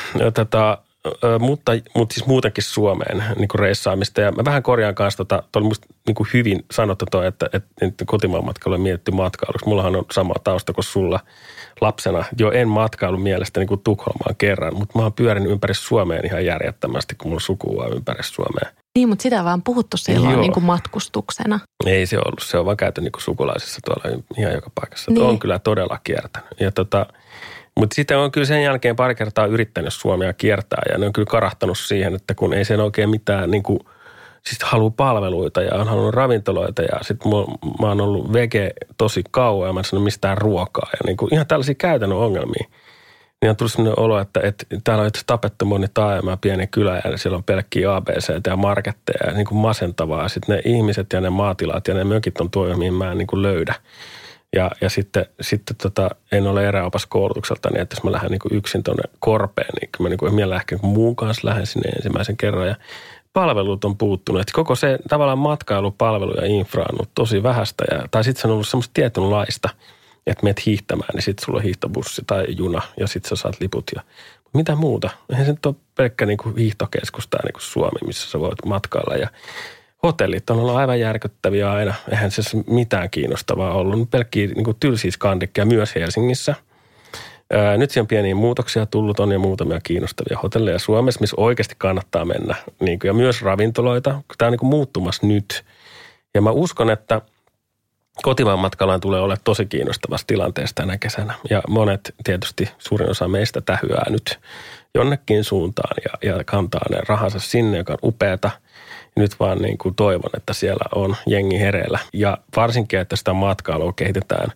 Mutta, 1.39 1.71
mutta 1.95 2.13
siis 2.13 2.25
muutenkin 2.25 2.63
Suomeen 2.63 3.23
niin 3.35 3.47
kuin 3.47 3.59
reissaamista. 3.59 4.21
Ja 4.21 4.31
mä 4.31 4.45
vähän 4.45 4.63
korjaan 4.63 4.95
kanssa, 4.95 5.17
tota, 5.17 5.43
oli 5.55 5.65
musta 5.65 5.87
niin 6.07 6.15
kuin 6.15 6.27
hyvin 6.33 6.65
sanottu 6.71 7.05
toi, 7.11 7.27
että, 7.27 7.49
että, 7.53 7.85
että 7.85 8.05
kotimaan 8.05 8.45
matkalla 8.45 8.75
on 8.75 8.81
mietitty 8.81 9.11
matkailuksi. 9.11 9.67
Mullahan 9.67 9.95
on 9.95 10.05
sama 10.11 10.33
tausta 10.43 10.73
kuin 10.73 10.85
sulla 10.85 11.19
lapsena. 11.81 12.25
Jo 12.37 12.51
en 12.51 12.67
matkailu 12.67 13.17
mielestäni 13.17 13.65
kuin 13.65 13.81
Tukholmaan 13.83 14.35
kerran, 14.37 14.75
mutta 14.75 14.99
mä 14.99 15.03
oon 15.03 15.13
pyörinyt 15.13 15.51
ympäri 15.51 15.73
Suomeen 15.73 16.25
ihan 16.25 16.45
järjettömästi, 16.45 17.15
kun 17.15 17.29
mulla 17.31 17.39
sukua 17.39 17.87
ympäri 17.87 18.23
Suomeen. 18.23 18.75
Niin, 18.95 19.09
mutta 19.09 19.23
sitä 19.23 19.43
vaan 19.43 19.61
puhuttu 19.63 19.97
silloin 19.97 20.41
niin 20.41 20.53
kuin 20.53 20.63
matkustuksena. 20.63 21.59
Ei 21.85 22.05
se 22.05 22.17
ollut. 22.17 22.39
Se 22.43 22.57
on 22.57 22.65
vaan 22.65 22.77
käyty 22.77 23.01
niin 23.01 23.11
kuin 23.11 23.21
sukulaisissa 23.21 23.79
tuolla 23.85 24.21
ihan 24.37 24.53
joka 24.53 24.71
paikassa. 24.75 25.11
Niin. 25.11 25.23
On 25.23 25.39
kyllä 25.39 25.59
todella 25.59 25.99
kiertänyt. 26.03 26.49
Ja 26.59 26.71
tota, 26.71 27.05
mutta 27.79 27.95
sitten 27.95 28.17
on 28.17 28.31
kyllä 28.31 28.47
sen 28.47 28.63
jälkeen 28.63 28.95
pari 28.95 29.15
kertaa 29.15 29.45
yrittänyt 29.45 29.93
Suomea 29.93 30.33
kiertää 30.33 30.81
ja 30.91 30.97
ne 30.97 31.05
on 31.05 31.13
kyllä 31.13 31.25
karahtanut 31.25 31.77
siihen, 31.77 32.15
että 32.15 32.35
kun 32.35 32.53
ei 32.53 32.65
sen 32.65 32.79
oikein 32.79 33.09
mitään 33.09 33.51
niin 33.51 33.63
kuin, 33.63 33.79
siis 34.45 34.63
halua 34.63 34.89
palveluita 34.89 35.61
ja 35.61 35.75
on 35.75 35.87
halunnut 35.87 36.13
ravintoloita 36.13 36.81
ja 36.81 36.99
sitten 37.01 37.31
mä 37.81 37.87
oon 37.87 38.01
ollut 38.01 38.33
vege 38.33 38.71
tosi 38.97 39.23
kauan 39.31 39.67
ja 39.67 39.73
mä 39.73 39.81
en 39.93 40.01
mistään 40.01 40.37
ruokaa 40.37 40.89
ja 40.91 40.99
niin 41.05 41.17
kuin 41.17 41.33
ihan 41.33 41.47
tällaisia 41.47 41.75
käytännön 41.75 42.19
ongelmia. 42.19 42.65
Niin 43.41 43.49
on 43.49 43.55
tullut 43.55 43.71
sellainen 43.71 43.99
olo, 43.99 44.19
että, 44.19 44.39
että 44.43 44.65
täällä 44.83 45.03
on 45.03 45.11
tapettu 45.25 45.65
moni 45.65 45.87
taajama 45.93 46.37
pieni 46.37 46.67
kylä 46.67 47.01
ja 47.05 47.17
siellä 47.17 47.37
on 47.37 47.43
pelkkiä 47.43 47.95
ABC 47.95 48.47
ja 48.47 48.55
marketteja 48.55 49.27
ja 49.27 49.33
niin 49.33 49.45
kuin 49.45 49.59
masentavaa. 49.59 50.29
Sitten 50.29 50.55
ne 50.55 50.61
ihmiset 50.65 51.13
ja 51.13 51.21
ne 51.21 51.29
maatilat 51.29 51.87
ja 51.87 51.93
ne 51.93 52.03
mökit 52.03 52.39
on 52.39 52.51
tuo, 52.51 52.77
mihin 52.77 52.93
mä 52.93 53.11
en 53.11 53.17
niin 53.17 53.27
kuin 53.27 53.41
löydä. 53.41 53.75
Ja, 54.55 54.71
ja 54.81 54.89
sitten, 54.89 55.25
sitten 55.41 55.75
tota, 55.75 56.09
en 56.31 56.47
ole 56.47 56.67
eräopas 56.67 57.05
koulutukselta, 57.05 57.69
niin 57.69 57.81
että 57.81 57.95
jos 57.95 58.03
mä 58.03 58.11
lähden 58.11 58.31
niin 58.31 58.57
yksin 58.57 58.83
tuonne 58.83 59.03
korpeen, 59.19 59.69
niin 59.81 59.89
mä 59.99 60.09
niin 60.09 60.17
kuin 60.17 60.53
ehkä 60.55 60.77
muun 60.81 61.15
kanssa 61.15 61.47
lähden 61.47 61.67
sinne 61.67 61.89
ensimmäisen 61.89 62.37
kerran. 62.37 62.67
Ja 62.67 62.75
palvelut 63.33 63.85
on 63.85 63.97
puuttunut. 63.97 64.41
Että 64.41 64.53
koko 64.55 64.75
se 64.75 64.99
tavallaan 65.09 65.37
matkailupalvelu 65.37 66.33
ja 66.33 66.45
infra 66.45 66.83
on 66.83 66.95
ollut 66.95 67.11
tosi 67.15 67.43
vähäistä. 67.43 67.83
Ja, 67.91 68.07
tai 68.11 68.23
sitten 68.23 68.41
se 68.41 68.47
on 68.47 68.53
ollut 68.53 68.67
semmoista 68.67 68.93
tietynlaista, 68.93 69.69
että 70.27 70.43
meet 70.43 70.65
hiihtämään, 70.65 71.09
niin 71.13 71.23
sitten 71.23 71.45
sulla 71.45 71.57
on 71.57 71.63
hiihtobussi 71.63 72.21
tai 72.27 72.45
juna 72.57 72.81
ja 72.99 73.07
sitten 73.07 73.29
sä 73.29 73.35
saat 73.35 73.59
liput. 73.59 73.91
Ja, 73.95 74.01
mitä 74.53 74.75
muuta? 74.75 75.09
Eihän 75.29 75.45
se 75.45 75.51
nyt 75.51 75.65
ole 75.65 75.75
pelkkä 75.95 76.25
niin 76.25 76.37
kuin 76.37 76.57
hiihtokeskus 76.57 77.27
tai 77.27 77.39
niin 77.43 77.53
kuin 77.53 77.61
Suomi, 77.61 77.99
missä 78.05 78.29
sä 78.29 78.39
voit 78.39 78.65
matkailla. 78.65 79.15
Ja 79.15 79.29
hotellit 80.03 80.49
on 80.49 80.59
ollut 80.59 80.75
aivan 80.75 80.99
järkyttäviä 80.99 81.71
aina. 81.71 81.93
Eihän 82.11 82.31
se 82.31 82.41
mitään 82.67 83.09
kiinnostavaa 83.09 83.73
ollut. 83.73 84.11
Pelkkiä 84.11 84.47
niin 84.47 84.75
tylsiä 84.79 85.11
skandikkeja 85.11 85.65
myös 85.65 85.95
Helsingissä. 85.95 86.55
Ää, 87.53 87.77
nyt 87.77 87.91
siellä 87.91 88.03
on 88.03 88.07
pieniä 88.07 88.35
muutoksia 88.35 88.85
tullut. 88.85 89.19
On 89.19 89.31
jo 89.31 89.39
muutamia 89.39 89.79
kiinnostavia 89.83 90.39
hotelleja 90.43 90.79
Suomessa, 90.79 91.21
missä 91.21 91.35
oikeasti 91.37 91.75
kannattaa 91.77 92.25
mennä. 92.25 92.55
Niin 92.81 92.99
kuin, 92.99 93.09
ja 93.09 93.13
myös 93.13 93.41
ravintoloita. 93.41 94.21
Tämä 94.37 94.47
on 94.47 94.51
niin 94.51 94.59
kuin 94.59 94.69
muuttumassa 94.69 95.27
nyt. 95.27 95.65
Ja 96.33 96.41
mä 96.41 96.51
uskon, 96.51 96.89
että 96.89 97.21
kotimaan 98.21 98.59
matkallaan 98.59 99.01
tulee 99.01 99.21
olla 99.21 99.37
tosi 99.43 99.65
kiinnostavassa 99.65 100.27
tilanteessa 100.27 100.75
tänä 100.75 100.97
kesänä. 100.97 101.33
Ja 101.49 101.61
monet, 101.67 102.15
tietysti 102.23 102.69
suurin 102.77 103.09
osa 103.09 103.27
meistä 103.27 103.61
tähyää 103.61 104.05
nyt 104.09 104.39
jonnekin 104.95 105.43
suuntaan 105.43 105.95
ja, 106.05 106.29
ja 106.29 106.43
kantaa 106.43 106.81
ne 106.89 106.97
rahansa 107.07 107.39
sinne, 107.39 107.77
joka 107.77 107.93
on 107.93 107.99
upeata– 108.03 108.51
nyt 109.15 109.39
vaan 109.39 109.57
niin 109.57 109.77
kuin 109.77 109.95
toivon, 109.95 110.29
että 110.37 110.53
siellä 110.53 110.85
on 110.95 111.15
jengi 111.27 111.59
hereillä. 111.59 111.99
Ja 112.13 112.37
varsinkin, 112.55 112.99
että 112.99 113.15
sitä 113.15 113.33
matkailua 113.33 113.93
kehitetään 113.93 114.51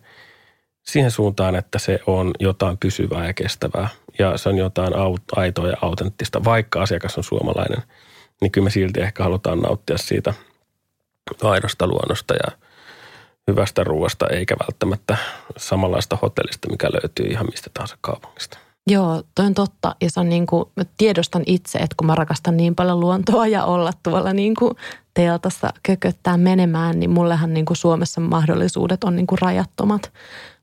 siihen 0.82 1.10
suuntaan, 1.10 1.56
että 1.56 1.78
se 1.78 1.98
on 2.06 2.30
jotain 2.40 2.78
pysyvää 2.78 3.26
ja 3.26 3.34
kestävää. 3.34 3.88
Ja 4.18 4.38
se 4.38 4.48
on 4.48 4.58
jotain 4.58 4.92
aitoa 5.36 5.68
ja 5.68 5.76
autenttista. 5.82 6.44
Vaikka 6.44 6.82
asiakas 6.82 7.18
on 7.18 7.24
suomalainen, 7.24 7.82
niin 8.40 8.52
kyllä 8.52 8.64
me 8.64 8.70
silti 8.70 9.00
ehkä 9.00 9.22
halutaan 9.22 9.60
nauttia 9.60 9.98
siitä 9.98 10.34
aidosta 11.42 11.86
luonnosta 11.86 12.34
ja 12.34 12.58
hyvästä 13.48 13.84
ruoasta, 13.84 14.26
eikä 14.28 14.56
välttämättä 14.60 15.16
samanlaista 15.56 16.18
hotellista, 16.22 16.70
mikä 16.70 16.88
löytyy 16.92 17.26
ihan 17.26 17.46
mistä 17.46 17.70
tahansa 17.74 17.98
kaupungista. 18.00 18.58
Joo, 18.90 19.22
toi 19.34 19.46
on 19.46 19.54
totta. 19.54 19.96
Ja 20.00 20.10
se 20.10 20.20
on 20.20 20.28
niin 20.28 20.46
kuin, 20.46 20.64
mä 20.76 20.84
tiedostan 20.96 21.42
itse, 21.46 21.78
että 21.78 21.94
kun 21.96 22.06
mä 22.06 22.14
rakastan 22.14 22.56
niin 22.56 22.74
paljon 22.74 23.00
luontoa 23.00 23.46
ja 23.46 23.64
olla 23.64 23.90
tuolla 24.02 24.32
niin 24.32 24.54
kuin 24.54 24.76
teltassa 25.14 25.72
kököttää 25.82 26.36
menemään, 26.36 27.00
niin 27.00 27.10
mullehan 27.10 27.54
niin 27.54 27.66
kuin 27.66 27.76
Suomessa 27.76 28.20
mahdollisuudet 28.20 29.04
on 29.04 29.16
niin 29.16 29.26
kuin 29.26 29.38
rajattomat. 29.38 30.12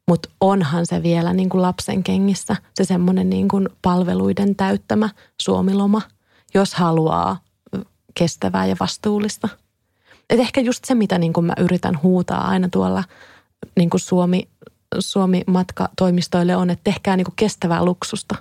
Mutta 0.07 0.29
onhan 0.41 0.86
se 0.86 1.03
vielä 1.03 1.34
niin 1.34 1.49
kuin 1.49 1.62
lapsen 1.62 2.03
kengissä 2.03 2.55
se 2.73 2.86
semmoinen 2.86 3.29
niin 3.29 3.47
kuin 3.47 3.69
palveluiden 3.81 4.55
täyttämä 4.55 5.10
suomiloma, 5.41 6.01
jos 6.53 6.73
haluaa 6.73 7.38
kestävää 8.13 8.65
ja 8.65 8.75
vastuullista. 8.79 9.49
Et 10.29 10.39
ehkä 10.39 10.62
just 10.62 10.86
se, 10.86 10.95
mitä 10.95 11.17
niin 11.17 11.34
kuin 11.34 11.45
mä 11.45 11.53
yritän 11.60 11.99
huutaa 12.03 12.47
aina 12.47 12.69
tuolla 12.69 13.03
niin 13.75 13.89
kuin 13.89 14.01
Suomi 14.01 14.47
Suomi-matkatoimistoille 14.99 16.56
on, 16.56 16.69
että 16.69 16.83
tehkää 16.83 17.17
niin 17.17 17.27
kestävää 17.35 17.85
luksusta. 17.85 18.35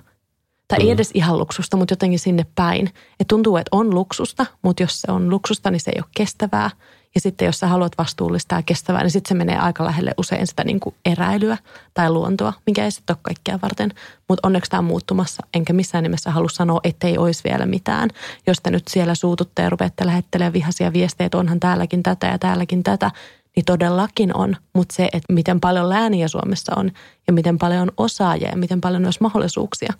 Tai 0.67 0.79
mm. 0.79 0.85
ei 0.85 0.91
edes 0.91 1.11
ihan 1.13 1.39
luksusta, 1.39 1.77
mutta 1.77 1.91
jotenkin 1.91 2.19
sinne 2.19 2.45
päin. 2.55 2.89
Et 3.19 3.27
tuntuu, 3.27 3.57
että 3.57 3.69
on 3.71 3.95
luksusta, 3.95 4.45
mutta 4.61 4.83
jos 4.83 5.01
se 5.01 5.11
on 5.11 5.29
luksusta, 5.29 5.71
niin 5.71 5.79
se 5.79 5.91
ei 5.95 5.99
ole 6.01 6.09
kestävää. 6.15 6.69
Ja 7.15 7.21
sitten 7.21 7.45
jos 7.45 7.59
sä 7.59 7.67
haluat 7.67 7.97
vastuullista 7.97 8.55
ja 8.55 8.61
kestävää, 8.61 9.01
niin 9.01 9.11
sitten 9.11 9.29
se 9.29 9.35
menee 9.35 9.57
aika 9.57 9.85
lähelle 9.85 10.13
usein 10.17 10.47
sitä 10.47 10.63
niin 10.63 10.79
kuin 10.79 10.95
eräilyä 11.05 11.57
tai 11.93 12.09
luontoa, 12.09 12.53
mikä 12.65 12.83
ei 12.83 12.91
sitten 12.91 13.13
ole 13.13 13.19
kaikkea 13.21 13.59
varten. 13.61 13.93
Mutta 14.29 14.47
onneksi 14.47 14.71
tämä 14.71 14.79
on 14.79 14.85
muuttumassa, 14.85 15.43
enkä 15.53 15.73
missään 15.73 16.03
nimessä 16.03 16.31
halua 16.31 16.49
sanoa, 16.49 16.79
ettei 16.83 17.17
olisi 17.17 17.43
vielä 17.43 17.65
mitään. 17.65 18.09
Jos 18.47 18.57
te 18.63 18.71
nyt 18.71 18.87
siellä 18.87 19.15
suututte 19.15 19.61
ja 19.61 19.69
rupeatte 19.69 20.05
lähettelemään 20.05 20.53
vihaisia 20.53 20.93
viestejä, 20.93 21.25
että 21.25 21.37
onhan 21.37 21.59
täälläkin 21.59 22.03
tätä 22.03 22.27
ja 22.27 22.39
täälläkin 22.39 22.83
tätä, 22.83 23.11
niin 23.55 23.65
todellakin 23.65 24.37
on. 24.37 24.55
Mutta 24.73 24.95
se, 24.95 25.03
että 25.03 25.33
miten 25.33 25.59
paljon 25.59 25.89
lääniä 25.89 26.27
Suomessa 26.27 26.73
on 26.75 26.91
ja 27.27 27.33
miten 27.33 27.57
paljon 27.57 27.81
on 27.81 27.91
osaajia 27.97 28.49
ja 28.49 28.57
miten 28.57 28.81
paljon 28.81 29.01
myös 29.01 29.19
mahdollisuuksia, 29.19 29.93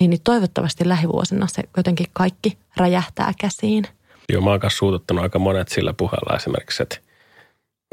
niin, 0.00 0.10
niin 0.10 0.20
toivottavasti 0.24 0.88
lähivuosina 0.88 1.46
se 1.46 1.62
jotenkin 1.76 2.06
kaikki 2.12 2.58
räjähtää 2.76 3.32
käsiin. 3.40 3.84
Joo, 4.32 4.42
mä 4.42 4.50
oon 4.50 4.60
kanssa 4.60 4.78
suututtanut 4.78 5.22
aika 5.22 5.38
monet 5.38 5.68
sillä 5.68 5.92
puheella 5.92 6.36
esimerkiksi, 6.36 6.82
että 6.82 6.98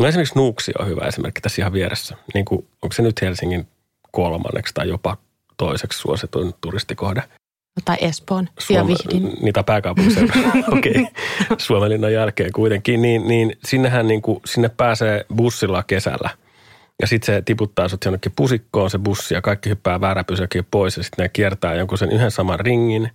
no 0.01 0.07
esimerkiksi 0.07 0.35
Nuuksi 0.35 0.71
on 0.79 0.87
hyvä 0.87 1.07
esimerkki 1.07 1.41
tässä 1.41 1.61
ihan 1.61 1.73
vieressä. 1.73 2.17
Niin 2.33 2.45
kuin, 2.45 2.67
onko 2.81 2.93
se 2.93 3.01
nyt 3.01 3.21
Helsingin 3.21 3.67
kolmanneksi 4.11 4.73
tai 4.73 4.89
jopa 4.89 5.17
toiseksi 5.57 5.99
suosituin 5.99 6.53
turistikohde? 6.61 7.23
Tai 7.85 7.97
Espoon 8.01 8.49
ja 8.69 8.87
Vihdin. 8.87 9.33
Niitä 9.41 9.63
pääkaupunkiseudun, 9.63 10.43
okei, 10.77 10.91
okay. 10.91 11.05
Suomenlinnan 11.57 12.13
jälkeen 12.13 12.51
kuitenkin. 12.51 13.01
Niin, 13.01 13.27
niin 13.27 13.57
sinnehän 13.65 14.07
niin 14.07 14.21
kuin, 14.21 14.39
sinne 14.45 14.69
pääsee 14.69 15.25
bussilla 15.35 15.83
kesällä. 15.83 16.29
Ja 17.01 17.07
sitten 17.07 17.35
se 17.35 17.41
tiputtaa 17.41 17.89
sut 17.89 18.05
jonnekin 18.05 18.31
pusikkoon 18.35 18.89
se 18.89 18.97
bussi 18.97 19.33
ja 19.33 19.41
kaikki 19.41 19.69
hyppää 19.69 20.01
vääräpysäkin 20.01 20.67
pois 20.71 20.97
ja 20.97 21.03
sitten 21.03 21.23
ne 21.23 21.29
kiertää 21.29 21.75
jonkun 21.75 21.97
sen 21.97 22.11
yhden 22.11 22.31
saman 22.31 22.59
ringin. 22.59 23.11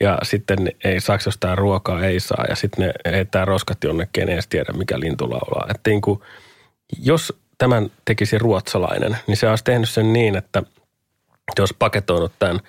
Ja 0.00 0.18
sitten 0.22 0.58
ei 0.84 1.00
saako 1.00 1.22
jostain 1.26 1.58
ruokaa, 1.58 2.04
ei 2.04 2.20
saa. 2.20 2.44
Ja 2.48 2.56
sitten 2.56 2.86
ne 2.86 3.12
heittää 3.12 3.44
roskat 3.44 3.84
jonnekin, 3.84 4.22
en 4.22 4.28
edes 4.28 4.48
tiedä 4.48 4.72
mikä 4.72 5.00
lintu 5.00 5.30
laulaa. 5.30 5.66
Että 5.70 5.90
niin 5.90 6.00
kuin, 6.00 6.20
jos 7.02 7.38
tämän 7.58 7.90
tekisi 8.04 8.38
ruotsalainen, 8.38 9.16
niin 9.26 9.36
se 9.36 9.48
olisi 9.48 9.64
tehnyt 9.64 9.88
sen 9.88 10.12
niin, 10.12 10.36
että 10.36 10.62
jos 11.58 11.74
paketoinut 11.78 12.32
tämän 12.38 12.60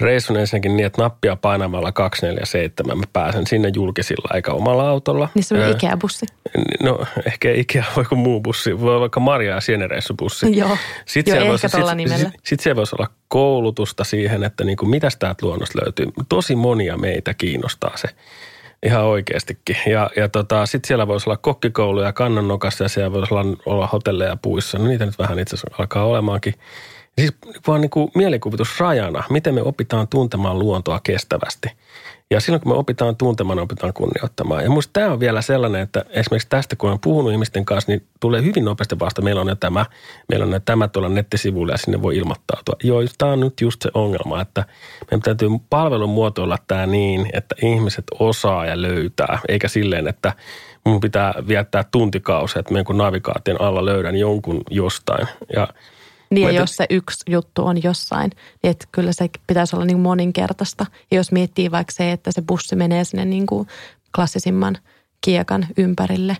reissun 0.00 0.36
ensinnäkin 0.36 0.76
niin, 0.76 0.86
että 0.86 1.02
nappia 1.02 1.36
painamalla 1.36 1.92
247 1.92 2.98
mä 2.98 3.04
pääsen 3.12 3.46
sinne 3.46 3.70
julkisilla 3.74 4.34
eikä 4.34 4.52
omalla 4.52 4.88
autolla. 4.88 5.28
Niin 5.34 5.44
se 5.44 5.54
on 5.54 5.70
Ikea-bussi. 5.70 6.26
No 6.82 7.06
ehkä 7.26 7.50
Ikea 7.52 7.84
voi 7.96 8.04
kuin 8.04 8.18
muu 8.18 8.40
bussi, 8.40 8.80
voi 8.80 9.00
vaikka 9.00 9.20
Maria 9.20 9.54
ja 9.54 9.60
Sienereissubussi. 9.60 10.58
Joo, 10.58 10.76
sitten 11.06 11.36
Joo 11.36 11.54
ehkä 11.54 11.68
tuolla 11.68 11.94
nimellä. 11.94 12.18
Sitten 12.18 12.40
sit 12.44 12.60
siellä 12.60 12.76
voisi 12.76 12.96
olla 12.98 13.10
koulutusta 13.28 14.04
siihen, 14.04 14.44
että 14.44 14.64
niin 14.64 14.76
kuin 14.76 14.90
mitäs 14.90 15.16
täältä 15.16 15.46
luonnosta 15.46 15.78
löytyy. 15.84 16.06
Tosi 16.28 16.56
monia 16.56 16.96
meitä 16.96 17.34
kiinnostaa 17.34 17.96
se. 17.96 18.08
Ihan 18.86 19.04
oikeastikin. 19.04 19.76
Ja, 19.86 20.10
ja 20.16 20.28
tota, 20.28 20.66
sitten 20.66 20.88
siellä 20.88 21.06
voisi 21.06 21.28
olla 21.28 21.36
kokkikouluja 21.36 22.12
kannannokassa 22.12 22.84
ja 22.84 22.88
siellä 22.88 23.12
voisi 23.12 23.34
olla, 23.34 23.56
olla 23.66 23.86
hotelleja 23.86 24.36
puissa. 24.36 24.78
No 24.78 24.86
niitä 24.86 25.06
nyt 25.06 25.18
vähän 25.18 25.38
itse 25.38 25.56
asiassa 25.56 25.76
alkaa 25.78 26.04
olemaankin. 26.04 26.54
Siis 27.18 27.32
vaan 27.66 27.80
niin 27.80 27.90
kuin 27.90 28.10
mielikuvitus 28.14 28.80
rajana, 28.80 29.24
miten 29.30 29.54
me 29.54 29.62
opitaan 29.62 30.08
tuntemaan 30.08 30.58
luontoa 30.58 31.00
kestävästi. 31.02 31.68
Ja 32.30 32.40
silloin 32.40 32.60
kun 32.60 32.72
me 32.72 32.78
opitaan 32.78 33.16
tuntemaan, 33.16 33.58
opitaan 33.58 33.92
kunnioittamaan. 33.92 34.62
Ja 34.62 34.68
minusta 34.68 34.90
tämä 34.92 35.12
on 35.12 35.20
vielä 35.20 35.42
sellainen, 35.42 35.80
että 35.80 36.04
esimerkiksi 36.10 36.48
tästä 36.48 36.76
kun 36.76 36.88
olen 36.88 37.00
puhunut 37.00 37.32
ihmisten 37.32 37.64
kanssa, 37.64 37.92
niin 37.92 38.06
tulee 38.20 38.42
hyvin 38.42 38.64
nopeasti 38.64 38.98
vasta, 38.98 39.22
meillä 39.22 39.40
on 39.40 39.48
jo 39.48 39.54
tämä, 39.54 39.86
meillä 40.28 40.46
on 40.46 40.52
jo 40.52 40.60
tämä 40.60 40.88
tuolla 40.88 41.08
nettisivuilla 41.08 41.72
ja 41.72 41.78
sinne 41.78 42.02
voi 42.02 42.16
ilmoittautua. 42.16 42.74
Joo, 42.82 43.00
tämä 43.18 43.32
on 43.32 43.40
nyt 43.40 43.60
just 43.60 43.82
se 43.82 43.90
ongelma, 43.94 44.40
että 44.40 44.64
meidän 45.10 45.22
täytyy 45.22 45.48
palvelun 45.70 46.10
muotoilla 46.10 46.58
tämä 46.66 46.86
niin, 46.86 47.30
että 47.32 47.54
ihmiset 47.62 48.04
osaa 48.18 48.66
ja 48.66 48.82
löytää, 48.82 49.38
eikä 49.48 49.68
silleen, 49.68 50.08
että 50.08 50.32
mun 50.84 51.00
pitää 51.00 51.34
viettää 51.48 51.84
tuntikausia, 51.90 52.60
että 52.60 52.72
meidän 52.72 52.86
kun 52.86 52.98
navigaation 52.98 53.60
alla 53.60 53.84
löydän 53.84 54.16
jonkun 54.16 54.60
jostain. 54.70 55.28
Ja 55.56 55.68
niin 56.34 56.46
ja 56.46 56.60
jos 56.60 56.76
se 56.76 56.86
yksi 56.90 57.24
juttu 57.30 57.66
on 57.66 57.82
jossain, 57.82 58.30
niin 58.62 58.70
että 58.70 58.86
kyllä 58.92 59.12
se 59.12 59.30
pitäisi 59.46 59.76
olla 59.76 59.84
niin 59.84 60.00
moninkertaista. 60.00 60.86
Ja 61.10 61.16
jos 61.16 61.32
miettii 61.32 61.70
vaikka 61.70 61.92
se, 61.92 62.12
että 62.12 62.32
se 62.32 62.42
bussi 62.42 62.76
menee 62.76 63.04
sinne 63.04 63.24
niin 63.24 63.46
kuin 63.46 63.68
klassisimman 64.16 64.78
kiekan 65.20 65.66
ympärille, 65.76 66.36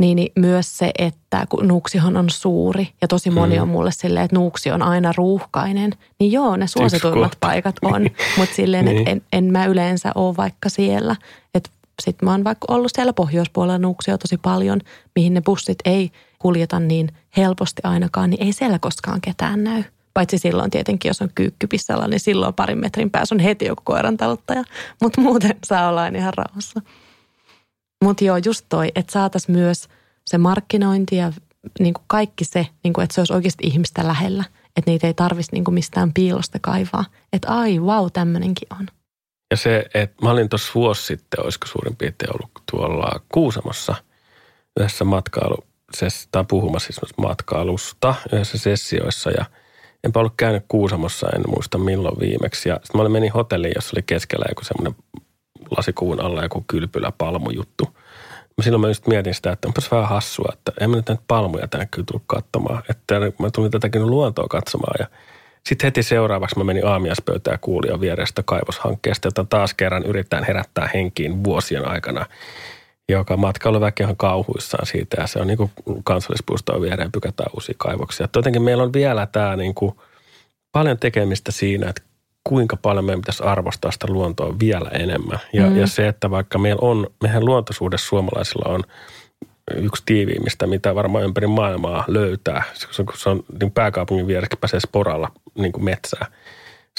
niin, 0.00 0.16
niin 0.16 0.32
myös 0.36 0.78
se, 0.78 0.90
että 0.98 1.46
kun 1.48 1.68
Nuuksihan 1.68 2.16
on 2.16 2.30
suuri 2.30 2.88
ja 3.02 3.08
tosi 3.08 3.30
moni 3.30 3.54
hmm. 3.54 3.62
on 3.62 3.68
mulle 3.68 3.92
silleen, 3.92 4.24
että 4.24 4.36
Nuuksi 4.36 4.70
on 4.70 4.82
aina 4.82 5.12
ruuhkainen, 5.16 5.92
niin 6.20 6.32
joo, 6.32 6.56
ne 6.56 6.66
suosituimmat 6.66 7.36
paikat 7.40 7.76
on, 7.82 8.02
mutta 8.38 8.54
silleen, 8.54 8.84
niin. 8.84 8.98
että 8.98 9.10
en, 9.10 9.22
en 9.32 9.44
mä 9.44 9.66
yleensä 9.66 10.12
ole 10.14 10.36
vaikka 10.36 10.68
siellä. 10.68 11.16
Että 11.54 11.70
sit 12.02 12.22
mä 12.22 12.30
oon 12.30 12.44
vaikka 12.44 12.74
ollut 12.74 12.90
siellä 12.94 13.12
pohjoispuolella 13.12 13.78
Nuuksia 13.78 14.18
tosi 14.18 14.36
paljon, 14.36 14.80
mihin 15.16 15.34
ne 15.34 15.40
bussit 15.40 15.78
ei– 15.84 16.10
kuljeta 16.40 16.80
niin 16.80 17.08
helposti 17.36 17.82
ainakaan, 17.84 18.30
niin 18.30 18.42
ei 18.42 18.52
siellä 18.52 18.78
koskaan 18.78 19.20
ketään 19.20 19.64
näy. 19.64 19.82
Paitsi 20.14 20.38
silloin 20.38 20.70
tietenkin, 20.70 21.08
jos 21.08 21.22
on 21.22 21.30
kyykkypissalla, 21.34 22.08
niin 22.08 22.20
silloin 22.20 22.54
parin 22.54 22.78
metrin 22.78 23.10
päässä 23.10 23.34
on 23.34 23.38
heti 23.38 23.64
joku 23.64 23.82
koiran 23.84 24.16
taluttaja. 24.16 24.64
Mutta 25.02 25.20
muuten 25.20 25.56
saa 25.66 25.88
olla 25.88 26.06
ihan 26.06 26.34
rauhassa. 26.36 26.80
Mutta 28.04 28.24
joo, 28.24 28.36
just 28.44 28.66
toi, 28.68 28.92
että 28.94 29.12
saataisiin 29.12 29.56
myös 29.56 29.88
se 30.26 30.38
markkinointi 30.38 31.16
ja 31.16 31.32
niin 31.80 31.94
kuin 31.94 32.04
kaikki 32.06 32.44
se, 32.44 32.66
niin 32.84 32.92
kuin, 32.92 33.04
että 33.04 33.14
se 33.14 33.20
olisi 33.20 33.32
oikeasti 33.32 33.66
ihmistä 33.66 34.06
lähellä. 34.06 34.44
Että 34.76 34.90
niitä 34.90 35.06
ei 35.06 35.14
tarvitsisi 35.14 35.52
niin 35.52 35.74
mistään 35.74 36.12
piilosta 36.12 36.58
kaivaa. 36.62 37.04
Että 37.32 37.48
ai, 37.48 37.80
vau, 37.80 38.02
wow, 38.02 38.10
tämmöinenkin 38.12 38.68
on. 38.80 38.86
Ja 39.50 39.56
se, 39.56 39.86
että 39.94 40.16
mä 40.22 40.30
olin 40.30 40.48
tuossa 40.48 40.72
vuosi 40.74 41.02
sitten, 41.02 41.44
olisiko 41.44 41.66
suurin 41.66 41.96
piirtein 41.96 42.32
ollut 42.34 42.50
tuolla 42.70 43.20
Kuusamossa 43.32 43.94
yhdessä 44.80 45.04
matkailu 45.04 45.69
tai 46.32 46.44
puhumassa 46.48 46.86
siis 46.86 47.16
matkailusta 47.16 48.14
yhdessä 48.32 48.58
sessioissa 48.58 49.30
ja 49.30 49.44
enpä 50.04 50.20
ollut 50.20 50.34
käynyt 50.36 50.64
Kuusamossa, 50.68 51.28
en 51.36 51.42
muista 51.46 51.78
milloin 51.78 52.20
viimeksi. 52.20 52.68
Ja 52.68 52.80
sitten 52.82 53.02
mä 53.02 53.08
menin 53.08 53.32
hotelliin, 53.32 53.72
jossa 53.74 53.96
oli 53.96 54.02
keskellä 54.02 54.44
joku 54.48 54.64
semmoinen 54.64 55.04
lasikuvun 55.76 56.24
alla 56.24 56.42
joku 56.42 56.64
kylpylä 56.68 57.12
palmujuttu. 57.18 57.84
Mä 58.56 58.64
silloin 58.64 58.80
mä 58.80 58.88
just 58.88 59.06
mietin 59.06 59.34
sitä, 59.34 59.52
että 59.52 59.68
onpas 59.68 59.90
vähän 59.90 60.08
hassua, 60.08 60.50
että 60.52 60.72
en 60.80 60.90
mä 60.90 60.96
nyt 60.96 61.08
näitä 61.08 61.22
palmuja 61.28 61.68
tänne 61.68 61.88
kyllä 61.90 62.06
tullut 62.06 62.24
katsomaan. 62.26 62.82
Että 62.88 63.20
mä 63.38 63.50
tulin 63.50 63.70
tätäkin 63.70 64.06
luontoa 64.06 64.48
katsomaan 64.48 64.94
ja 64.98 65.06
sitten 65.66 65.86
heti 65.86 66.02
seuraavaksi 66.02 66.58
mä 66.58 66.64
menin 66.64 66.86
aamiaspöytään 66.86 67.58
kuulijan 67.60 68.00
vierestä 68.00 68.42
kaivoshankkeesta, 68.42 69.26
jota 69.26 69.44
taas 69.44 69.74
kerran 69.74 70.06
yritetään 70.06 70.44
herättää 70.44 70.90
henkiin 70.94 71.44
vuosien 71.44 71.88
aikana 71.88 72.26
joka 73.10 73.36
matkailuväki 73.36 74.04
on 74.04 74.16
kauhuissaan 74.16 74.86
siitä 74.86 75.16
ja 75.20 75.26
se 75.26 75.38
on 75.38 75.46
niin 75.46 75.56
kuin 75.56 75.70
kansallispuistoa 76.04 76.80
viereen 76.80 77.12
pykätään 77.12 77.50
uusia 77.54 77.74
kaivoksia. 77.78 78.28
Jotenkin 78.36 78.62
meillä 78.62 78.82
on 78.82 78.92
vielä 78.92 79.26
tämä 79.26 79.56
niin 79.56 79.74
kuin 79.74 79.92
paljon 80.72 80.98
tekemistä 80.98 81.52
siinä, 81.52 81.88
että 81.90 82.02
kuinka 82.44 82.76
paljon 82.76 83.04
meidän 83.04 83.20
pitäisi 83.20 83.42
arvostaa 83.42 83.90
sitä 83.90 84.06
luontoa 84.10 84.58
vielä 84.60 84.90
enemmän. 84.90 85.38
Ja, 85.52 85.66
mm. 85.66 85.76
ja 85.76 85.86
se, 85.86 86.08
että 86.08 86.30
vaikka 86.30 86.58
meillä 86.58 86.80
on, 86.82 87.06
meidän 87.22 87.44
luontosuhde 87.44 87.98
suomalaisilla 87.98 88.74
on 88.74 88.82
yksi 89.74 90.02
tiiviimmistä, 90.06 90.66
mitä 90.66 90.94
varmaan 90.94 91.24
ympäri 91.24 91.46
maailmaa 91.46 92.04
löytää. 92.08 92.62
Se 92.74 93.02
on, 93.02 93.06
kun 93.06 93.16
se 93.18 93.30
on 93.30 93.44
niin 93.60 93.70
pääkaupungin 93.70 94.26
vieressä 94.26 94.56
pääsee 94.60 94.80
sporalla 94.80 95.30
niin 95.54 95.72
kuin 95.72 95.84
metsää. 95.84 96.26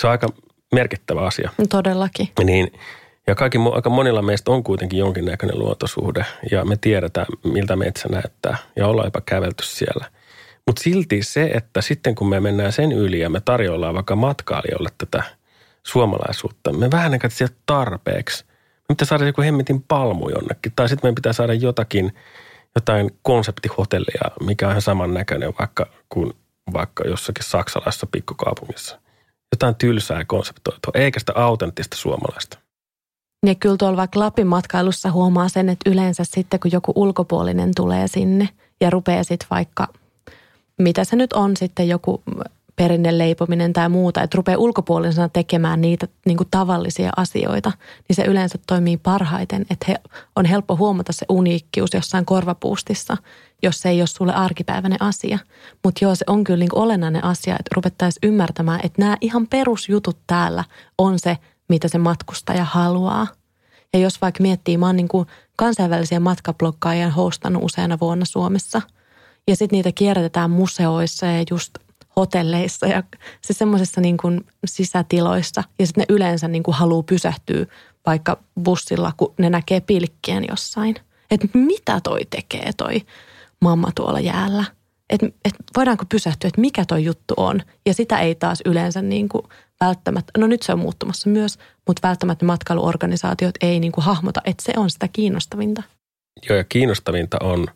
Se 0.01 0.07
on 0.07 0.11
aika 0.11 0.27
merkittävä 0.75 1.21
asia. 1.21 1.51
Todellakin. 1.69 2.29
Niin 2.43 2.71
ja 3.27 3.35
kaikki, 3.35 3.57
aika 3.73 3.89
monilla 3.89 4.21
meistä 4.21 4.51
on 4.51 4.63
kuitenkin 4.63 4.99
jonkinnäköinen 4.99 5.59
luontosuhde 5.59 6.25
ja 6.51 6.65
me 6.65 6.77
tiedetään, 6.81 7.27
miltä 7.43 7.75
metsä 7.75 8.09
näyttää 8.09 8.57
ja 8.75 8.87
ollaan 8.87 9.07
jopa 9.07 9.21
kävelty 9.21 9.65
siellä. 9.65 10.05
Mutta 10.67 10.83
silti 10.83 11.23
se, 11.23 11.51
että 11.53 11.81
sitten 11.81 12.15
kun 12.15 12.29
me 12.29 12.39
mennään 12.39 12.71
sen 12.71 12.91
yli 12.91 13.19
ja 13.19 13.29
me 13.29 13.41
tarjoillaan 13.41 13.95
vaikka 13.95 14.15
matkailijoille 14.15 14.89
tätä 14.97 15.23
suomalaisuutta, 15.83 16.73
me 16.73 16.91
vähän 16.91 17.11
aikaa 17.11 17.29
sieltä 17.29 17.55
tarpeeksi. 17.65 18.45
Me 18.89 18.95
pitää 18.95 19.07
saada 19.07 19.25
joku 19.25 19.41
hemmetin 19.41 19.81
palmu 19.81 20.29
jonnekin 20.29 20.71
tai 20.75 20.89
sitten 20.89 21.07
meidän 21.07 21.15
pitää 21.15 21.33
saada 21.33 21.53
jotakin, 21.53 22.13
jotain 22.75 23.11
konseptihotellia, 23.21 24.31
mikä 24.45 24.65
on 24.65 24.71
ihan 24.71 24.81
samannäköinen 24.81 25.53
vaikka 25.59 25.85
kuin 26.09 26.33
vaikka 26.73 27.03
jossakin 27.07 27.45
saksalaisessa 27.45 28.07
pikkukaupungissa. 28.11 28.99
Jotain 29.51 29.75
tylsää 29.75 30.25
konseptoitua, 30.25 30.91
eikä 30.95 31.19
sitä 31.19 31.33
autenttista 31.35 31.97
suomalaista. 31.97 32.60
Ja 33.45 33.55
kyllä 33.55 33.77
tuolla 33.77 33.97
vaikka 33.97 34.19
Lapin 34.19 34.47
matkailussa 34.47 35.11
huomaa 35.11 35.49
sen, 35.49 35.69
että 35.69 35.89
yleensä 35.89 36.23
sitten 36.23 36.59
kun 36.59 36.71
joku 36.71 36.91
ulkopuolinen 36.95 37.71
tulee 37.75 38.07
sinne 38.07 38.49
ja 38.81 38.89
rupeaa 38.89 39.23
sitten 39.23 39.47
vaikka, 39.51 39.87
mitä 40.77 41.03
se 41.03 41.15
nyt 41.15 41.33
on 41.33 41.57
sitten 41.57 41.89
joku 41.89 42.23
perinneleipominen 42.75 43.73
tai 43.73 43.89
muuta, 43.89 44.23
että 44.23 44.37
rupeaa 44.37 44.57
ulkopuolisena 44.57 45.29
tekemään 45.29 45.81
niitä 45.81 46.07
niin 46.25 46.37
kuin 46.37 46.47
tavallisia 46.51 47.09
asioita, 47.17 47.71
niin 48.07 48.15
se 48.15 48.23
yleensä 48.23 48.59
toimii 48.67 48.97
parhaiten, 48.97 49.65
että 49.69 49.85
he, 49.87 49.95
on 50.35 50.45
helppo 50.45 50.75
huomata 50.75 51.13
se 51.13 51.25
uniikkius 51.29 51.93
jossain 51.93 52.25
korvapuustissa, 52.25 53.17
jos 53.63 53.81
se 53.81 53.89
ei 53.89 54.01
ole 54.01 54.07
sulle 54.07 54.33
arkipäiväinen 54.33 55.01
asia. 55.01 55.39
Mutta 55.83 56.05
joo, 56.05 56.15
se 56.15 56.25
on 56.27 56.43
kyllä 56.43 56.59
niin 56.59 56.75
olennainen 56.75 57.23
asia, 57.23 57.53
että 57.53 57.75
ruvettaisiin 57.75 58.29
ymmärtämään, 58.29 58.79
että 58.83 59.01
nämä 59.01 59.17
ihan 59.21 59.47
perusjutut 59.47 60.17
täällä 60.27 60.63
on 60.97 61.19
se, 61.19 61.37
mitä 61.71 61.87
se 61.87 61.97
matkustaja 61.97 62.63
haluaa. 62.63 63.27
Ja 63.93 63.99
jos 63.99 64.21
vaikka 64.21 64.41
miettii, 64.41 64.77
mä 64.77 64.85
oon 64.85 64.95
niin 64.95 65.07
kuin 65.07 65.27
kansainvälisiä 65.55 66.19
matkablokkaajia 66.19 67.09
hostannut 67.09 67.63
useana 67.63 67.97
vuonna 68.01 68.25
Suomessa. 68.25 68.81
Ja 69.47 69.55
sitten 69.55 69.77
niitä 69.77 69.91
kierrätetään 69.91 70.51
museoissa 70.51 71.25
ja 71.25 71.43
just– 71.51 71.71
hotelleissa 72.15 72.87
ja 72.87 73.03
se 73.41 73.53
semmoisessa 73.53 74.01
niin 74.01 74.17
kuin 74.17 74.45
sisätiloissa. 74.65 75.63
Ja 75.79 75.87
sitten 75.87 76.05
ne 76.09 76.15
yleensä 76.15 76.47
niin 76.47 76.63
kuin 76.63 76.75
haluaa 76.75 77.03
pysähtyä 77.03 77.65
vaikka 78.05 78.37
bussilla, 78.63 79.13
kun 79.17 79.33
ne 79.39 79.49
näkee 79.49 79.81
pilkkien 79.81 80.45
jossain. 80.49 80.95
Että 81.31 81.47
mitä 81.53 81.99
toi 82.03 82.25
tekee 82.29 82.71
toi 82.77 83.01
mamma 83.61 83.89
tuolla 83.95 84.19
jäällä. 84.19 84.63
Että 85.11 85.25
et 85.45 85.53
voidaanko 85.77 86.05
pysähtyä, 86.09 86.47
että 86.47 86.61
mikä 86.61 86.85
toi 86.87 87.03
juttu 87.03 87.33
on. 87.37 87.61
Ja 87.85 87.93
sitä 87.93 88.19
ei 88.19 88.35
taas 88.35 88.61
yleensä 88.65 89.01
niin 89.01 89.29
kuin 89.29 89.43
välttämättä, 89.81 90.31
no 90.37 90.47
nyt 90.47 90.61
se 90.61 90.73
on 90.73 90.79
muuttumassa 90.79 91.29
myös, 91.29 91.59
mutta 91.87 92.07
välttämättä 92.07 92.45
matkailuorganisaatiot 92.45 93.55
ei 93.61 93.79
niin 93.79 93.91
kuin 93.91 94.05
hahmota, 94.05 94.41
että 94.45 94.63
se 94.63 94.73
on 94.77 94.89
sitä 94.89 95.07
kiinnostavinta. 95.07 95.83
Joo 96.49 96.57
ja 96.57 96.63
kiinnostavinta 96.63 97.37
on 97.41 97.67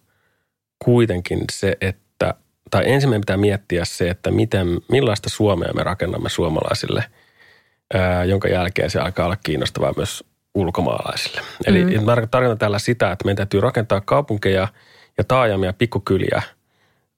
kuitenkin 0.85 1.39
se, 1.51 1.77
että 1.81 2.33
tai 2.71 2.83
ensimmäinen 2.91 3.21
pitää 3.21 3.37
miettiä 3.37 3.85
se, 3.85 4.09
että 4.09 4.31
miten, 4.31 4.67
millaista 4.91 5.29
Suomea 5.29 5.73
me 5.73 5.83
rakennamme 5.83 6.29
suomalaisille, 6.29 7.03
ää, 7.93 8.23
jonka 8.23 8.47
jälkeen 8.47 8.89
se 8.89 8.99
alkaa 8.99 9.25
olla 9.25 9.37
kiinnostavaa 9.43 9.93
myös 9.97 10.23
ulkomaalaisille. 10.55 11.41
Eli 11.65 11.83
mm. 11.83 12.05
tarkoitan 12.31 12.57
tällä 12.57 12.79
sitä, 12.79 13.11
että 13.11 13.25
meidän 13.25 13.35
täytyy 13.35 13.61
rakentaa 13.61 14.01
kaupunkeja 14.01 14.67
ja 15.17 15.23
taajamia, 15.23 15.73
pikkukyliä 15.73 16.41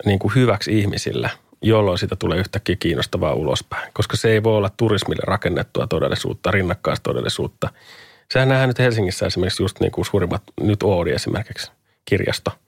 niin 0.06 0.20
kuin 0.20 0.36
hyväksi 0.36 0.80
ihmisille, 0.80 1.30
jolloin 1.62 1.98
sitä 1.98 2.16
tulee 2.16 2.38
yhtäkkiä 2.38 2.76
kiinnostavaa 2.80 3.34
ulospäin. 3.34 3.92
Koska 3.94 4.18
se 4.18 4.30
ei 4.30 4.44
voi 4.44 4.58
olla 4.58 4.70
turismille 4.78 5.24
rakennettua 5.26 5.88
todellisuutta, 5.88 6.52
rinnakkaistodellisuutta. 6.52 7.70
Sehän 8.32 8.50
nähdään 8.50 8.70
nyt 8.70 8.80
Helsingissä 8.80 9.26
esimerkiksi 9.26 9.64
just 9.64 9.80
niin 9.80 9.92
kuin 9.92 10.06
suurimmat, 10.06 10.44
nyt 10.62 10.84
Oodi 10.84 11.12
esimerkiksi, 11.12 11.72
kirjasto– 12.06 12.52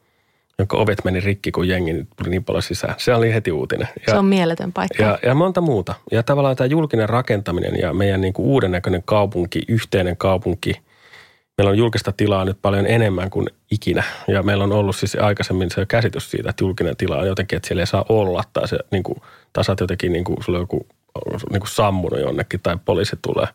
jonka 0.59 0.77
ovet 0.77 1.05
meni 1.05 1.19
rikki, 1.19 1.51
kun 1.51 1.67
jengi 1.67 1.93
tuli 1.93 2.29
niin 2.29 2.43
paljon 2.43 2.63
sisään. 2.63 2.95
Se 2.97 3.13
oli 3.13 3.33
heti 3.33 3.51
uutinen. 3.51 3.87
Ja, 4.07 4.13
se 4.13 4.17
on 4.17 4.25
mieletön 4.25 4.73
paikka. 4.73 5.03
Ja, 5.03 5.19
ja 5.25 5.35
monta 5.35 5.61
muuta. 5.61 5.93
Ja 6.11 6.23
tavallaan 6.23 6.55
tämä 6.55 6.65
julkinen 6.65 7.09
rakentaminen 7.09 7.79
ja 7.81 7.93
meidän 7.93 8.21
niin 8.21 8.33
kuin 8.33 8.45
uuden 8.45 8.71
näköinen 8.71 9.03
kaupunki, 9.05 9.61
yhteinen 9.67 10.17
kaupunki. 10.17 10.81
Meillä 11.59 11.69
on 11.69 11.77
julkista 11.77 12.11
tilaa 12.11 12.45
nyt 12.45 12.57
paljon 12.61 12.87
enemmän 12.87 13.29
kuin 13.29 13.47
ikinä. 13.71 14.03
Ja 14.27 14.43
meillä 14.43 14.63
on 14.63 14.71
ollut 14.71 14.95
siis 14.95 15.15
aikaisemmin 15.15 15.71
se 15.71 15.85
käsitys 15.85 16.31
siitä, 16.31 16.49
että 16.49 16.63
julkinen 16.63 16.97
tila 16.97 17.17
on 17.17 17.27
jotenkin, 17.27 17.57
että 17.57 17.67
siellä 17.67 17.81
ei 17.81 17.87
saa 17.87 18.05
olla. 18.09 18.43
Tai 18.53 18.67
se 18.67 18.79
niin 18.91 19.03
kuin, 19.03 19.21
tasat 19.53 19.79
jotenkin, 19.79 20.13
niin 20.13 20.23
kuin, 20.23 20.43
sulla 20.43 20.57
on 20.57 20.63
joku 20.63 20.87
niin 21.51 21.59
kuin 21.59 21.69
sammunut 21.69 22.19
jonnekin 22.19 22.59
tai 22.63 22.77
poliisi 22.85 23.15
tulee. 23.21 23.47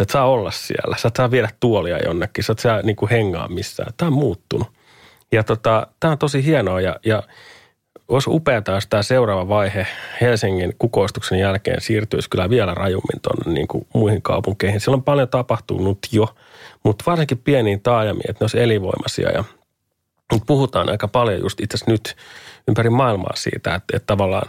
Että 0.00 0.12
saa 0.12 0.24
olla 0.24 0.50
siellä. 0.50 0.96
Sä 0.96 1.08
et 1.08 1.16
saa 1.16 1.30
viedä 1.30 1.48
tuolia 1.60 1.98
jonnekin. 1.98 2.44
Sä 2.44 2.52
et 2.52 2.58
saa 2.58 2.82
niin 2.82 2.96
kuin 2.96 3.10
hengaa 3.10 3.48
missään. 3.48 3.92
Tämä 3.96 4.06
on 4.06 4.12
muuttunut. 4.12 4.68
Ja 5.32 5.44
tota, 5.44 5.86
tämä 6.00 6.12
on 6.12 6.18
tosi 6.18 6.44
hienoa 6.44 6.80
ja, 6.80 6.96
ja 7.06 7.22
olisi 8.08 8.30
upeaa, 8.30 8.62
jos 8.66 8.86
tämä 8.86 9.02
seuraava 9.02 9.48
vaihe 9.48 9.86
Helsingin 10.20 10.74
kukoistuksen 10.78 11.38
jälkeen 11.38 11.80
siirtyisi 11.80 12.30
kyllä 12.30 12.50
vielä 12.50 12.74
rajummin 12.74 13.20
tuonne 13.22 13.52
niin 13.52 13.86
muihin 13.94 14.22
kaupunkeihin. 14.22 14.80
Siellä 14.80 14.96
on 14.96 15.02
paljon 15.02 15.28
tapahtunut 15.28 15.98
jo, 16.12 16.34
mutta 16.84 17.04
varsinkin 17.06 17.38
pieniin 17.38 17.80
taajamiin, 17.80 18.30
että 18.30 18.40
ne 18.40 18.44
olisi 18.44 18.60
elinvoimaisia. 18.60 19.30
Ja 19.30 19.44
nyt 20.32 20.42
puhutaan 20.46 20.90
aika 20.90 21.08
paljon 21.08 21.40
just 21.40 21.60
itse 21.60 21.78
nyt 21.86 22.16
ympäri 22.68 22.90
maailmaa 22.90 23.36
siitä, 23.36 23.74
että, 23.74 23.96
että 23.96 24.06
tavallaan 24.06 24.48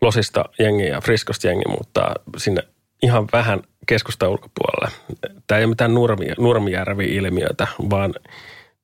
Losista 0.00 0.44
jengi 0.58 0.86
ja 0.86 1.00
Friskosta 1.00 1.46
jengi 1.46 1.68
muuttaa 1.68 2.14
sinne 2.36 2.62
ihan 3.02 3.28
vähän 3.32 3.60
keskusta 3.86 4.28
ulkopuolelle. 4.28 4.88
Tämä 5.46 5.58
ei 5.58 5.64
ole 5.64 5.70
mitään 5.70 5.94
nurmi, 5.94 6.26
nurmijärvi-ilmiötä, 6.38 7.66
vaan– 7.90 8.14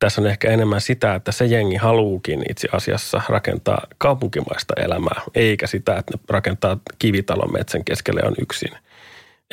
tässä 0.05 0.21
on 0.21 0.27
ehkä 0.27 0.51
enemmän 0.51 0.81
sitä, 0.81 1.15
että 1.15 1.33
se 1.33 1.45
jengi 1.45 1.77
haluukin 1.77 2.43
itse 2.51 2.69
asiassa 2.73 3.21
rakentaa 3.29 3.87
kaupunkimaista 3.99 4.75
elämää, 4.77 5.21
eikä 5.35 5.67
sitä, 5.67 5.97
että 5.97 6.17
ne 6.17 6.25
rakentaa 6.29 6.79
kivitalon 6.99 7.53
metsän 7.53 7.85
keskelle 7.85 8.21
on 8.25 8.35
yksin. 8.41 8.73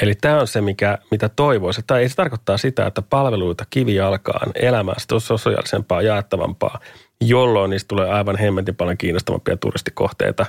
Eli 0.01 0.15
tämä 0.15 0.39
on 0.39 0.47
se, 0.47 0.61
mikä, 0.61 0.97
mitä 1.11 1.29
toivoisi. 1.29 1.81
Tai 1.87 2.01
ei 2.01 2.09
se 2.09 2.15
tarkoittaa 2.15 2.57
sitä, 2.57 2.85
että 2.85 3.01
palveluita 3.01 3.65
kivijalkaan 3.69 4.51
elämästä 4.55 5.15
on 5.15 5.21
sosiaalisempaa, 5.21 6.01
jaettavampaa, 6.01 6.79
jolloin 7.21 7.69
niistä 7.69 7.87
tulee 7.87 8.09
aivan 8.09 8.37
hemmetin 8.37 8.75
paljon 8.75 8.97
kiinnostavampia 8.97 9.57
turistikohteita. 9.57 10.45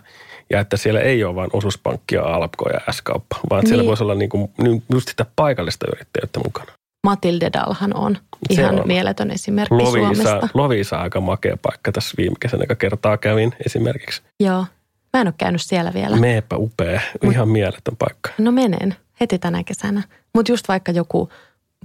Ja 0.51 0.61
että 0.61 0.77
siellä 0.77 1.01
ei 1.01 1.25
ole 1.25 1.35
vain 1.35 1.51
osuuspankkia, 1.53 2.23
alpkoja 2.23 2.81
ja 2.87 2.93
S-kauppa, 2.93 3.37
vaan 3.51 3.61
niin. 3.61 3.69
siellä 3.69 3.87
voisi 3.87 4.03
olla 4.03 4.15
niin 4.15 4.29
kuin, 4.29 4.53
just 4.93 5.09
sitä 5.09 5.27
paikallista 5.37 5.87
yrittäjyyttä 5.93 6.41
mukana. 6.45 6.73
Matilde 7.07 7.51
Dalhan 7.53 7.97
on 7.97 8.19
ihan 8.51 8.81
on. 8.81 8.87
mieletön 8.87 9.31
esimerkki 9.31 9.75
Lovisa, 9.75 10.25
Suomesta. 10.25 10.49
Lovisa 10.55 10.97
aika 10.97 11.21
makea 11.21 11.57
paikka 11.63 11.93
tässä 11.93 12.15
viime 12.19 12.37
kesänä, 12.41 12.63
joka 12.63 12.75
kertaa 12.75 13.17
kävin 13.17 13.53
esimerkiksi. 13.67 14.23
Joo, 14.41 14.67
mä 15.13 15.21
en 15.21 15.27
ole 15.27 15.35
käynyt 15.39 15.63
siellä 15.63 15.95
vielä. 15.95 16.17
Meepä 16.17 16.57
upea, 16.57 17.01
Mut, 17.23 17.33
ihan 17.33 17.49
mieletön 17.49 17.97
paikka. 17.99 18.31
No 18.39 18.53
menen 18.53 18.97
heti 19.23 19.39
tänä 19.39 19.65
kesänä. 19.65 20.03
Mutta 20.35 20.53
just 20.53 20.69
vaikka 20.69 20.93
joku 20.93 21.29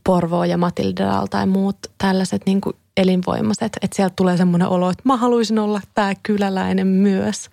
Porvo 0.03 0.43
ja 0.43 0.57
Matildal 0.57 1.25
tai 1.25 1.45
muut 1.45 1.77
tällaiset 1.97 2.41
niin 2.45 2.61
kuin 2.61 2.75
elinvoimaiset, 2.97 3.77
että 3.81 3.95
sieltä 3.95 4.13
tulee 4.15 4.37
semmoinen 4.37 4.67
olo, 4.67 4.89
että 4.89 5.03
mä 5.05 5.17
haluaisin 5.17 5.59
olla 5.59 5.81
tämä 5.93 6.13
kyläläinen 6.23 6.87
myös. 6.87 7.49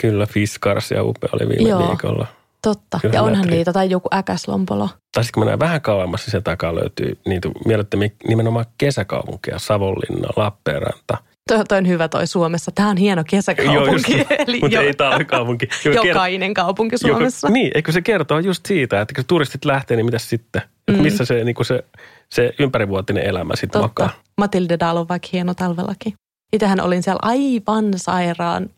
Kyllä, 0.00 0.26
Fiskars 0.26 0.90
ja 0.90 1.04
upea 1.04 1.30
oli 1.32 1.48
viime 1.48 1.68
Joo. 1.70 1.88
viikolla. 1.88 2.26
Totta, 2.62 2.98
Kyllä 3.02 3.14
ja 3.14 3.22
onhan 3.22 3.38
metri. 3.38 3.56
niitä, 3.56 3.72
tai 3.72 3.90
joku 3.90 4.08
äkäslompolo. 4.14 4.88
Tai 5.14 5.24
sitten 5.24 5.34
kun 5.34 5.40
mennään 5.40 5.58
vähän 5.58 5.80
kauemmas, 5.80 6.20
niin 6.20 6.32
se 6.32 6.40
takaa 6.40 6.74
löytyy 6.74 7.18
niitä 7.26 7.48
mielettömiä 7.66 8.10
nimenomaan 8.28 8.66
kesäkaupunkeja, 8.78 9.58
Savonlinna, 9.58 10.28
Lappeenranta. 10.36 11.18
Toi, 11.48 11.64
toi 11.68 11.78
on 11.78 11.88
hyvä 11.88 12.08
toi 12.08 12.26
Suomessa. 12.26 12.70
Tämä 12.74 12.88
on 12.88 12.96
hieno 12.96 13.24
kesäkaupunki. 13.30 14.18
Joo, 14.18 14.26
Eli 14.46 14.60
mutta 14.60 14.76
jo, 14.76 14.80
ei 14.82 15.24
kaupunki. 15.26 15.68
Jokainen 16.06 16.54
kaupunki 16.54 16.98
Suomessa. 16.98 17.46
Joka, 17.46 17.52
niin, 17.52 17.70
eikö 17.74 17.92
se 17.92 18.02
kertoo 18.02 18.38
just 18.38 18.66
siitä, 18.66 19.00
että 19.00 19.14
kun 19.14 19.24
turistit 19.26 19.64
lähtee, 19.64 19.96
niin 19.96 20.04
mitä 20.04 20.18
sitten? 20.18 20.62
Mm. 20.90 21.02
Missä 21.02 21.24
se, 21.24 21.44
niin 21.44 21.56
se, 21.62 21.84
se 22.30 22.54
ympärivuotinen 22.58 23.26
elämä 23.26 23.56
sitten 23.56 23.80
makaa? 23.80 24.10
Matilde 24.38 24.76
Dahl 24.80 24.96
on 24.96 25.08
vaikka 25.08 25.28
hieno 25.32 25.54
talvellakin. 25.54 26.12
Itsehän 26.52 26.80
olin 26.80 27.02
siellä 27.02 27.18
aivan 27.22 27.84
sairaan 27.96 28.70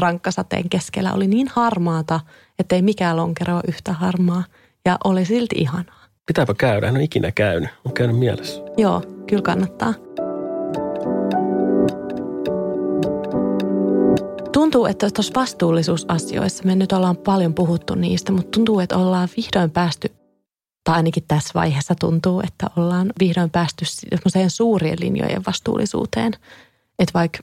rankkasateen 0.00 0.68
keskellä. 0.68 1.12
Oli 1.12 1.26
niin 1.26 1.48
harmaata, 1.52 2.20
että 2.58 2.76
ei 2.76 2.82
mikään 2.82 3.16
lonkero 3.16 3.54
ole 3.54 3.62
yhtä 3.68 3.92
harmaa. 3.92 4.44
Ja 4.84 4.98
oli 5.04 5.24
silti 5.24 5.56
ihanaa. 5.58 6.06
Pitääpä 6.26 6.54
käydä, 6.54 6.88
en 6.88 6.94
ole 6.94 7.02
ikinä 7.02 7.32
käynyt. 7.32 7.70
On 7.84 7.92
käynyt 7.92 8.18
mielessä. 8.18 8.62
Joo, 8.76 9.02
kyllä 9.26 9.42
kannattaa. 9.42 9.94
Tuntuu, 14.56 14.86
että 14.86 15.10
tuossa 15.10 15.32
vastuullisuusasioissa 15.34 16.64
me 16.64 16.74
nyt 16.74 16.92
ollaan 16.92 17.16
paljon 17.16 17.54
puhuttu 17.54 17.94
niistä, 17.94 18.32
mutta 18.32 18.50
tuntuu, 18.50 18.80
että 18.80 18.96
ollaan 18.96 19.28
vihdoin 19.36 19.70
päästy, 19.70 20.08
tai 20.84 20.94
ainakin 20.94 21.24
tässä 21.28 21.50
vaiheessa 21.54 21.94
tuntuu, 21.94 22.40
että 22.40 22.66
ollaan 22.76 23.12
vihdoin 23.20 23.50
päästy 23.50 23.84
semmoiseen 23.84 24.50
suurien 24.50 25.00
linjojen 25.00 25.42
vastuullisuuteen. 25.46 26.32
Että 26.98 27.12
vaikka 27.14 27.38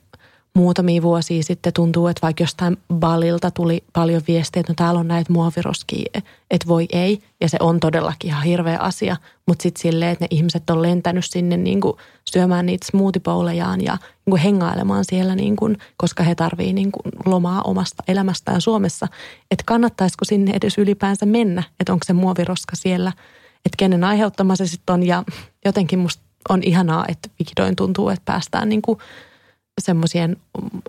muutamia 0.58 1.02
vuosia 1.02 1.42
sitten 1.42 1.72
tuntuu, 1.72 2.06
että 2.06 2.22
vaikka 2.22 2.42
jostain 2.42 2.76
balilta 2.94 3.50
tuli 3.50 3.84
paljon 3.92 4.22
viestejä, 4.28 4.60
että 4.60 4.72
no 4.72 4.74
täällä 4.74 5.00
on 5.00 5.08
näitä 5.08 5.32
muoviroskia, 5.32 6.10
että 6.50 6.68
voi 6.68 6.86
ei. 6.92 7.22
Ja 7.40 7.48
se 7.48 7.56
on 7.60 7.80
todellakin 7.80 8.30
ihan 8.30 8.42
hirveä 8.42 8.78
asia. 8.78 9.16
Mutta 9.46 9.62
sitten 9.62 9.82
silleen, 9.82 10.10
että 10.10 10.24
ne 10.24 10.28
ihmiset 10.30 10.70
on 10.70 10.82
lentänyt 10.82 11.24
sinne 11.24 11.56
niin 11.56 11.80
kuin 11.80 11.96
syömään 12.30 12.66
niitä 12.66 12.86
smoothie 12.86 13.54
ja 13.54 13.76
niin 13.76 13.98
kuin 14.30 14.42
hengailemaan 14.42 15.04
siellä, 15.04 15.34
niin 15.34 15.56
kuin, 15.56 15.78
koska 15.96 16.22
he 16.22 16.34
tarvii 16.34 16.72
niin 16.72 16.92
kuin 16.92 17.12
lomaa 17.26 17.62
omasta 17.62 18.02
elämästään 18.08 18.60
Suomessa. 18.60 19.08
Että 19.50 19.64
kannattaisiko 19.66 20.24
sinne 20.24 20.52
edes 20.52 20.78
ylipäänsä 20.78 21.26
mennä, 21.26 21.62
että 21.80 21.92
onko 21.92 22.04
se 22.06 22.12
muoviroska 22.12 22.76
siellä, 22.76 23.12
että 23.66 23.76
kenen 23.76 24.04
aiheuttama 24.04 24.56
se 24.56 24.66
sitten 24.66 24.94
on. 24.94 25.06
Ja 25.06 25.24
jotenkin 25.64 25.98
musta 25.98 26.22
on 26.48 26.62
ihanaa, 26.62 27.04
että 27.08 27.28
vihdoin 27.38 27.76
tuntuu, 27.76 28.08
että 28.08 28.22
päästään 28.24 28.68
niin 28.68 28.82
kuin– 28.82 28.98
semmoisien 29.80 30.36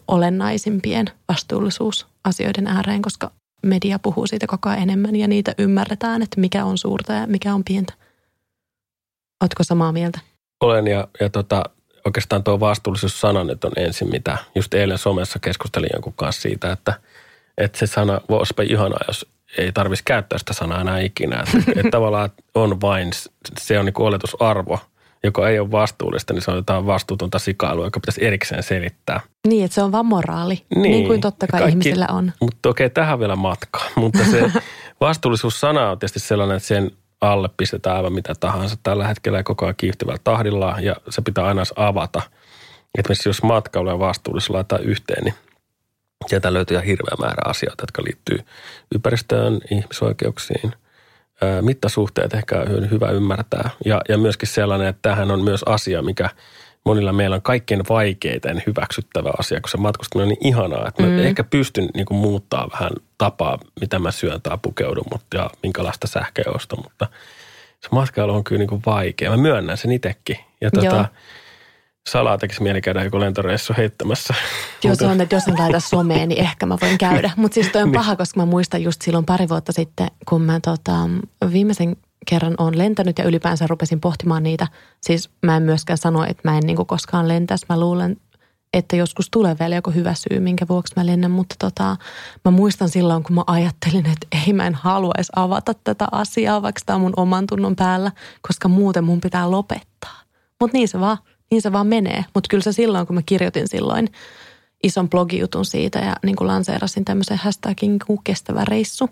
olennaisimpien 0.07 1.09
vastuullisuusasioiden 1.29 2.67
ääreen, 2.67 3.01
koska 3.01 3.31
media 3.65 3.99
puhuu 3.99 4.27
siitä 4.27 4.47
koko 4.47 4.69
ajan 4.69 4.81
enemmän 4.81 5.15
ja 5.15 5.27
niitä 5.27 5.55
ymmärretään, 5.57 6.21
että 6.21 6.39
mikä 6.39 6.65
on 6.65 6.77
suurta 6.77 7.13
ja 7.13 7.27
mikä 7.27 7.53
on 7.53 7.63
pientä. 7.63 7.93
Oletko 9.41 9.63
samaa 9.63 9.91
mieltä? 9.91 10.19
Olen 10.61 10.87
ja, 10.87 11.07
ja 11.19 11.29
tota, 11.29 11.63
oikeastaan 12.05 12.43
tuo 12.43 12.59
vastuullisuus-sana 12.59 13.43
nyt 13.43 13.63
on 13.63 13.71
ensin, 13.77 14.09
mitä 14.09 14.37
just 14.55 14.73
eilen 14.73 14.97
somessa 14.97 15.39
keskustelin 15.39 15.89
jonkun 15.93 16.13
kanssa 16.13 16.41
siitä, 16.41 16.71
että, 16.71 16.93
että 17.57 17.79
se 17.79 17.87
sana 17.87 18.21
voisipa 18.29 18.63
ihanaa, 18.63 18.99
jos 19.07 19.25
ei 19.57 19.71
tarvitsisi 19.71 20.03
käyttää 20.05 20.39
sitä 20.39 20.53
sanaa 20.53 20.81
enää 20.81 20.99
ikinä. 20.99 21.43
Että, 21.43 21.71
että 21.75 21.91
tavallaan 21.91 22.29
on 22.55 22.81
vain, 22.81 23.11
se 23.59 23.79
on 23.79 23.85
niin 23.85 24.01
oletusarvo, 24.01 24.79
joka 25.23 25.49
ei 25.49 25.59
ole 25.59 25.71
vastuullista, 25.71 26.33
niin 26.33 26.41
se 26.41 26.51
on 26.51 26.57
jotain 26.57 26.85
vastuutonta 26.85 27.39
sikailua, 27.39 27.85
joka 27.85 27.99
pitäisi 27.99 28.25
erikseen 28.25 28.63
selittää. 28.63 29.19
Niin, 29.47 29.65
että 29.65 29.75
se 29.75 29.81
on 29.81 29.91
vaan 29.91 30.05
moraali, 30.05 30.61
niin, 30.75 30.81
niin 30.81 31.07
kuin 31.07 31.21
totta 31.21 31.47
kai 31.47 31.59
kaikki, 31.59 31.71
ihmisillä 31.71 32.07
on. 32.09 32.31
Mutta 32.39 32.69
okei, 32.69 32.89
tähän 32.89 33.19
vielä 33.19 33.35
matkaa. 33.35 33.85
Mutta 33.95 34.19
se 34.31 34.51
vastuullisuussana 35.01 35.89
on 35.91 35.99
tietysti 35.99 36.19
sellainen, 36.19 36.57
että 36.57 36.67
sen 36.67 36.91
alle 37.21 37.49
pistetään 37.57 37.95
aivan 37.95 38.13
mitä 38.13 38.33
tahansa. 38.39 38.75
Tällä 38.83 39.07
hetkellä 39.07 39.43
koko 39.43 39.65
ajan 39.65 39.75
kiihtyvällä 39.77 40.19
tahdilla 40.23 40.75
ja 40.79 40.95
se 41.09 41.21
pitää 41.21 41.45
aina 41.45 41.63
avata. 41.75 42.21
Esimerkiksi 42.97 43.29
jos 43.29 43.43
matkailu 43.43 43.89
ja 43.89 43.99
vastuullisuus 43.99 44.49
laittaa 44.49 44.79
yhteen, 44.79 45.23
niin 45.23 45.33
sieltä 46.27 46.53
löytyy 46.53 46.77
hirveä 46.85 47.15
määrä 47.19 47.41
asioita, 47.45 47.83
jotka 47.83 48.03
liittyy 48.03 48.39
ympäristöön, 48.95 49.59
ihmisoikeuksiin, 49.71 50.73
mittasuhteet 51.61 52.33
ehkä 52.33 52.59
on 52.59 52.91
hyvä 52.91 53.09
ymmärtää. 53.09 53.69
Ja, 53.85 54.01
ja 54.09 54.17
myöskin 54.17 54.49
sellainen, 54.49 54.87
että 54.87 55.01
tämähän 55.01 55.31
on 55.31 55.43
myös 55.43 55.63
asia, 55.63 56.01
mikä 56.01 56.29
monilla 56.85 57.13
meillä 57.13 57.35
on 57.35 57.41
kaikkein 57.41 57.83
vaikeiten 57.89 58.63
hyväksyttävä 58.67 59.31
asia, 59.39 59.61
kun 59.61 59.69
se 59.69 59.77
matkustaminen 59.77 60.25
on 60.25 60.29
niin 60.29 60.47
ihanaa, 60.47 60.87
että 60.87 61.03
mä 61.03 61.09
mm. 61.09 61.19
ehkä 61.19 61.43
pystyn 61.43 61.89
niin 61.93 62.05
kuin 62.05 62.17
muuttaa 62.17 62.69
vähän 62.71 62.91
tapaa, 63.17 63.59
mitä 63.81 63.99
mä 63.99 64.11
syön 64.11 64.41
tai 64.41 64.57
pukeudun 64.61 65.05
mutta, 65.11 65.37
ja 65.37 65.49
minkälaista 65.63 66.07
sähköä 66.07 66.51
ostan, 66.55 66.79
mutta 66.83 67.07
se 67.81 67.89
matkailu 67.91 68.33
on 68.33 68.43
kyllä 68.43 68.59
niin 68.59 68.69
kuin 68.69 68.81
vaikea. 68.85 69.29
Mä 69.29 69.37
myönnän 69.37 69.77
sen 69.77 69.91
itsekin. 69.91 70.37
Ja 70.61 70.71
tota, 70.71 71.05
salaa 72.09 72.37
tekisi 72.37 72.63
mieli 72.63 72.81
käydä 72.81 73.03
joku 73.03 73.19
lentoreissu 73.19 73.73
heittämässä. 73.77 74.33
Jos 74.83 75.01
on, 75.01 75.21
että 75.21 75.35
jos 75.35 75.47
on 75.47 75.59
laita 75.59 75.79
someen, 75.79 76.29
niin 76.29 76.41
ehkä 76.41 76.65
mä 76.65 76.77
voin 76.81 76.97
käydä. 76.97 77.31
Mutta 77.35 77.55
siis 77.55 77.69
toi 77.69 77.81
on 77.81 77.87
niin. 77.91 77.99
paha, 77.99 78.15
koska 78.15 78.39
mä 78.39 78.45
muistan 78.45 78.83
just 78.83 79.01
silloin 79.01 79.25
pari 79.25 79.49
vuotta 79.49 79.71
sitten, 79.71 80.07
kun 80.29 80.41
mä 80.41 80.59
tota, 80.59 80.93
viimeisen 81.51 81.97
kerran 82.29 82.55
on 82.57 82.77
lentänyt 82.77 83.17
ja 83.17 83.25
ylipäänsä 83.25 83.67
rupesin 83.67 83.99
pohtimaan 83.99 84.43
niitä. 84.43 84.67
Siis 85.01 85.29
mä 85.41 85.57
en 85.57 85.63
myöskään 85.63 85.97
sano, 85.97 86.23
että 86.23 86.41
mä 86.43 86.57
en 86.57 86.63
niin 86.63 86.87
koskaan 86.87 87.27
lentäisi. 87.27 87.65
Mä 87.69 87.79
luulen, 87.79 88.17
että 88.73 88.95
joskus 88.95 89.29
tulee 89.31 89.55
vielä 89.59 89.75
joku 89.75 89.91
hyvä 89.91 90.13
syy, 90.13 90.39
minkä 90.39 90.67
vuoksi 90.69 90.93
mä 90.95 91.05
lennän. 91.05 91.31
Mutta 91.31 91.55
tota, 91.59 91.97
mä 92.45 92.51
muistan 92.51 92.89
silloin, 92.89 93.23
kun 93.23 93.35
mä 93.35 93.43
ajattelin, 93.47 94.05
että 94.05 94.27
ei 94.45 94.53
mä 94.53 94.67
en 94.67 94.75
haluaisi 94.75 95.31
avata 95.35 95.73
tätä 95.73 96.07
asiaa, 96.11 96.61
vaikka 96.61 96.81
tämä 96.85 96.95
on 96.95 97.01
mun 97.01 97.13
oman 97.17 97.47
tunnon 97.47 97.75
päällä, 97.75 98.11
koska 98.41 98.67
muuten 98.67 99.03
mun 99.03 99.21
pitää 99.21 99.51
lopettaa. 99.51 100.21
Mutta 100.61 100.77
niin 100.77 100.87
se 100.87 100.99
vaan 100.99 101.17
niin 101.51 101.61
se 101.61 101.71
vaan 101.71 101.87
menee. 101.87 102.25
Mutta 102.33 102.47
kyllä 102.47 102.63
se 102.63 102.71
silloin, 102.71 103.07
kun 103.07 103.15
mä 103.15 103.21
kirjoitin 103.25 103.67
silloin 103.67 104.09
ison 104.83 105.09
blogijutun 105.09 105.65
siitä 105.65 105.99
ja 105.99 106.15
niin 106.23 106.35
kuin 106.35 106.47
lanseerasin 106.47 107.05
tämmöisen 107.05 107.37
hashtagin 107.37 107.99
kuin 108.07 108.19
kestävä 108.23 108.65
reissu, 108.65 109.09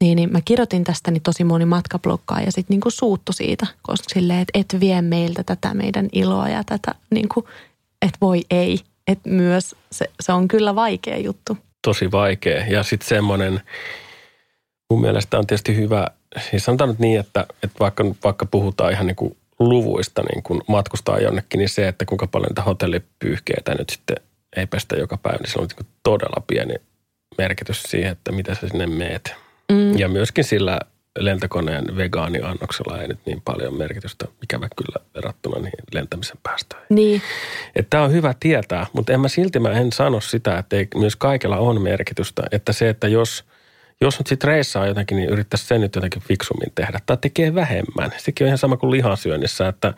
niin, 0.00 0.16
niin 0.16 0.32
mä 0.32 0.40
kirjoitin 0.44 0.84
tästä 0.84 1.10
niin 1.10 1.22
tosi 1.22 1.44
moni 1.44 1.64
matkablokkaa 1.64 2.40
ja 2.40 2.52
sitten 2.52 2.74
niin 2.74 2.92
suuttu 2.92 3.32
siitä, 3.32 3.66
koska 3.82 4.14
silleen, 4.14 4.40
että 4.40 4.58
et 4.58 4.80
vie 4.80 5.02
meiltä 5.02 5.44
tätä 5.44 5.74
meidän 5.74 6.08
iloa 6.12 6.48
ja 6.48 6.64
tätä, 6.64 6.94
niin 7.10 7.28
kuin, 7.28 7.46
että 8.02 8.18
voi 8.20 8.42
ei. 8.50 8.80
Että 9.06 9.30
myös 9.30 9.76
se, 9.92 10.10
se 10.20 10.32
on 10.32 10.48
kyllä 10.48 10.74
vaikea 10.74 11.18
juttu. 11.18 11.58
Tosi 11.82 12.10
vaikea. 12.10 12.66
Ja 12.66 12.82
sitten 12.82 13.08
semmoinen, 13.08 13.60
mun 14.90 15.00
mielestä 15.00 15.38
on 15.38 15.46
tietysti 15.46 15.76
hyvä, 15.76 16.06
siis 16.50 16.64
sanotaan 16.64 16.90
nyt 16.90 16.98
niin, 16.98 17.20
että, 17.20 17.46
että 17.62 17.76
vaikka, 17.80 18.04
vaikka 18.24 18.46
puhutaan 18.46 18.92
ihan 18.92 19.06
niin 19.06 19.16
kuin 19.16 19.36
luvuista 19.58 20.22
niin 20.22 20.42
kun 20.42 20.62
matkustaa 20.68 21.18
jonnekin, 21.18 21.58
niin 21.58 21.68
se, 21.68 21.88
että 21.88 22.04
kuinka 22.04 22.26
paljon 22.26 22.48
niitä 22.48 22.62
hotellipyyhkeitä 22.62 23.74
nyt 23.74 23.90
sitten 23.90 24.16
ei 24.56 24.66
pestä 24.66 24.96
joka 24.96 25.16
päivä, 25.16 25.38
niin 25.38 25.52
se 25.52 25.58
on 25.58 25.68
niin 25.78 25.88
todella 26.02 26.42
pieni 26.46 26.74
merkitys 27.38 27.82
siihen, 27.82 28.12
että 28.12 28.32
mitä 28.32 28.54
sä 28.54 28.68
sinne 28.68 28.86
meet. 28.86 29.34
Mm. 29.72 29.98
Ja 29.98 30.08
myöskin 30.08 30.44
sillä 30.44 30.80
lentokoneen 31.18 31.96
vegaaniannoksella 31.96 33.02
ei 33.02 33.08
nyt 33.08 33.18
niin 33.26 33.42
paljon 33.44 33.74
merkitystä, 33.74 34.26
ikävä 34.42 34.68
kyllä 34.76 35.06
verrattuna 35.14 35.56
niihin 35.56 35.84
lentämisen 35.94 36.36
päästöihin. 36.42 36.86
Niin. 36.90 37.22
Tämä 37.90 38.04
on 38.04 38.12
hyvä 38.12 38.34
tietää, 38.40 38.86
mutta 38.92 39.12
en 39.12 39.20
mä 39.20 39.28
silti 39.28 39.58
mä 39.58 39.70
en 39.70 39.92
sano 39.92 40.20
sitä, 40.20 40.58
että 40.58 40.76
ei, 40.76 40.88
myös 40.94 41.16
kaikella 41.16 41.56
on 41.56 41.82
merkitystä. 41.82 42.42
Että 42.52 42.72
se, 42.72 42.88
että 42.88 43.08
jos– 43.08 43.44
jos 44.00 44.18
nyt 44.18 44.26
sitten 44.26 44.48
reissaa 44.48 44.86
jotenkin, 44.86 45.16
niin 45.16 45.28
yrittäisi 45.28 45.66
sen 45.66 45.80
nyt 45.80 45.94
jotenkin 45.94 46.22
fiksummin 46.22 46.72
tehdä. 46.74 47.00
Tai 47.06 47.16
tekee 47.20 47.54
vähemmän. 47.54 48.10
Sekin 48.16 48.44
on 48.44 48.46
ihan 48.46 48.58
sama 48.58 48.76
kuin 48.76 48.90
lihansyönnissä, 48.90 49.68
että 49.68 49.94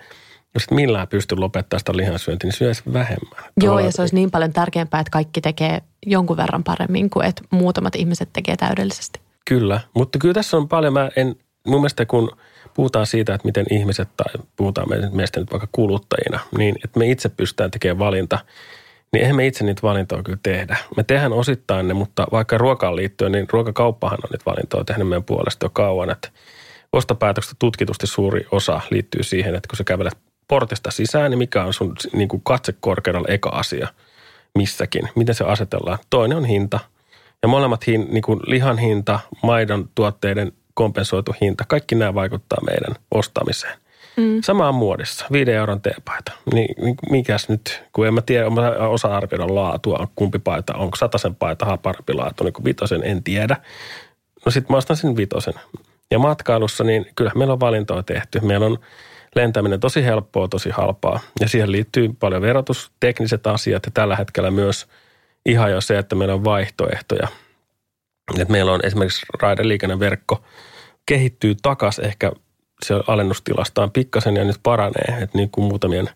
jos 0.55 0.63
et 0.63 0.71
millään 0.71 1.09
pysty 1.09 1.37
lopettamaan 1.37 1.81
sitä 1.81 1.97
lihansyöntiä, 1.97 2.49
niin 2.49 2.57
syöisi 2.57 2.83
vähemmän. 2.93 3.45
Joo, 3.63 3.79
ja 3.79 3.93
se 3.93 4.03
olisi 4.03 4.15
niin 4.15 4.31
paljon 4.31 4.53
tärkeämpää, 4.53 5.01
että 5.01 5.11
kaikki 5.11 5.41
tekee 5.41 5.83
jonkun 6.07 6.37
verran 6.37 6.65
paremmin 6.65 7.11
kuin 7.11 7.27
että 7.27 7.43
muutamat 7.51 7.97
ihmiset 7.97 8.29
tekee 8.33 8.57
täydellisesti. 8.57 9.21
Kyllä, 9.45 9.81
mutta 9.95 10.19
kyllä 10.19 10.35
tässä 10.35 10.57
on 10.57 10.69
paljon, 10.69 10.93
mä 10.93 11.11
en, 11.17 11.37
mun 11.67 11.81
mielestä 11.81 12.07
kun 12.07 12.31
puhutaan 12.75 13.07
siitä, 13.07 13.35
että 13.35 13.49
miten 13.49 13.67
ihmiset 13.71 14.09
tai 14.17 14.35
puhutaan 14.57 14.89
meistä 15.13 15.41
nyt 15.41 15.53
vaikka 15.53 15.69
kuluttajina, 15.73 16.41
niin 16.59 16.75
että 16.85 16.99
me 16.99 17.11
itse 17.11 17.29
pystytään 17.29 17.71
tekemään 17.71 17.99
valinta– 17.99 18.39
niin 19.13 19.23
eihän 19.23 19.37
me 19.37 19.47
itse 19.47 19.65
niitä 19.65 19.83
valintoja 19.83 20.23
kyllä 20.23 20.39
tehdä. 20.43 20.77
Me 20.97 21.03
tehdään 21.03 21.33
osittain 21.33 21.89
ne, 21.89 21.95
mutta 21.95 22.27
vaikka 22.33 22.59
ruokaan 22.59 22.97
liittyen, 22.97 23.33
niin 23.33 23.47
ruokakauppahan 23.53 24.19
on 24.25 24.31
niitä 24.31 24.45
valintoja 24.47 24.85
tehnyt 24.85 25.09
meidän 25.09 25.25
puolesta 25.25 25.67
jo 25.67 25.71
kauan. 25.71 26.11
Että 26.11 26.29
ostopäätöksestä 26.93 27.57
tutkitusti 27.59 28.07
suuri 28.07 28.47
osa 28.51 28.81
liittyy 28.91 29.23
siihen, 29.23 29.55
että 29.55 29.69
kun 29.69 29.77
sä 29.77 29.85
kävelet 29.85 30.19
portista 30.49 30.91
sisään, 30.91 31.31
niin 31.31 31.39
mikä 31.39 31.65
on 31.65 31.73
sun 31.73 31.95
niin 32.13 32.29
kuin 32.29 32.43
katsekorkeudella 32.45 33.29
eka 33.29 33.49
asia 33.49 33.89
missäkin. 34.55 35.09
Miten 35.15 35.35
se 35.35 35.45
asetellaan? 35.45 35.99
Toinen 36.11 36.39
on 36.39 36.45
hinta. 36.45 36.81
Ja 37.43 37.49
molemmat 37.49 37.87
hin, 37.87 38.07
niin 38.11 38.23
kuin 38.23 38.41
lihan 38.47 38.79
hinta, 38.79 39.21
maidon 39.43 39.89
tuotteiden 39.95 40.53
kompensoitu 40.75 41.35
hinta, 41.41 41.65
kaikki 41.69 41.95
nämä 41.95 42.15
vaikuttaa 42.15 42.59
meidän 42.65 42.95
ostamiseen– 43.11 43.79
Mm. 44.21 44.41
Sama 44.43 44.69
on 44.69 44.75
muodissa, 44.75 45.27
viiden 45.33 45.55
euron 45.55 45.81
teepaita. 45.81 46.33
Niin, 46.55 46.97
mikäs 47.11 47.49
nyt, 47.49 47.83
kun 47.93 48.07
en 48.07 48.15
mä 48.15 48.23
tiedä, 48.23 48.51
mä 48.51 48.69
osa 48.71 49.17
arvioida 49.17 49.55
laatua, 49.55 50.09
kumpi 50.15 50.39
paita, 50.39 50.75
onko 50.75 50.97
sataisen 50.97 51.35
paita 51.35 51.79
parempi 51.83 52.13
laatu, 52.13 52.45
niin 52.45 52.53
kuin 52.53 52.65
vitosen 52.65 53.05
en 53.05 53.23
tiedä. 53.23 53.57
No 54.45 54.51
sit 54.51 54.69
mä 54.69 54.77
ostan 54.77 54.97
sen 54.97 55.17
vitosen. 55.17 55.55
Ja 56.11 56.19
matkailussa, 56.19 56.85
niin 56.85 57.07
kyllä 57.17 57.33
meillä 57.35 57.53
on 57.53 57.61
valintoa 57.61 58.03
tehty. 58.03 58.41
Meillä 58.41 58.67
on 58.67 58.79
lentäminen 59.35 59.81
tosi 59.81 60.05
helppoa, 60.05 60.49
tosi 60.49 60.71
halpaa. 60.71 61.21
Ja 61.41 61.49
siihen 61.49 61.73
liittyy 61.73 62.11
paljon 62.21 62.43
verotustekniset 62.43 63.47
asiat 63.47 63.87
ja 63.87 63.93
tällä 63.95 64.17
hetkellä 64.17 64.51
myös 64.51 64.87
ihan 65.47 65.71
jo 65.71 65.81
se, 65.81 65.99
että 65.99 66.17
meillä 66.17 66.35
on 66.35 66.45
vaihtoehtoja. 66.45 67.29
Että 68.39 68.53
meillä 68.53 68.73
on 68.73 68.81
esimerkiksi 68.87 69.27
raideliikenneverkko 69.43 70.43
kehittyy 71.07 71.55
takas 71.63 71.99
ehkä 71.99 72.33
se 72.87 72.95
alennustilastaan 73.07 73.91
pikkasen 73.91 74.37
ja 74.37 74.45
nyt 74.45 74.61
paranee. 74.63 75.23
Että 75.23 75.39
niin 75.39 75.51
kuin 75.51 75.65
muutamien, 75.65 76.11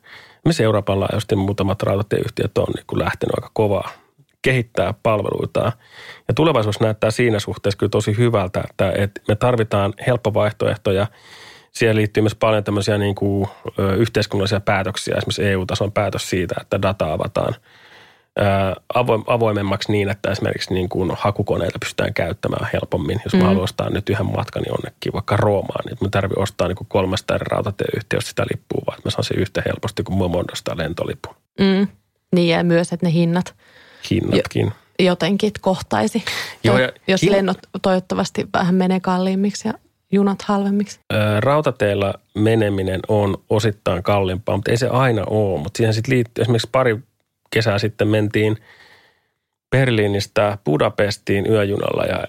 me 0.44 0.64
Euroopan 0.64 1.00
laajuisesti 1.00 1.36
muutamat 1.36 1.82
rautatieyhtiöt 1.82 2.58
on 2.58 2.66
niin 2.74 2.84
kuin 2.86 2.98
lähtenyt 2.98 3.34
aika 3.36 3.50
kovaa 3.52 3.90
kehittää 4.42 4.94
palveluita. 5.02 5.72
Ja 6.28 6.34
tulevaisuus 6.34 6.80
näyttää 6.80 7.10
siinä 7.10 7.38
suhteessa 7.38 7.78
kyllä 7.78 7.90
tosi 7.90 8.16
hyvältä, 8.16 8.64
että, 8.70 8.92
että 8.96 9.20
me 9.28 9.36
tarvitaan 9.36 9.94
helppovaihtoehtoja. 10.06 11.06
Siihen 11.72 11.96
liittyy 11.96 12.22
myös 12.22 12.34
paljon 12.34 12.64
tämmöisiä 12.64 12.98
niin 12.98 13.14
kuin, 13.14 13.48
yhteiskunnallisia 13.96 14.60
päätöksiä, 14.60 15.14
esimerkiksi 15.16 15.44
EU-tason 15.44 15.92
päätös 15.92 16.30
siitä, 16.30 16.54
että 16.60 16.82
data 16.82 17.12
avataan– 17.12 17.54
avoimemmaksi 19.26 19.92
niin, 19.92 20.08
että 20.08 20.30
esimerkiksi 20.30 20.74
niin 20.74 20.88
kuin 20.88 21.12
hakukoneita 21.18 21.78
pystytään 21.78 22.14
käyttämään 22.14 22.68
helpommin. 22.72 23.20
Jos 23.24 23.32
mm. 23.32 23.38
mä 23.38 23.44
haluan 23.44 23.64
ostaa 23.64 23.90
nyt 23.90 24.08
yhden 24.08 24.26
matkan 24.26 24.62
jonnekin 24.68 25.12
vaikka 25.12 25.36
Roomaan, 25.36 25.84
niin 25.86 25.98
mä 26.00 26.08
tarvitsen 26.10 26.42
ostaa 26.42 26.68
niin 26.68 26.76
kuin 26.76 26.88
kolmesta 26.88 27.34
eri 27.34 27.44
rautatieyhtiöstä 27.50 28.28
sitä 28.28 28.46
lippua, 28.52 28.82
vaan 28.86 28.98
mä 29.04 29.10
saan 29.10 29.24
sen 29.24 29.38
yhtä 29.38 29.62
helposti 29.66 30.02
kuin 30.02 30.18
Momon 30.18 30.44
ostaa 30.52 30.76
lentolipun. 30.76 31.34
Mm. 31.60 31.88
Niin 32.34 32.48
ja 32.48 32.64
myös, 32.64 32.92
että 32.92 33.06
ne 33.06 33.12
hinnat. 33.12 33.54
Hinnatkin. 34.10 34.66
Jo, 34.66 35.04
jotenkin 35.06 35.52
kohtaisi. 35.60 36.24
Joo, 36.64 36.78
ja 36.78 36.92
jos 37.08 37.22
hin... 37.22 37.32
lennot 37.32 37.58
toivottavasti 37.82 38.46
vähän 38.52 38.74
menee 38.74 39.00
kalliimmiksi 39.00 39.68
ja 39.68 39.74
junat 40.12 40.42
halvemmiksi? 40.42 41.00
Rautateilla 41.40 42.14
meneminen 42.34 43.00
on 43.08 43.36
osittain 43.50 44.02
kalliimpaa, 44.02 44.56
mutta 44.56 44.70
ei 44.70 44.76
se 44.76 44.88
aina 44.88 45.24
ole. 45.26 45.60
Mutta 45.60 45.76
siihen 45.76 45.94
sitten 45.94 46.14
liittyy 46.14 46.42
esimerkiksi 46.42 46.68
pari 46.72 46.98
kesää 47.54 47.78
sitten 47.78 48.08
mentiin 48.08 48.56
Berliinistä 49.70 50.58
Budapestiin 50.64 51.50
yöjunalla 51.50 52.04
ja 52.04 52.24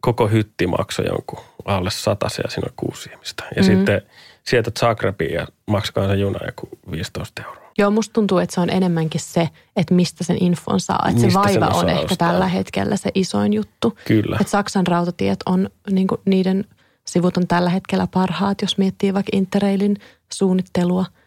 koko 0.00 0.28
hytti 0.28 0.66
maksoi 0.66 1.06
jonkun 1.06 1.38
alle 1.64 1.90
satasia 1.90 2.42
ja 2.44 2.50
siinä 2.50 2.68
kuusi 2.76 3.10
ihmistä. 3.10 3.44
Ja 3.56 3.62
mm-hmm. 3.62 3.76
sitten 3.76 4.02
sieltä 4.44 4.70
Zagrebiin 4.80 5.34
ja 5.34 5.46
maksakaa 5.66 6.08
se 6.08 6.14
juna 6.14 6.46
joku 6.46 6.68
15 6.90 7.42
euroa. 7.42 7.68
Joo, 7.78 7.90
musta 7.90 8.12
tuntuu, 8.12 8.38
että 8.38 8.54
se 8.54 8.60
on 8.60 8.70
enemmänkin 8.70 9.20
se, 9.20 9.48
että 9.76 9.94
mistä 9.94 10.24
sen 10.24 10.36
infon 10.40 10.80
saa. 10.80 11.06
Että 11.08 11.22
mistä 11.22 11.48
se 11.48 11.60
vaiva 11.60 11.66
on 11.66 11.88
ehkä 11.88 12.04
ostaa. 12.04 12.28
tällä 12.28 12.48
hetkellä 12.48 12.96
se 12.96 13.10
isoin 13.14 13.52
juttu. 13.52 13.98
Kyllä. 14.04 14.36
Että 14.40 14.50
Saksan 14.50 14.86
rautatiet 14.86 15.38
on, 15.46 15.70
niin 15.90 16.06
kuin, 16.06 16.20
niiden 16.24 16.64
sivut 17.06 17.36
on 17.36 17.46
tällä 17.46 17.70
hetkellä 17.70 18.06
parhaat, 18.06 18.62
jos 18.62 18.78
miettii 18.78 19.14
vaikka 19.14 19.30
Interrailin 19.32 19.96
suunnittelua– 20.32 21.04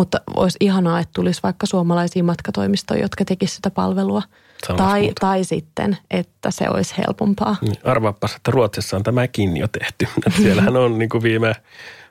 Mutta 0.00 0.20
olisi 0.36 0.56
ihanaa, 0.60 1.00
että 1.00 1.12
tulisi 1.14 1.42
vaikka 1.42 1.66
suomalaisia 1.66 2.24
matkatoimistoja, 2.24 3.02
jotka 3.02 3.24
tekisivät 3.24 3.56
sitä 3.56 3.70
palvelua. 3.70 4.22
Tai, 4.76 5.12
tai 5.20 5.44
sitten, 5.44 5.98
että 6.10 6.50
se 6.50 6.68
olisi 6.68 6.94
helpompaa. 6.98 7.56
Niin, 7.60 7.76
arvaapas, 7.84 8.34
että 8.34 8.50
Ruotsissa 8.50 8.96
on 8.96 9.02
tämäkin 9.02 9.56
jo 9.56 9.68
tehty. 9.68 10.08
Siellähän 10.42 10.76
on 10.76 10.98
niin 10.98 11.08
kuin 11.08 11.22
viime 11.22 11.54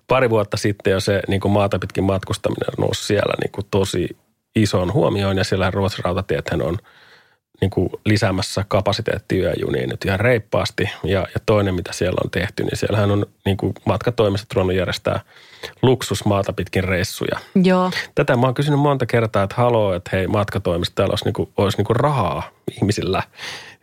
pari 0.07 0.29
vuotta 0.29 0.57
sitten 0.57 0.91
jo 0.91 0.99
se 0.99 1.21
niin 1.27 1.41
kuin 1.41 1.51
maata 1.51 1.79
pitkin 1.79 2.03
matkustaminen 2.03 2.73
nousi 2.77 3.05
siellä 3.05 3.33
niin 3.41 3.51
kuin 3.51 3.67
tosi 3.71 4.17
ison 4.55 4.93
huomioon. 4.93 5.37
Ja 5.37 5.43
siellä 5.43 5.71
Ruotsin 5.71 6.03
rautatiethän 6.05 6.61
on– 6.61 6.77
niin 7.61 7.71
kuin 7.71 7.89
lisäämässä 8.05 8.65
kapasiteettia 8.67 9.43
yöjuniin 9.43 9.89
nyt 9.89 10.05
ihan 10.05 10.19
reippaasti. 10.19 10.89
Ja, 11.03 11.19
ja 11.19 11.39
toinen, 11.45 11.75
mitä 11.75 11.93
siellä 11.93 12.21
on 12.23 12.31
tehty, 12.31 12.63
niin 12.63 12.77
siellähän 12.77 13.11
on 13.11 13.25
niin 13.45 13.57
kuin 13.57 13.73
matkatoimistot 13.85 14.53
ruvennut 14.53 14.75
järjestää 14.75 15.19
luksusmaata 15.81 16.53
pitkin 16.53 16.83
reissuja. 16.83 17.39
Joo. 17.63 17.91
Tätä 18.15 18.35
mä 18.35 18.47
oon 18.47 18.53
kysynyt 18.53 18.79
monta 18.79 19.05
kertaa, 19.05 19.43
että 19.43 19.55
haloo, 19.55 19.93
että 19.93 20.09
hei 20.13 20.27
matkatoimisto, 20.27 20.95
täällä 20.95 21.11
olisi, 21.11 21.25
niin 21.25 21.33
kuin, 21.33 21.49
olisi 21.57 21.77
niin 21.77 21.85
kuin 21.85 21.95
rahaa 21.95 22.49
ihmisillä. 22.71 23.23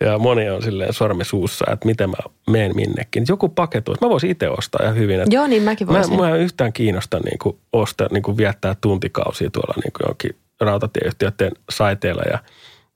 Ja 0.00 0.18
moni 0.18 0.50
on 0.50 0.62
silleen 0.62 0.92
sormi 0.92 1.24
suussa, 1.24 1.64
että 1.72 1.86
miten 1.86 2.10
mä 2.10 2.16
menen 2.50 2.76
minnekin. 2.76 3.24
Joku 3.28 3.48
paketu, 3.48 3.94
mä 4.00 4.08
voisin 4.08 4.30
itse 4.30 4.48
ostaa 4.48 4.80
ihan 4.84 4.96
hyvin. 4.96 5.20
Että 5.20 5.34
Joo, 5.34 5.46
niin 5.46 5.62
mäkin 5.62 5.86
voisin. 5.86 6.16
Mä, 6.16 6.22
mä 6.22 6.34
en 6.34 6.40
yhtään 6.40 6.72
kiinnosta 6.72 7.20
niin 7.24 7.38
kuin 7.38 7.58
ostaa, 7.72 8.08
niin 8.10 8.22
kuin 8.22 8.36
viettää 8.36 8.76
tuntikausia 8.80 9.50
tuolla 9.50 9.74
niin 9.84 9.92
kuin 9.92 10.06
jonkin 10.08 10.36
rautatieyhtiöiden 10.60 11.52
saiteilla 11.70 12.22
ja– 12.30 12.38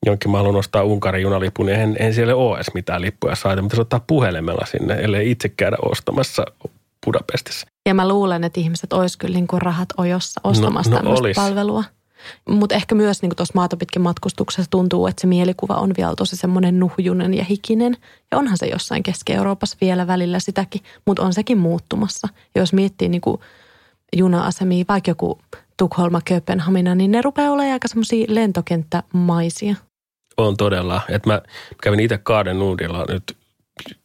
jonkin 0.06 0.30
mä 0.30 0.38
haluan 0.38 0.56
ostaa 0.56 0.82
Unkarin 0.82 1.22
junalipun, 1.22 1.66
niin 1.66 1.80
en, 1.80 1.96
en 1.98 2.14
siellä 2.14 2.34
ole 2.36 2.56
edes 2.56 2.74
mitään 2.74 3.02
lippuja 3.02 3.34
saada. 3.34 3.62
Mutta 3.62 3.80
ottaa 3.80 4.04
puhelimella 4.06 4.66
sinne, 4.66 4.94
ellei 4.94 5.30
itse 5.30 5.48
käydä 5.48 5.76
ostamassa 5.82 6.44
Budapestissa. 7.06 7.66
Ja 7.86 7.94
mä 7.94 8.08
luulen, 8.08 8.44
että 8.44 8.60
ihmiset 8.60 8.92
olisi 8.92 9.18
kyllä 9.18 9.34
niin 9.34 9.46
kuin 9.46 9.62
rahat 9.62 9.88
ojossa 9.96 10.40
ostamassa 10.44 10.90
no, 10.90 10.96
no 10.96 11.02
tämmöistä 11.02 11.22
olis. 11.22 11.36
palvelua. 11.36 11.84
Mutta 12.48 12.74
ehkä 12.74 12.94
myös 12.94 13.22
niin 13.22 13.36
tuossa 13.36 13.52
maatopitkin 13.54 14.02
matkustuksessa 14.02 14.70
tuntuu, 14.70 15.06
että 15.06 15.20
se 15.20 15.26
mielikuva 15.26 15.74
on 15.74 15.92
vielä 15.96 16.14
tosi 16.16 16.36
semmoinen 16.36 16.78
nuhjunen 16.78 17.34
ja 17.34 17.44
hikinen. 17.44 17.96
Ja 18.30 18.38
onhan 18.38 18.58
se 18.58 18.66
jossain 18.66 19.02
Keski-Euroopassa 19.02 19.76
vielä 19.80 20.06
välillä 20.06 20.38
sitäkin, 20.38 20.82
mutta 21.06 21.22
on 21.22 21.34
sekin 21.34 21.58
muuttumassa. 21.58 22.28
Ja 22.54 22.62
jos 22.62 22.72
miettii 22.72 23.08
niin 23.08 23.20
kuin 23.20 23.40
juna-asemia, 24.16 24.84
vaikka 24.88 25.10
joku 25.10 25.38
Tukholma, 25.76 26.20
Kööpenhamina, 26.24 26.94
niin 26.94 27.10
ne 27.10 27.22
rupeaa 27.22 27.52
olemaan 27.52 27.72
aika 27.72 27.88
semmoisia 27.88 28.26
lentokenttämaisia. 28.28 29.74
On 30.46 30.56
todella. 30.56 31.00
Että 31.08 31.30
mä 31.30 31.42
kävin 31.82 32.00
itse 32.00 32.18
Kaaden 32.18 32.58
Nuudilla 32.58 33.04
nyt 33.08 33.36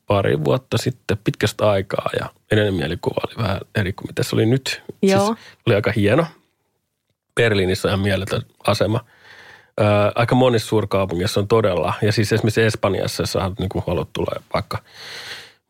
pari 0.07 0.43
vuotta 0.43 0.77
sitten 0.77 1.17
pitkästä 1.23 1.69
aikaa 1.69 2.09
ja 2.19 2.29
edellinen 2.51 2.73
mielikuva 2.73 3.21
oli 3.27 3.43
vähän 3.43 3.61
eri 3.75 3.93
kuin 3.93 4.07
mitä 4.07 4.23
se 4.23 4.35
oli 4.35 4.45
nyt. 4.45 4.83
Joo. 5.01 5.25
Siis 5.25 5.37
oli 5.67 5.75
aika 5.75 5.91
hieno. 5.95 6.25
Berliinissä 7.35 7.87
on 7.87 7.89
ihan 7.89 7.99
mieletön 7.99 8.41
asema. 8.67 9.05
Ää, 9.77 10.11
aika 10.15 10.35
monissa 10.35 10.67
suurkaupungissa 10.67 11.39
on 11.39 11.47
todella, 11.47 11.93
ja 12.01 12.11
siis 12.11 12.33
esimerkiksi 12.33 12.61
Espanjassa, 12.61 13.23
jos 13.23 13.31
sä 13.31 13.51
niin 13.59 13.83
haluat 13.87 14.13
tulla 14.13 14.41
vaikka 14.53 14.77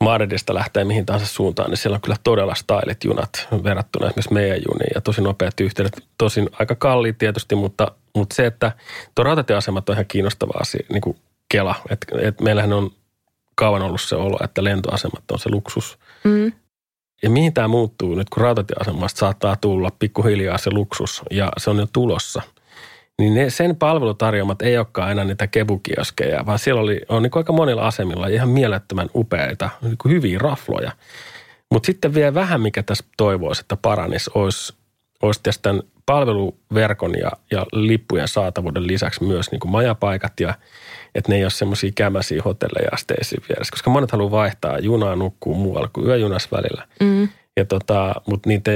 Madridista 0.04 0.54
lähtee 0.54 0.84
mihin 0.84 1.06
tahansa 1.06 1.28
suuntaan, 1.28 1.70
niin 1.70 1.78
siellä 1.78 1.96
on 1.96 2.02
kyllä 2.02 2.16
todella 2.24 2.56
stylit 2.56 3.04
junat 3.04 3.48
verrattuna 3.64 4.08
esimerkiksi 4.08 4.34
meidän 4.34 4.58
juniin 4.58 4.92
ja 4.96 5.02
tosi 5.02 5.22
nopeat 5.22 5.60
yhteydet. 5.60 6.04
Tosin 6.18 6.50
aika 6.60 6.76
kalliit 6.76 7.18
tietysti, 7.18 7.56
mutta, 7.56 7.92
mutta 8.16 8.36
se, 8.36 8.46
että 8.46 8.72
tuo 9.16 9.24
rautatieasemat 9.24 9.90
on 9.90 9.94
ihan 9.94 10.06
kiinnostava 10.06 10.54
asia, 10.62 10.86
niin 10.92 11.02
kuin 11.02 11.18
Kela. 11.50 11.76
Että 11.90 12.08
et 12.22 12.42
meillähän 12.42 12.74
on 12.74 12.92
kauan 13.56 13.82
ollut 13.82 14.02
se 14.02 14.16
olo, 14.16 14.38
että 14.44 14.64
lentoasemat 14.64 15.32
on 15.32 15.40
se 15.40 15.50
luksus. 15.50 16.00
Mm. 16.24 16.52
Ja 17.24 17.30
mihin 17.30 17.54
tämä 17.54 17.68
muuttuu 17.68 18.16
nyt, 18.16 18.30
kun 18.30 18.44
rautatieasemasta 18.44 19.20
saattaa 19.20 19.56
tulla 19.56 19.92
pikkuhiljaa 20.00 20.58
se 20.58 20.72
luksus 20.74 21.22
ja 21.32 21.52
se 21.58 21.70
on 21.70 21.78
jo 21.78 21.88
tulossa– 21.94 22.42
niin 23.20 23.34
ne, 23.34 23.50
sen 23.50 23.76
palvelutarjoamat 23.76 24.62
ei 24.62 24.78
olekaan 24.78 25.08
aina 25.08 25.24
niitä 25.24 25.48
kebukioskeja, 25.48 26.46
vaan 26.46 26.60
siellä 26.60 26.82
oli, 26.82 27.02
on 27.10 27.24
niin 27.24 27.32
aika 27.36 27.54
monilla 27.54 27.88
asemilla 27.88 28.28
ihan 28.28 28.50
mielettömän 28.50 29.10
upeita, 29.16 29.70
niin 29.82 29.98
hyviä 30.10 30.40
rafloja. 30.40 30.92
Mutta 31.72 31.88
sitten 31.88 32.14
vielä 32.14 32.34
vähän, 32.34 32.62
mikä 32.62 32.84
tässä 32.84 33.06
toivoisi, 33.18 33.62
että 33.62 33.78
paranisi, 33.78 34.32
olisi, 34.34 34.74
olisi 35.22 35.42
tämän 35.62 35.82
palveluverkon 36.06 37.14
ja, 37.20 37.32
ja 37.52 37.66
lippujen 37.74 38.28
saatavuuden 38.28 38.88
lisäksi 38.88 39.24
myös 39.24 39.52
niin 39.52 39.60
kuin 39.60 39.72
majapaikat 39.72 40.40
ja 40.40 40.54
että 41.16 41.32
ne 41.32 41.36
ei 41.36 41.44
ole 41.44 41.50
semmoisia 41.50 41.92
kämäisiä 41.96 42.42
hotelleja 42.46 42.90
asteisiin 42.92 43.44
vieressä, 43.50 43.72
koska 43.72 43.90
monet 43.90 44.12
haluaa 44.12 44.32
vaihtaa 44.32 44.80
junaa 44.80 45.16
nukkuu 45.16 45.56
muualla 45.56 45.90
kuin 45.94 46.08
yöjunas 46.08 46.52
välillä. 46.52 46.88
Mm. 47.00 47.30
Ja 47.58 47.66
tota, 47.66 48.16
mutta 48.28 48.50
niitä 48.50 48.72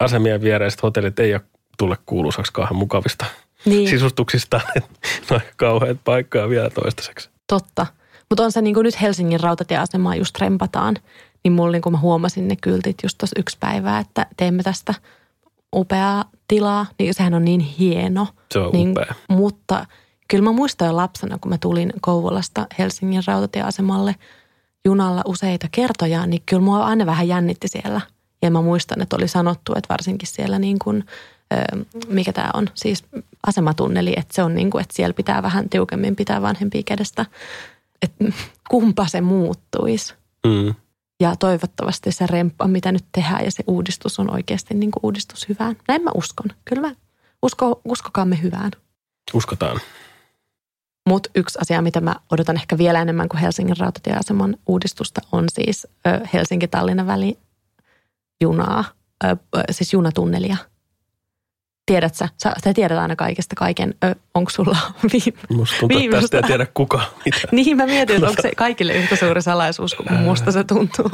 asemien 0.00 0.42
viereiset 0.42 0.82
hotellit 0.82 1.18
ei 1.18 1.34
ole 1.34 1.42
tule 1.78 1.96
kuuluisaksi 2.06 2.52
kauhean 2.52 2.76
mukavista 2.76 3.26
niin. 3.64 3.88
sisustuksista. 3.88 4.60
no 5.30 5.40
kauheat 5.56 5.98
paikkaa 6.04 6.48
vielä 6.48 6.70
toistaiseksi. 6.70 7.30
Totta. 7.46 7.86
Mutta 8.30 8.44
on 8.44 8.52
se 8.52 8.62
niin 8.62 8.74
kuin 8.74 8.84
nyt 8.84 9.00
Helsingin 9.00 9.40
rautatieasemaa 9.40 10.16
just 10.16 10.38
rempataan, 10.38 10.96
niin 11.44 11.52
mulla 11.52 11.72
niin 11.72 11.82
kuin 11.82 11.92
mä 11.92 11.98
huomasin 11.98 12.48
ne 12.48 12.56
kyltit 12.56 12.96
just 13.02 13.18
tuossa 13.18 13.40
yksi 13.40 13.56
päivää, 13.60 13.98
että 13.98 14.26
teemme 14.36 14.62
tästä 14.62 14.94
upeaa 15.76 16.24
tilaa, 16.48 16.86
niin 16.98 17.14
sehän 17.14 17.34
on 17.34 17.44
niin 17.44 17.60
hieno. 17.60 18.26
Se 18.52 18.58
on 18.58 18.72
niin, 18.72 18.90
upea. 18.90 19.14
Mutta 19.28 19.86
kyllä 20.28 20.44
mä 20.44 20.52
muistan 20.52 20.88
jo 20.88 20.96
lapsena, 20.96 21.38
kun 21.38 21.50
mä 21.50 21.58
tulin 21.58 21.92
Kouvolasta 22.00 22.66
Helsingin 22.78 23.22
rautatieasemalle 23.26 24.14
junalla 24.84 25.22
useita 25.26 25.68
kertoja, 25.72 26.26
niin 26.26 26.42
kyllä 26.46 26.62
mua 26.62 26.84
aina 26.84 27.06
vähän 27.06 27.28
jännitti 27.28 27.68
siellä. 27.68 28.00
Ja 28.42 28.50
mä 28.50 28.62
muistan, 28.62 29.02
että 29.02 29.16
oli 29.16 29.28
sanottu, 29.28 29.72
että 29.76 29.88
varsinkin 29.88 30.28
siellä 30.28 30.58
niin 30.58 30.78
kuin 30.78 31.04
mikä 32.08 32.32
tämä 32.32 32.50
on, 32.54 32.68
siis 32.74 33.04
asematunneli, 33.46 34.14
että 34.16 34.34
se 34.34 34.42
on 34.42 34.54
niin 34.54 34.70
kuin, 34.70 34.82
että 34.82 34.96
siellä 34.96 35.14
pitää 35.14 35.42
vähän 35.42 35.68
tiukemmin 35.68 36.16
pitää 36.16 36.42
vanhempia 36.42 36.82
kädestä, 36.86 37.26
että 38.02 38.24
kumpa 38.70 39.06
se 39.06 39.20
muuttuisi. 39.20 40.14
Mm. 40.46 40.74
Ja 41.20 41.36
toivottavasti 41.36 42.12
se 42.12 42.26
remppa, 42.26 42.68
mitä 42.68 42.92
nyt 42.92 43.04
tehdään 43.12 43.44
ja 43.44 43.50
se 43.50 43.64
uudistus 43.66 44.18
on 44.18 44.30
oikeasti 44.30 44.74
niin 44.74 44.90
kuin 44.90 45.00
uudistus 45.02 45.48
hyvään. 45.48 45.76
Näin 45.88 46.02
mä 46.02 46.10
uskon. 46.14 46.46
Kyllä 46.64 46.88
mä 46.88 46.94
usko, 47.42 47.80
uskokaamme 47.84 48.42
hyvään. 48.42 48.70
Uskotaan. 49.34 49.80
Mutta 51.08 51.30
yksi 51.34 51.58
asia, 51.62 51.82
mitä 51.82 52.00
mä 52.00 52.16
odotan 52.32 52.56
ehkä 52.56 52.78
vielä 52.78 53.02
enemmän 53.02 53.28
kuin 53.28 53.40
Helsingin 53.40 53.76
rautatieaseman 53.76 54.56
uudistusta, 54.66 55.20
on 55.32 55.44
siis 55.52 55.86
Helsinki-Tallinnan 56.32 57.06
väli 57.06 57.38
junaa, 58.40 58.84
siis 59.70 59.92
junatunnelia– 59.92 60.56
tiedät 61.90 62.14
sä, 62.14 62.28
sä, 62.42 62.52
sä 62.64 62.74
tiedät 62.74 62.98
aina 62.98 63.16
kaikesta 63.16 63.56
kaiken, 63.56 63.94
onko 64.34 64.50
sulla 64.50 64.76
viime, 65.12 65.38
Musta 65.50 65.76
tuntuu, 65.80 66.00
että 66.00 66.20
tästä 66.20 66.36
ei 66.36 66.42
tiedä 66.42 66.66
kuka 66.74 67.00
mitä. 67.24 67.38
niin 67.52 67.76
mä 67.76 67.86
mietin, 67.86 68.16
että 68.16 68.28
onko 68.28 68.42
se 68.42 68.50
kaikille 68.56 68.92
yhtä 68.92 69.16
suuri 69.16 69.42
salaisuus 69.42 69.94
kuin 69.94 70.12
musta 70.12 70.52
se 70.52 70.64
tuntuu. 70.64 71.10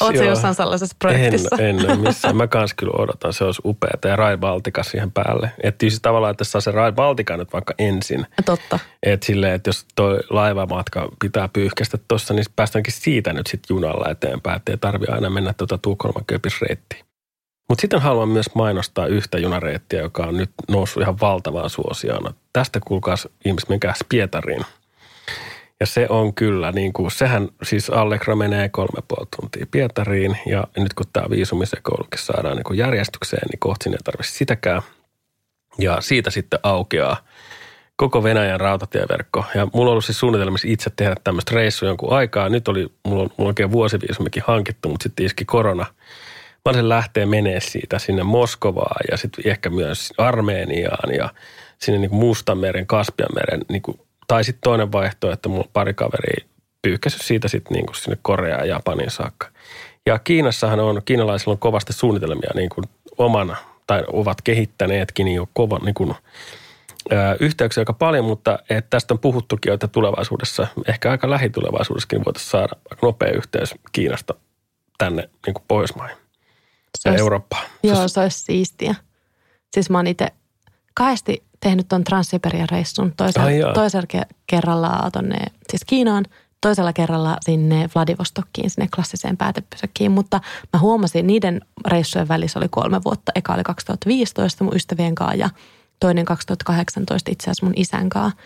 Oletko 0.00 0.18
se 0.18 0.24
jossain 0.24 0.54
sellaisessa 0.54 0.96
projektissa? 0.98 1.56
En, 1.58 1.90
en 1.90 2.00
missään. 2.00 2.36
Mä 2.36 2.46
kans 2.46 2.74
kyllä 2.74 2.92
odotan, 2.98 3.32
se 3.32 3.44
olisi 3.44 3.62
upeaa. 3.64 3.98
Ja 4.04 4.16
Rai 4.16 4.36
Baltica 4.36 4.82
siihen 4.82 5.12
päälle. 5.12 5.50
Että 5.62 5.82
siis 5.82 6.00
tavallaan, 6.02 6.30
että 6.30 6.44
saa 6.44 6.60
se 6.60 6.70
Rai 6.70 6.92
Baltica 6.92 7.36
nyt 7.36 7.52
vaikka 7.52 7.74
ensin. 7.78 8.26
Totta. 8.44 8.78
Että 9.02 9.26
silleen, 9.26 9.54
että 9.54 9.68
jos 9.68 9.86
toi 9.94 10.20
laivamatka 10.30 11.08
pitää 11.20 11.48
pyyhkästä 11.48 11.98
tuossa, 12.08 12.34
niin 12.34 12.44
päästäänkin 12.56 12.92
siitä 12.92 13.32
nyt 13.32 13.46
sitten 13.46 13.74
junalla 13.74 14.10
eteenpäin. 14.10 14.56
Että 14.56 14.72
ei 14.72 14.78
tarvi 14.78 15.06
aina 15.08 15.30
mennä 15.30 15.52
tuota 15.52 15.78
Tukholman 15.78 16.24
köpisreittiin. 16.26 17.04
Mutta 17.74 17.80
sitten 17.80 18.00
haluan 18.00 18.28
myös 18.28 18.54
mainostaa 18.54 19.06
yhtä 19.06 19.38
junareittiä, 19.38 20.00
joka 20.00 20.22
on 20.22 20.36
nyt 20.36 20.50
noussut 20.68 21.02
ihan 21.02 21.20
valtavaan 21.20 21.70
suosioon. 21.70 22.34
Tästä 22.52 22.80
kuulkaas 22.84 23.28
ihmiset, 23.44 23.68
menkää 23.68 23.94
Pietariin. 24.08 24.64
Ja 25.80 25.86
se 25.86 26.06
on 26.08 26.34
kyllä, 26.34 26.72
niin 26.72 26.92
kuin, 26.92 27.10
sehän 27.10 27.48
siis 27.62 27.90
Allegra 27.90 28.36
menee 28.36 28.68
kolme 28.68 29.02
puoli 29.08 29.26
tuntia 29.36 29.66
Pietariin. 29.70 30.38
Ja 30.46 30.64
nyt 30.76 30.94
kun 30.94 31.06
tämä 31.12 31.30
viisumisekoulukin 31.30 32.18
saadaan 32.18 32.56
niin 32.56 32.78
järjestykseen, 32.78 33.48
niin 33.50 33.58
kohti 33.58 33.90
ei 33.90 33.96
tarvitse 34.04 34.32
sitäkään. 34.32 34.82
Ja 35.78 36.00
siitä 36.00 36.30
sitten 36.30 36.60
aukeaa 36.62 37.16
koko 37.96 38.22
Venäjän 38.22 38.60
rautatieverkko. 38.60 39.44
Ja 39.54 39.66
mulla 39.72 39.88
on 39.88 39.92
ollut 39.92 40.04
siis 40.04 40.20
suunnitelmissa 40.20 40.68
itse 40.70 40.90
tehdä 40.96 41.14
tämmöistä 41.24 41.54
reissua 41.54 41.88
jonkun 41.88 42.12
aikaa. 42.12 42.48
Nyt 42.48 42.68
oli, 42.68 42.92
mulla 43.04 43.22
on, 43.22 43.30
mulla 43.30 43.32
on 43.38 43.46
oikein 43.46 43.72
vuosiviisumikin 43.72 44.42
hankittu, 44.46 44.88
mutta 44.88 45.02
sitten 45.02 45.26
iski 45.26 45.44
korona– 45.44 45.86
mä 46.64 46.70
olisin 46.70 46.88
lähteä 46.88 47.26
menee 47.26 47.60
siitä 47.60 47.98
sinne 47.98 48.22
Moskovaan 48.22 49.04
ja 49.10 49.16
sitten 49.16 49.50
ehkä 49.50 49.70
myös 49.70 50.12
Armeeniaan 50.18 51.14
ja 51.14 51.30
sinne 51.78 51.98
niin 51.98 52.14
Mustanmeren, 52.14 52.86
Kaspianmeren, 52.86 53.60
niin 53.68 53.82
kuin, 53.82 54.00
tai 54.26 54.44
sitten 54.44 54.60
toinen 54.62 54.92
vaihtoehto, 54.92 55.32
että 55.32 55.48
mulla 55.48 55.68
pari 55.72 55.94
kaveria 55.94 56.46
pyyhkässyt 56.82 57.22
siitä 57.22 57.48
sitten 57.48 57.72
niin 57.74 57.86
kuin 57.86 57.96
sinne 57.96 58.18
Koreaan 58.22 58.68
ja 58.68 58.74
Japanin 58.74 59.10
saakka. 59.10 59.48
Ja 60.06 60.18
Kiinassahan 60.18 60.80
on, 60.80 61.02
kiinalaisilla 61.04 61.52
on 61.52 61.58
kovasti 61.58 61.92
suunnitelmia 61.92 62.50
niin 62.54 62.68
kuin 62.68 62.84
omana, 63.18 63.56
tai 63.86 64.04
ovat 64.12 64.42
kehittäneetkin 64.42 65.28
jo 65.28 65.48
kovan 65.52 65.82
niin 65.84 65.94
kuin, 65.94 66.14
ö, 67.12 67.16
yhteyksiä 67.40 67.80
aika 67.80 67.92
paljon, 67.92 68.24
mutta 68.24 68.58
että 68.70 68.90
tästä 68.90 69.14
on 69.14 69.18
puhuttukin 69.18 69.72
että 69.72 69.88
tulevaisuudessa, 69.88 70.66
ehkä 70.88 71.10
aika 71.10 71.30
lähitulevaisuudessakin 71.30 72.24
voitaisiin 72.24 72.50
saada 72.50 72.72
nopea 73.02 73.32
yhteys 73.32 73.74
Kiinasta 73.92 74.34
tänne 74.98 75.28
niin 75.46 75.54
kuin 75.54 75.64
Pohjoismaihin 75.68 76.23
se 76.98 77.08
olisi, 77.08 77.20
Eurooppaan. 77.20 77.64
Joo, 77.82 78.08
se 78.08 78.20
olisi 78.20 78.38
siistiä. 78.40 78.94
Siis 79.74 79.90
mä 79.90 79.98
oon 79.98 80.06
itse 80.06 80.26
kahdesti 80.94 81.42
tehnyt 81.60 81.88
ton 81.88 82.04
Transsiberian 82.04 82.68
reissun. 82.70 83.12
Toisella, 83.16 83.46
Ai 83.46 83.58
jaa. 83.58 83.72
toisella 83.72 84.06
ke- 84.16 84.34
kerralla 84.46 85.10
tonne 85.12 85.38
siis 85.70 85.84
Kiinaan, 85.86 86.24
toisella 86.60 86.92
kerralla 86.92 87.36
sinne 87.40 87.88
Vladivostokkiin, 87.94 88.70
sinne 88.70 88.88
klassiseen 88.94 89.36
päätepysäkkiin. 89.36 90.12
Mutta 90.12 90.40
mä 90.72 90.78
huomasin, 90.78 91.26
niiden 91.26 91.60
reissujen 91.86 92.28
välissä 92.28 92.58
oli 92.58 92.68
kolme 92.70 93.00
vuotta. 93.04 93.32
Eka 93.34 93.54
oli 93.54 93.62
2015 93.62 94.64
mun 94.64 94.76
ystävien 94.76 95.14
kanssa 95.14 95.36
ja 95.36 95.50
toinen 96.00 96.24
2018 96.24 97.30
itse 97.30 97.44
asiassa 97.44 97.66
mun 97.66 97.74
isän 97.76 98.08
kanssa. 98.08 98.38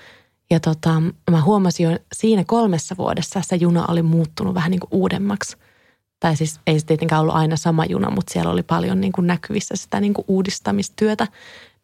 Ja 0.50 0.60
tota, 0.60 1.02
mä 1.30 1.40
huomasin 1.42 1.90
jo 1.90 1.98
siinä 2.12 2.44
kolmessa 2.44 2.96
vuodessa 2.98 3.40
se 3.44 3.56
juna 3.56 3.84
oli 3.88 4.02
muuttunut 4.02 4.54
vähän 4.54 4.70
niin 4.70 4.80
kuin 4.80 4.88
uudemmaksi. 4.92 5.56
Tai 6.20 6.36
siis 6.36 6.60
ei 6.66 6.80
se 6.80 6.86
tietenkään 6.86 7.20
ollut 7.20 7.34
aina 7.34 7.56
sama 7.56 7.84
juna, 7.84 8.10
mutta 8.10 8.32
siellä 8.32 8.52
oli 8.52 8.62
paljon 8.62 9.00
niin 9.00 9.12
kuin 9.12 9.26
näkyvissä 9.26 9.76
sitä 9.76 10.00
niin 10.00 10.14
kuin 10.14 10.24
uudistamistyötä. 10.28 11.26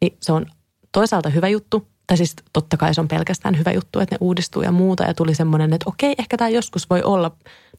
Niin 0.01 0.17
se 0.21 0.31
on 0.31 0.45
toisaalta 0.91 1.29
hyvä 1.29 1.47
juttu, 1.47 1.87
tai 2.07 2.17
siis 2.17 2.35
totta 2.53 2.77
kai 2.77 2.93
se 2.93 3.01
on 3.01 3.07
pelkästään 3.07 3.57
hyvä 3.57 3.71
juttu, 3.71 3.99
että 3.99 4.15
ne 4.15 4.17
uudistuu 4.21 4.61
ja 4.61 4.71
muuta. 4.71 5.03
Ja 5.03 5.13
tuli 5.13 5.35
semmoinen, 5.35 5.73
että 5.73 5.89
okei, 5.89 6.15
ehkä 6.17 6.37
tämä 6.37 6.49
joskus 6.49 6.89
voi 6.89 7.03
olla 7.03 7.31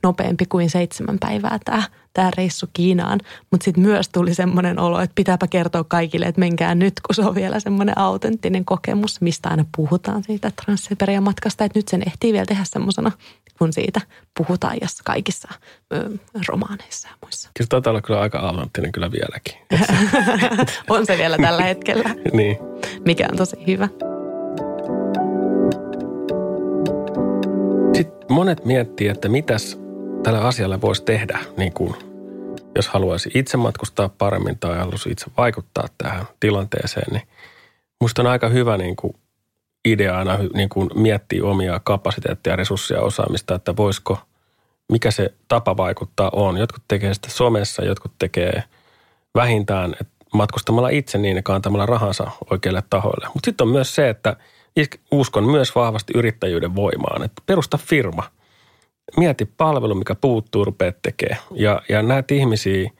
nopeampi 0.02 0.46
kuin 0.46 0.70
seitsemän 0.70 1.18
päivää 1.20 1.58
tämä, 1.64 1.82
tämä 2.12 2.30
reissu 2.36 2.66
Kiinaan. 2.72 3.20
Mutta 3.50 3.64
sitten 3.64 3.84
myös 3.84 4.08
tuli 4.08 4.34
semmoinen 4.34 4.78
olo, 4.78 5.00
että 5.00 5.14
pitääpä 5.14 5.46
kertoa 5.46 5.84
kaikille, 5.84 6.26
että 6.26 6.38
menkää 6.38 6.74
nyt, 6.74 6.94
kun 7.06 7.14
se 7.14 7.22
on 7.22 7.34
vielä 7.34 7.60
semmoinen 7.60 7.98
autenttinen 7.98 8.64
kokemus, 8.64 9.20
mistä 9.20 9.48
aina 9.48 9.64
puhutaan 9.76 10.24
siitä 10.24 10.52
Transsiberian 10.64 11.22
matkasta. 11.22 11.64
Että 11.64 11.78
nyt 11.78 11.88
sen 11.88 12.02
ehtii 12.06 12.32
vielä 12.32 12.46
tehdä 12.46 12.64
semmoisena, 12.64 13.12
kun 13.58 13.72
siitä 13.72 14.00
puhutaan 14.38 14.76
jos 14.82 15.02
kaikissa 15.04 15.48
ö, 15.92 16.10
romaaneissa 16.48 17.08
ja 17.08 17.14
muissa. 17.22 17.50
Kyllä 17.58 17.68
taitaa 17.68 17.90
olla 17.90 18.00
kyllä 18.00 18.20
aika 18.20 18.38
autenttinen 18.38 18.92
kyllä 18.92 19.10
vieläkin. 19.12 19.54
on 20.96 21.06
se 21.06 21.18
vielä 21.18 21.36
tällä 21.38 21.62
hetkellä, 21.62 22.14
niin. 22.32 22.58
mikä 23.04 23.28
on 23.30 23.36
tosi 23.36 23.56
hyvä. 23.66 23.88
Sitten 27.94 28.26
monet 28.28 28.64
miettii, 28.64 29.08
että 29.08 29.28
mitäs 29.28 29.78
tällä 30.22 30.40
asialla 30.40 30.80
voisi 30.80 31.04
tehdä, 31.04 31.38
niin 31.56 31.72
kuin 31.72 31.94
jos 32.76 32.88
haluaisi 32.88 33.30
itse 33.34 33.56
matkustaa 33.56 34.08
paremmin 34.08 34.58
tai 34.58 34.78
haluaisi 34.78 35.10
itse 35.10 35.26
vaikuttaa 35.36 35.88
tähän 35.98 36.24
tilanteeseen, 36.40 37.12
niin 37.12 37.28
musta 38.00 38.22
on 38.22 38.26
aika 38.26 38.48
hyvä 38.48 38.76
niin 38.76 38.96
kuin 38.96 39.14
idea 39.86 40.18
aina 40.18 40.38
niin 40.54 40.68
kuin 40.68 40.90
miettiä 40.94 41.44
omia 41.44 41.80
kapasiteetteja, 41.84 42.56
resursseja, 42.56 43.00
osaamista, 43.00 43.54
että 43.54 43.76
voisiko, 43.76 44.18
mikä 44.92 45.10
se 45.10 45.34
tapa 45.48 45.76
vaikuttaa 45.76 46.30
on. 46.32 46.56
Jotkut 46.56 46.82
tekee 46.88 47.14
sitä 47.14 47.30
somessa, 47.30 47.84
jotkut 47.84 48.12
tekee 48.18 48.62
vähintään 49.34 49.94
matkustamalla 50.34 50.88
itse 50.88 51.18
niin 51.18 51.36
ja 51.36 51.42
kantamalla 51.42 51.86
rahansa 51.86 52.30
oikeille 52.50 52.82
tahoille. 52.90 53.26
Mutta 53.34 53.46
sitten 53.46 53.66
on 53.66 53.72
myös 53.72 53.94
se, 53.94 54.08
että 54.08 54.36
uskon 55.10 55.44
myös 55.44 55.74
vahvasti 55.74 56.12
yrittäjyyden 56.16 56.74
voimaan, 56.74 57.22
että 57.22 57.42
perusta 57.46 57.78
firma. 57.78 58.22
Mieti 59.16 59.44
palvelu, 59.44 59.94
mikä 59.94 60.14
puuttuu, 60.14 60.64
rupeat 60.64 60.96
tekemään. 61.02 61.42
Ja, 61.50 61.82
ja 61.88 62.02
näitä 62.02 62.34
ihmisiä 62.34 62.90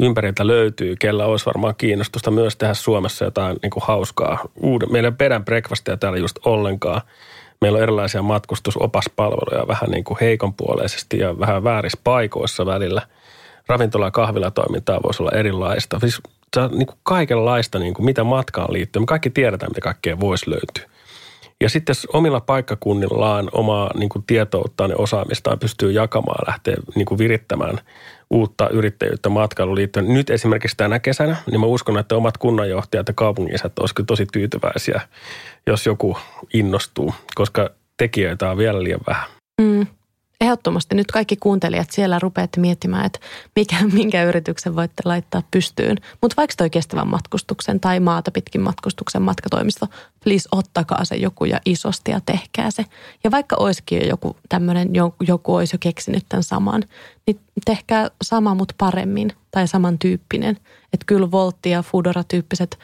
ympäriltä 0.00 0.46
löytyy, 0.46 0.96
kellä 0.96 1.26
olisi 1.26 1.46
varmaan 1.46 1.74
kiinnostusta 1.78 2.30
myös 2.30 2.56
tehdä 2.56 2.74
Suomessa 2.74 3.24
jotain 3.24 3.56
niin 3.62 3.70
kuin 3.70 3.82
hauskaa. 3.86 4.48
Uuden, 4.56 4.92
meillä 4.92 5.06
ei 5.06 5.10
ole 5.10 5.16
bed 5.16 5.44
breakfastia 5.44 5.96
täällä 5.96 6.18
just 6.18 6.38
ollenkaan. 6.44 7.00
Meillä 7.60 7.76
on 7.76 7.82
erilaisia 7.82 8.22
matkustusopaspalveluja 8.22 9.68
vähän 9.68 9.90
niin 9.90 10.04
kuin 10.04 10.18
heikonpuoleisesti 10.20 11.18
ja 11.18 11.38
vähän 11.38 11.64
väärissä 11.64 12.00
paikoissa 12.04 12.66
välillä. 12.66 13.02
Ravintola- 13.68 14.04
ja 14.04 14.10
kahvilatoimintaa 14.10 15.02
voisi 15.02 15.22
olla 15.22 15.38
erilaista. 15.38 16.00
Siis 16.00 16.20
niin 16.56 16.86
kuin 16.86 16.98
kaikenlaista, 17.02 17.78
niin 17.78 17.94
kuin 17.94 18.04
mitä 18.04 18.24
matkaan 18.24 18.72
liittyy. 18.72 19.00
Me 19.00 19.06
kaikki 19.06 19.30
tiedetään, 19.30 19.70
mitä 19.70 19.80
kaikkea 19.80 20.20
voisi 20.20 20.50
löytyä. 20.50 20.96
Ja 21.60 21.68
sitten 21.68 21.94
omilla 22.12 22.40
paikkakunnillaan 22.40 23.48
omaa 23.52 23.90
niin 23.94 24.08
kuin 24.08 24.24
tietouttaan 24.26 24.90
ja 24.90 24.96
osaamistaan 24.96 25.58
pystyy 25.58 25.92
jakamaan, 25.92 26.44
lähteä 26.46 26.76
niin 26.94 27.06
kuin 27.06 27.18
virittämään 27.18 27.80
uutta 28.30 28.68
yrittäjyyttä 28.68 29.28
matkailuun 29.28 29.76
liittyen. 29.76 30.14
Nyt 30.14 30.30
esimerkiksi 30.30 30.76
tänä 30.76 30.98
kesänä, 30.98 31.36
niin 31.50 31.60
mä 31.60 31.66
uskon, 31.66 31.98
että 31.98 32.16
omat 32.16 32.38
kunnanjohtajat 32.38 33.08
ja 33.08 33.14
kaupungisät 33.14 33.78
olisivat 33.78 34.06
tosi 34.06 34.26
tyytyväisiä, 34.32 35.00
jos 35.66 35.86
joku 35.86 36.18
innostuu, 36.54 37.14
koska 37.34 37.70
tekijöitä 37.96 38.50
on 38.50 38.58
vielä 38.58 38.82
liian 38.82 39.00
vähän. 39.06 39.28
Mm. 39.60 39.86
Ehdottomasti 40.40 40.94
nyt 40.94 41.12
kaikki 41.12 41.36
kuuntelijat 41.36 41.90
siellä 41.90 42.18
rupeatte 42.18 42.60
miettimään, 42.60 43.06
että 43.06 43.18
mikä, 43.56 43.76
minkä 43.92 44.24
yrityksen 44.24 44.76
voitte 44.76 45.02
laittaa 45.04 45.42
pystyyn. 45.50 45.96
Mutta 46.22 46.34
vaikka 46.36 46.54
toi 46.56 46.70
kestävän 46.70 47.08
matkustuksen 47.08 47.80
tai 47.80 48.00
maata 48.00 48.30
pitkin 48.30 48.60
matkustuksen 48.60 49.22
matkatoimisto, 49.22 49.86
please 50.24 50.48
ottakaa 50.52 51.04
se 51.04 51.16
joku 51.16 51.44
ja 51.44 51.60
isosti 51.64 52.10
ja 52.10 52.20
tehkää 52.26 52.70
se. 52.70 52.84
Ja 53.24 53.30
vaikka 53.30 53.56
olisikin 53.58 53.98
jo 53.98 54.06
joku 54.08 54.36
tämmöinen, 54.48 54.90
joku 55.26 55.54
olisi 55.54 55.74
jo 55.74 55.78
keksinyt 55.80 56.24
tämän 56.28 56.42
saman, 56.42 56.84
niin 57.26 57.40
tehkää 57.64 58.10
sama, 58.22 58.54
mutta 58.54 58.74
paremmin 58.78 59.32
tai 59.50 59.68
samantyyppinen. 59.68 60.56
Että 60.92 61.06
kyllä 61.06 61.30
Voltti 61.30 61.70
ja 61.70 61.82
Foodora-tyyppiset 61.82 62.78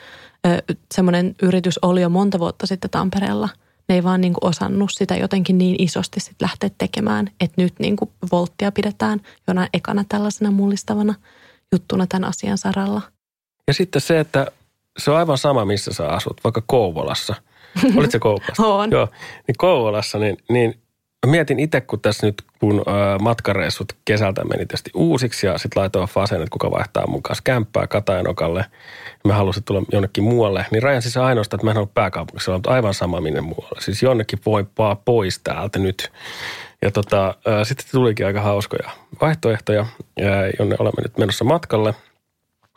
semmoinen 0.94 1.34
yritys 1.42 1.78
oli 1.82 2.03
jo 2.03 2.09
monta 2.09 2.38
vuotta 2.38 2.66
sitten 2.66 2.90
Tampereella– 2.90 3.48
ne 3.89 3.95
ei 3.95 4.05
vaan 4.05 4.20
niin 4.20 4.33
kuin 4.33 4.51
osannut 4.51 4.91
sitä 4.93 5.16
jotenkin 5.16 5.59
niin 5.59 5.76
isosti 5.83 6.20
sit 6.20 6.37
lähteä 6.41 6.70
tekemään, 6.78 7.30
että 7.41 7.62
nyt 7.62 7.74
niin 7.78 7.97
kuin 7.97 8.11
volttia 8.33 8.72
pidetään 8.72 9.20
jonain 9.49 9.68
ekana 9.72 10.05
tällaisena 10.09 10.51
mullistavana 10.51 11.14
juttuna 11.72 12.07
tämän 12.07 12.28
asian 12.28 12.59
saralla. 12.59 13.03
Ja 13.68 13.74
sitten 13.74 14.03
se, 14.03 14.20
että 14.20 14.47
se 14.99 15.11
on 15.11 15.16
aivan 15.16 15.39
sama, 15.39 15.64
missä 15.64 15.93
sä 15.93 16.09
asut, 16.09 16.45
vaikka 16.45 16.62
Kouvolassa. 16.66 17.35
Olitko 17.97 18.18
Kouvolassa? 18.18 18.62
Joo, 18.97 19.09
niin 19.49 19.57
Kouvolassa, 19.59 20.18
niin, 20.18 20.37
niin 20.51 20.82
Mietin 21.27 21.61
itse, 21.61 21.81
kun 21.81 22.01
tässä 22.01 22.27
nyt, 22.27 22.43
kun 22.61 22.85
matkareissut 23.20 23.93
kesältä 24.05 24.45
meni 24.45 24.66
tietysti 24.66 24.91
uusiksi 24.95 25.47
ja 25.47 25.59
sitten 25.59 25.81
laitoin 25.81 26.09
Fasen, 26.09 26.43
että 26.43 26.51
kuka 26.51 26.70
vaihtaa 26.70 27.07
mun 27.07 27.23
kanssa 27.23 27.43
kämppää 27.45 27.87
Katajanokalle. 27.87 28.64
Mä 29.25 29.35
halusin 29.35 29.64
tulla 29.64 29.83
jonnekin 29.93 30.25
muualle. 30.25 30.66
Niin 30.70 30.83
rajan 30.83 31.03
siis 31.03 31.16
ainoastaan, 31.16 31.59
että 31.59 31.64
mä 31.64 31.70
en 31.70 31.77
ollut 31.77 31.95
pääkaupungissa, 31.95 32.55
on 32.55 32.61
aivan 32.66 32.95
sama 32.95 33.20
minne 33.20 33.41
muualle. 33.41 33.81
Siis 33.81 34.03
jonnekin 34.03 34.39
voi 34.47 34.66
pois 35.05 35.39
täältä 35.39 35.79
nyt. 35.79 36.12
Ja 36.83 36.91
tota, 36.91 37.35
sitten 37.62 37.87
tulikin 37.93 38.27
aika 38.27 38.41
hauskoja 38.41 38.91
vaihtoehtoja, 39.20 39.87
jonne 40.59 40.77
olemme 40.79 41.03
nyt 41.03 41.18
menossa 41.18 41.45
matkalle 41.45 41.95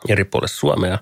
eri 0.08 0.24
puolille 0.24 0.48
Suomea. 0.48 0.98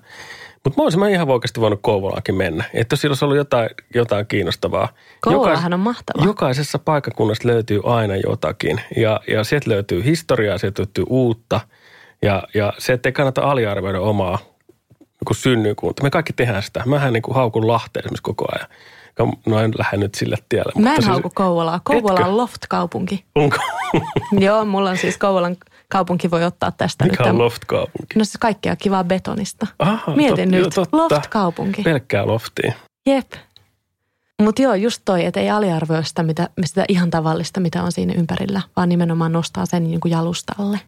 Mutta 0.65 0.81
mä 0.81 0.83
olisin 0.83 0.99
mä 0.99 1.09
ihan 1.09 1.29
oikeasti 1.29 1.61
voinut 1.61 1.79
Kouvolaakin 1.81 2.35
mennä. 2.35 2.63
Että 2.73 2.93
jos 2.93 3.05
olisi 3.05 3.25
ollut 3.25 3.37
jotain, 3.37 3.69
jotain 3.95 4.27
kiinnostavaa. 4.27 4.89
Kouvolahan 5.21 5.73
on 5.73 5.79
mahtavaa. 5.79 6.25
Jokaisessa 6.25 6.79
paikkakunnassa 6.79 7.47
löytyy 7.47 7.81
aina 7.83 8.15
jotakin. 8.15 8.81
Ja, 8.97 9.19
ja 9.27 9.43
sieltä 9.43 9.69
löytyy 9.69 10.03
historiaa, 10.03 10.57
sieltä 10.57 10.81
löytyy 10.81 11.03
uutta. 11.09 11.59
Ja, 12.21 12.43
ja 12.53 12.73
se, 12.77 12.93
että 12.93 13.09
ei 13.09 13.13
kannata 13.13 13.41
aliarvioida 13.41 14.01
omaa 14.01 14.37
niin 14.99 15.35
synnykunta. 15.35 16.03
Me 16.03 16.09
kaikki 16.09 16.33
tehdään 16.33 16.63
sitä. 16.63 16.83
Mähän 16.85 17.13
niin 17.13 17.23
kuin 17.23 17.35
haukun 17.35 17.67
Lahteen 17.67 18.05
esimerkiksi 18.05 18.23
koko 18.23 18.45
ajan. 18.55 18.67
No 19.45 19.59
en 19.59 19.71
lähde 19.77 19.97
nyt 19.97 20.15
sille 20.15 20.37
tielle. 20.49 20.71
Mä 20.77 20.89
en 20.89 20.95
siis, 20.95 21.07
hauku 21.07 21.31
Kouvolaa. 21.35 21.81
Kouvola 21.83 22.25
on 22.25 22.37
loft-kaupunki. 22.37 23.25
Onko? 23.35 23.57
Joo, 24.45 24.65
mulla 24.65 24.89
on 24.89 24.97
siis 24.97 25.17
Kouvolan 25.17 25.57
kaupunki 25.89 26.31
voi 26.31 26.43
ottaa 26.43 26.71
tästä. 26.71 27.05
Mikä 27.05 27.23
nyt 27.23 27.31
on 27.31 27.37
loft-kaupunki? 27.37 28.15
No 28.19 28.25
siis 28.25 28.37
kaikkea 28.39 28.75
kivaa 28.75 29.03
betonista. 29.03 29.67
Aha, 29.79 30.15
Mietin 30.15 30.51
tot, 30.51 30.63
nyt, 30.63 30.75
jo, 30.77 30.83
loft-kaupunki. 30.91 31.83
Pelkkää 31.83 32.27
loftia. 32.27 32.73
Jep. 33.05 33.33
Mutta 34.41 34.61
joo, 34.61 34.73
just 34.73 35.01
toi, 35.05 35.25
että 35.25 35.39
ei 35.39 35.49
aliarvioi 35.49 36.05
sitä, 36.05 36.23
mitä, 36.23 36.49
sitä 36.65 36.85
ihan 36.87 37.09
tavallista, 37.09 37.59
mitä 37.59 37.83
on 37.83 37.91
siinä 37.91 38.13
ympärillä, 38.17 38.61
vaan 38.75 38.89
nimenomaan 38.89 39.31
nostaa 39.31 39.65
sen 39.65 39.83
niin 39.83 39.99
kuin 39.99 40.11
jalustalle. 40.11 40.79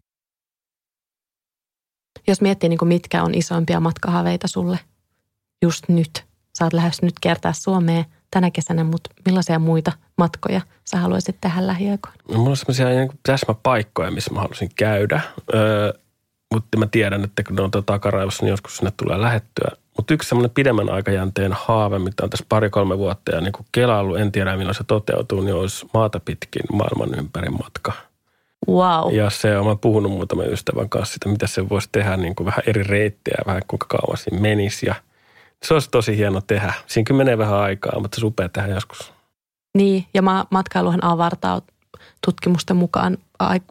Jos 2.26 2.40
miettii, 2.40 2.68
niin 2.68 2.78
kuin 2.78 2.88
mitkä 2.88 3.22
on 3.22 3.34
isoimpia 3.34 3.80
matkahaaveita 3.80 4.48
sulle 4.48 4.78
just 5.62 5.88
nyt. 5.88 6.24
Sä 6.58 6.64
oot 6.64 6.72
lähes 6.72 7.02
nyt 7.02 7.14
kertaa 7.20 7.52
Suomeen– 7.52 8.04
tänä 8.30 8.50
kesänä, 8.50 8.84
mutta 8.84 9.10
millaisia 9.26 9.58
muita 9.58 9.92
matkoja 10.18 10.60
sä 10.84 10.96
haluaisit 10.96 11.36
tehdä 11.40 11.66
lähiaikoina? 11.66 12.18
No, 12.28 12.38
mulla 12.38 12.50
on 12.50 12.56
sellaisia 12.56 12.88
niin 12.88 13.08
täsmäpaikkoja, 13.22 14.10
missä 14.10 14.34
mä 14.34 14.40
haluaisin 14.40 14.70
käydä, 14.76 15.20
öö, 15.54 15.92
mutta 16.54 16.78
mä 16.78 16.86
tiedän, 16.86 17.24
että 17.24 17.42
kun 17.42 17.56
ne 17.56 17.62
on 17.62 17.70
takaraivossa, 17.86 18.44
niin 18.44 18.50
joskus 18.50 18.76
sinne 18.76 18.92
tulee 18.96 19.20
lähettyä. 19.20 19.70
Mutta 19.96 20.14
yksi 20.14 20.28
semmoinen 20.28 20.50
pidemmän 20.50 20.90
aikajänteen 20.90 21.52
haave, 21.52 21.98
mitä 21.98 22.24
on 22.24 22.30
tässä 22.30 22.46
pari-kolme 22.48 22.98
vuotta 22.98 23.34
ja 23.34 23.40
niin 23.40 23.52
kuin 23.52 23.66
kelailu, 23.72 24.14
en 24.14 24.32
tiedä 24.32 24.56
milloin 24.56 24.74
se 24.74 24.84
toteutuu, 24.84 25.40
niin 25.40 25.54
olisi 25.54 25.86
maata 25.94 26.20
pitkin 26.20 26.62
maailman 26.72 27.18
ympäri 27.18 27.50
matka. 27.50 27.92
Wow. 28.68 29.14
Ja 29.14 29.30
se 29.30 29.58
on, 29.58 29.66
mä 29.66 29.76
puhunut 29.76 30.12
muutaman 30.12 30.52
ystävän 30.52 30.88
kanssa 30.88 31.14
sitä, 31.14 31.28
mitä 31.28 31.46
se 31.46 31.68
voisi 31.68 31.88
tehdä 31.92 32.16
niin 32.16 32.34
kuin 32.34 32.44
vähän 32.46 32.62
eri 32.66 32.82
reittejä, 32.82 33.42
vähän 33.46 33.62
kuinka 33.66 33.86
kauan 33.88 34.16
siinä 34.16 34.40
menisi 34.40 34.86
ja– 34.86 34.94
se 35.62 35.74
olisi 35.74 35.88
tosi 35.90 36.16
hieno 36.16 36.40
tehdä. 36.40 36.72
Siinä 36.86 37.04
kyllä 37.06 37.18
menee 37.18 37.38
vähän 37.38 37.58
aikaa, 37.58 38.00
mutta 38.00 38.20
se 38.20 38.26
upea 38.26 38.48
tehdä 38.48 38.68
joskus. 38.68 39.12
Niin, 39.78 40.06
ja 40.14 40.22
matkailuhan 40.50 41.04
avartaa 41.04 41.60
tutkimusten 42.26 42.76
mukaan 42.76 43.18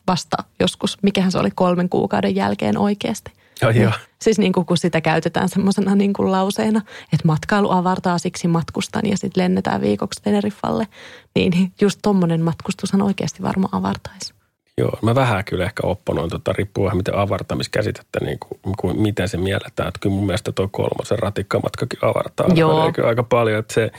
vasta 0.07 0.37
joskus, 0.59 0.97
mikähän 1.03 1.31
se 1.31 1.37
oli 1.37 1.51
kolmen 1.55 1.89
kuukauden 1.89 2.35
jälkeen 2.35 2.77
oikeasti. 2.77 3.31
Oh, 3.65 3.75
joo. 3.75 3.91
Siis 4.21 4.39
niin 4.39 4.53
kuin, 4.53 4.65
kun 4.65 4.77
sitä 4.77 5.01
käytetään 5.01 5.49
semmoisena 5.49 5.95
niin 5.95 6.13
kuin 6.13 6.31
lauseena, 6.31 6.81
että 7.13 7.27
matkailu 7.27 7.71
avartaa, 7.71 8.17
siksi 8.17 8.47
matkustan 8.47 9.01
ja 9.05 9.17
sitten 9.17 9.43
lennetään 9.43 9.81
viikoksi 9.81 10.21
Teneriffalle. 10.21 10.87
Niin 11.35 11.71
just 11.81 11.99
tommonen 12.01 12.41
matkustushan 12.41 13.01
oikeasti 13.01 13.43
varmaan 13.43 13.75
avartaisi. 13.75 14.33
Joo, 14.77 14.99
mä 15.01 15.15
vähän 15.15 15.45
kyllä 15.45 15.65
ehkä 15.65 15.87
opponoin, 15.87 16.29
tota, 16.29 16.53
riippuu 16.53 16.83
vähän 16.83 16.97
miten 16.97 17.17
avartamiskäsitettä, 17.17 18.19
niin 18.19 18.39
kuin, 18.39 18.75
kuin, 18.77 19.01
miten 19.01 19.29
se 19.29 19.37
mielletään. 19.37 19.87
Että 19.87 19.99
kyllä 19.99 20.15
mun 20.15 20.25
mielestä 20.25 20.51
tuo 20.51 20.67
kolmosen 20.67 21.19
ratikkamatkakin 21.19 21.99
avartaa 22.01 22.47
Joo. 22.55 22.91
aika 23.07 23.23
paljon, 23.23 23.59
että 23.59 23.73
se, 23.73 23.91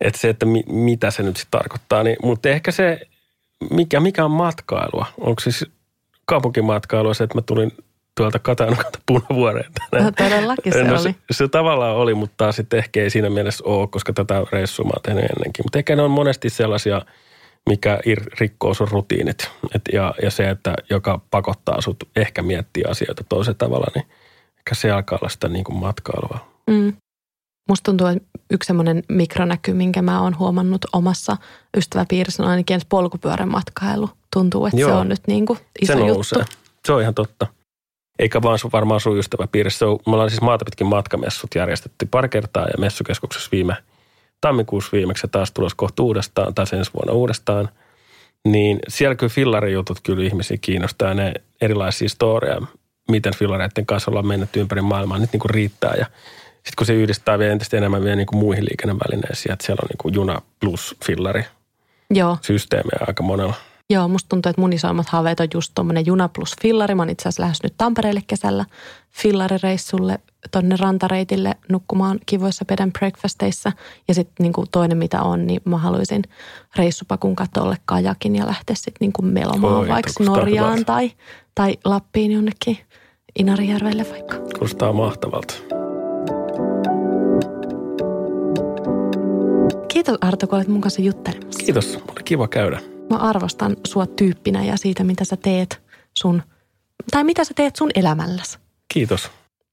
että, 0.00 0.20
se, 0.20 0.28
että 0.28 0.46
mi, 0.46 0.62
mitä 0.66 1.10
se 1.10 1.22
nyt 1.22 1.36
sitten 1.36 1.60
tarkoittaa. 1.60 2.02
Niin, 2.02 2.16
mutta 2.22 2.48
ehkä 2.48 2.70
se, 2.70 3.00
mikä, 3.70 4.00
mikä 4.00 4.24
on 4.24 4.30
matkailua? 4.30 5.06
Onko 5.18 5.40
siis 5.40 5.66
kaupunkimatkailua 6.24 7.14
se, 7.14 7.24
että 7.24 7.34
mä 7.34 7.42
tulin 7.42 7.72
tuolta 8.16 8.38
Katanukalta 8.38 8.98
punavuoreen 9.06 9.72
tänään. 9.72 10.04
No, 10.04 10.24
todellakin 10.24 10.72
se 10.72 10.84
no, 10.84 10.92
oli. 10.92 11.02
Se, 11.02 11.14
se 11.30 11.48
tavallaan 11.48 11.96
oli, 11.96 12.14
mutta 12.14 12.52
sitten 12.52 12.78
ehkä 12.78 13.00
ei 13.00 13.10
siinä 13.10 13.30
mielessä 13.30 13.64
ole, 13.64 13.88
koska 13.88 14.12
tätä 14.12 14.42
reissua 14.52 14.84
mä 14.84 14.90
oon 14.90 15.02
tehnyt 15.02 15.24
ennenkin. 15.24 15.64
Mutta 15.64 15.78
ehkä 15.78 15.96
ne 15.96 16.02
on 16.02 16.10
monesti 16.10 16.50
sellaisia, 16.50 17.02
mikä 17.68 18.00
rikkoo 18.40 18.74
sun 18.74 18.88
rutiinit. 18.90 19.50
Et 19.74 19.82
ja, 19.92 20.14
ja 20.22 20.30
se, 20.30 20.50
että 20.50 20.74
joka 20.90 21.20
pakottaa 21.30 21.80
sut 21.80 22.08
ehkä 22.16 22.42
miettiä 22.42 22.88
asioita 22.90 23.24
toisella 23.28 23.58
tavalla, 23.58 23.86
niin 23.94 24.06
ehkä 24.58 24.74
se 24.74 24.90
alkaa 24.90 25.18
olla 25.22 25.28
sitä 25.28 25.48
niin 25.48 25.64
kuin 25.64 25.78
matkailua. 25.78 26.38
Mm. 26.66 26.92
Musta 27.68 27.84
tuntuu, 27.84 28.06
että 28.06 28.28
yksi 28.50 28.66
semmoinen 28.66 29.02
mikronäky, 29.08 29.72
minkä 29.72 30.02
mä 30.02 30.22
oon 30.22 30.38
huomannut 30.38 30.84
omassa 30.92 31.36
ystäväpiirissä, 31.76 32.42
on 32.42 32.48
ainakin, 32.48 32.80
polkupyörän 32.88 33.50
matkailu. 33.50 34.10
Tuntuu, 34.32 34.66
että 34.66 34.80
Joo. 34.80 34.90
se 34.90 34.96
on 34.96 35.08
nyt 35.08 35.20
niin 35.26 35.46
kuin 35.46 35.58
iso 35.82 35.92
se 35.92 35.98
juttu. 35.98 36.14
nousee. 36.14 36.44
Se 36.84 36.92
on 36.92 37.02
ihan 37.02 37.14
totta. 37.14 37.46
Eikä 38.18 38.42
vaan 38.42 38.58
sun, 38.58 38.70
varmaan 38.72 39.00
sun 39.00 39.18
ystäväpiirissä. 39.18 39.78
Se 39.78 39.84
on, 39.84 39.98
me 40.06 40.12
ollaan 40.12 40.30
siis 40.30 40.42
maata 40.42 40.64
pitkin 40.64 40.86
matkamessut 40.86 41.54
järjestetty 41.54 42.06
pari 42.10 42.28
kertaa 42.28 42.66
ja 42.66 42.78
messukeskuksessa 42.78 43.48
viime 43.52 43.76
tammikuussa 44.40 44.92
viimeksi 44.92 45.24
ja 45.24 45.28
taas 45.28 45.52
tulos 45.52 45.74
kohta 45.74 46.02
uudestaan, 46.02 46.54
tai 46.54 46.66
ensi 46.72 46.90
vuonna 46.94 47.12
uudestaan. 47.12 47.68
Niin 48.48 48.78
siellä 48.88 49.14
kyllä 49.14 49.32
fillarijutut 49.32 50.00
kyllä 50.02 50.24
ihmisiä 50.24 50.56
kiinnostaa 50.60 51.14
ne 51.14 51.32
erilaisia 51.60 52.08
storeja, 52.08 52.60
miten 53.10 53.34
fillareiden 53.34 53.86
kanssa 53.86 54.10
ollaan 54.10 54.26
mennyt 54.26 54.56
ympäri 54.56 54.82
maailmaa, 54.82 55.18
nyt 55.18 55.32
niin 55.32 55.40
kuin 55.40 55.50
riittää 55.50 55.94
ja 55.98 56.06
sitten 56.66 56.76
kun 56.76 56.86
se 56.86 56.94
yhdistää 56.94 57.38
vielä 57.38 57.52
entistä 57.52 57.76
enemmän 57.76 58.04
vielä 58.04 58.16
niin 58.16 58.26
kuin 58.26 58.38
muihin 58.38 58.64
liikennevälineisiin, 58.64 59.52
että 59.52 59.66
siellä 59.66 59.80
on 59.82 59.88
niin 59.88 59.98
kuin 59.98 60.14
juna 60.14 60.42
plus 60.60 60.96
fillari 61.04 61.44
Joo. 62.10 62.38
systeemejä 62.42 63.04
aika 63.06 63.22
monella. 63.22 63.54
Joo, 63.90 64.08
musta 64.08 64.28
tuntuu, 64.28 64.50
että 64.50 64.60
mun 64.62 64.72
isoimmat 64.72 65.08
haaveet 65.08 65.40
on 65.40 65.48
just 65.54 65.72
tuommoinen 65.74 66.06
juna 66.06 66.28
plus 66.28 66.56
fillari. 66.62 66.94
Mä 66.94 67.02
oon 67.02 67.10
itse 67.10 67.22
asiassa 67.22 67.42
lähes 67.42 67.62
nyt 67.62 67.74
Tampereelle 67.78 68.22
kesällä 68.26 68.64
fillarireissulle 69.12 70.18
tonne 70.50 70.76
rantareitille 70.80 71.54
nukkumaan 71.68 72.18
kivoissa 72.26 72.64
bed 72.64 72.78
and 72.78 72.92
breakfasteissa. 72.98 73.72
Ja 74.08 74.14
sitten 74.14 74.44
niinku 74.44 74.64
toinen 74.72 74.98
mitä 74.98 75.22
on, 75.22 75.46
niin 75.46 75.60
mä 75.64 75.78
haluaisin 75.78 76.22
reissupakun 76.76 77.36
katolle 77.36 77.76
kajakin 77.84 78.36
ja 78.36 78.46
lähteä 78.46 78.76
sitten 78.76 78.96
niinku 79.00 79.22
melomaan 79.22 79.74
Oi, 79.74 79.88
vaikka 79.88 80.24
Norjaan 80.24 80.84
tai, 80.84 81.12
tai 81.54 81.76
Lappiin 81.84 82.32
jonnekin 82.32 82.78
Inarijärvelle 83.38 84.06
vaikka. 84.10 84.36
Kuulostaa 84.36 84.92
mahtavalta. 84.92 85.54
Kiitos 89.88 90.16
Arto, 90.20 90.46
kun 90.46 90.56
olet 90.56 90.68
mun 90.68 90.80
kanssa 90.80 91.02
juttelemassa. 91.02 91.64
Kiitos, 91.64 91.96
oli 91.96 92.22
kiva 92.24 92.48
käydä. 92.48 92.80
Mä 93.10 93.16
arvostan 93.16 93.76
sua 93.86 94.06
tyyppinä 94.06 94.64
ja 94.64 94.76
siitä, 94.76 95.04
mitä 95.04 95.24
sä 95.24 95.36
teet 95.36 95.82
sun, 96.18 96.42
tai 97.10 97.24
mitä 97.24 97.44
sä 97.44 97.54
teet 97.56 97.76
sun 97.76 97.90
elämälläsi. 97.94 98.58
Kiitos. 98.94 99.30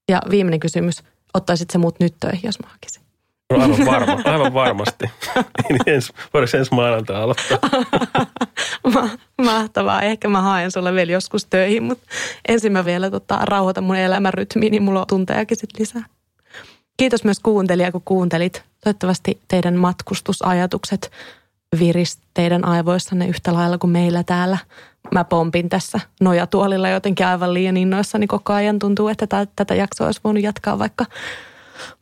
Ja 0.08 0.20
viimeinen 0.30 0.60
kysymys, 0.60 1.02
ottaisit 1.34 1.70
sä 1.70 1.78
mut 1.78 2.00
nyt 2.00 2.14
töihin, 2.20 2.40
jos 2.44 2.60
mä 2.60 2.68
hakisin? 2.72 3.02
No 3.52 3.60
aivan, 3.62 3.86
varma, 3.86 4.22
aivan 4.24 4.54
varmasti. 4.54 5.10
Niin 5.68 5.80
ens, 5.86 6.12
voiko 6.34 6.56
ensi 6.58 6.74
maanantai 6.74 7.16
aloittaa? 7.16 7.58
Ma- 8.94 9.10
Mahtavaa. 9.42 10.02
Ehkä 10.02 10.28
mä 10.28 10.40
haen 10.42 10.70
sulle 10.70 10.94
vielä 10.94 11.12
joskus 11.12 11.46
töihin, 11.46 11.82
mutta 11.82 12.04
ensin 12.48 12.72
mä 12.72 12.84
vielä 12.84 13.10
tota, 13.10 13.38
rauhoitan 13.42 13.84
mun 13.84 13.96
elämän 13.96 14.34
rytmiin, 14.34 14.70
niin 14.70 14.82
mulla 14.82 15.00
on 15.00 15.06
tuntejakin 15.06 15.56
sit 15.56 15.70
lisää. 15.78 16.04
Kiitos 16.96 17.24
myös 17.24 17.40
kuuntelija, 17.40 17.92
kun 17.92 18.02
kuuntelit. 18.04 18.62
Toivottavasti 18.84 19.40
teidän 19.48 19.74
matkustusajatukset 19.76 21.10
viris 21.78 22.18
teidän 22.34 22.64
aivoissanne 22.64 23.28
yhtä 23.28 23.54
lailla 23.54 23.78
kuin 23.78 23.90
meillä 23.90 24.22
täällä. 24.22 24.58
Mä 25.14 25.24
pompin 25.24 25.68
tässä 25.68 26.00
nojatuolilla 26.20 26.88
jotenkin 26.88 27.26
aivan 27.26 27.54
liian 27.54 27.76
innoissani 27.76 28.26
koko 28.26 28.52
ajan. 28.52 28.78
Tuntuu, 28.78 29.08
että 29.08 29.26
tä- 29.26 29.46
tätä 29.56 29.74
jaksoa 29.74 30.06
olisi 30.06 30.20
voinut 30.24 30.42
jatkaa 30.42 30.78
vaikka, 30.78 31.04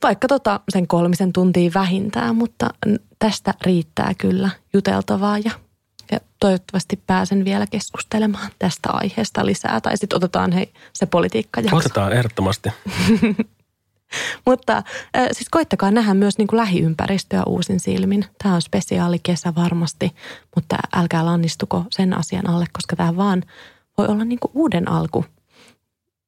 vaikka 0.03 0.29
tota 0.29 0.61
sen 0.69 0.87
kolmisen 0.87 1.33
tuntia 1.33 1.71
vähintään, 1.75 2.37
mutta 2.37 2.71
tästä 3.19 3.55
riittää 3.63 4.13
kyllä 4.19 4.51
juteltavaa 4.75 5.39
ja, 5.39 5.51
ja 6.13 6.21
toivottavasti 6.41 7.01
pääsen 7.07 7.45
vielä 7.45 7.67
keskustelemaan 7.67 8.51
tästä 8.59 8.91
aiheesta 8.93 9.47
lisää. 9.47 9.81
Tai 9.81 9.97
sitten 9.97 10.17
otetaan 10.17 10.53
hei, 10.53 10.73
se 10.93 11.07
politiikkajakso. 11.07 11.77
Otetaan 11.77 12.13
ehdottomasti. 12.13 12.71
Mutta 14.47 14.77
äh, 14.77 15.29
siis 15.33 15.49
koittakaa 15.51 15.91
nähdä 15.91 16.15
myös 16.15 16.39
niin 16.39 16.49
kuin 16.49 16.59
lähiympäristöä 16.59 17.43
uusin 17.47 17.81
silmin. 17.81 18.25
Tämä 18.43 18.55
on 18.55 18.63
spesiaali 18.63 19.19
kesä 19.23 19.55
varmasti, 19.55 20.15
mutta 20.55 20.77
älkää 20.97 21.27
lannistuko 21.27 21.85
sen 21.91 22.19
asian 22.19 22.49
alle, 22.49 22.67
koska 22.73 22.97
tämä 22.97 23.17
vaan 23.17 23.43
voi 23.99 24.07
olla 24.07 24.25
niin 24.25 24.39
kuin 24.39 24.53
uuden 24.55 24.91
alku. 24.91 25.25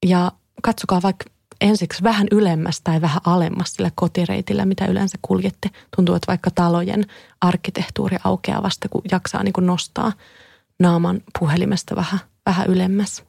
Ja 0.06 0.32
katsokaa 0.62 1.02
vaikka 1.02 1.24
ensiksi 1.60 2.02
vähän 2.02 2.26
ylemmäs 2.30 2.80
tai 2.80 3.00
vähän 3.00 3.20
alemmas 3.24 3.72
sillä 3.72 3.90
kotireitillä, 3.94 4.64
mitä 4.64 4.86
yleensä 4.86 5.18
kuljette. 5.22 5.70
Tuntuu, 5.96 6.14
että 6.14 6.26
vaikka 6.26 6.50
talojen 6.50 7.04
arkkitehtuuri 7.40 8.16
aukeaa 8.24 8.62
vasta, 8.62 8.88
kun 8.88 9.02
jaksaa 9.10 9.42
niin 9.42 9.52
kuin 9.52 9.66
nostaa 9.66 10.12
naaman 10.80 11.20
puhelimesta 11.38 11.96
vähän, 11.96 12.20
vähän 12.46 12.66
ylemmäs 12.66 13.24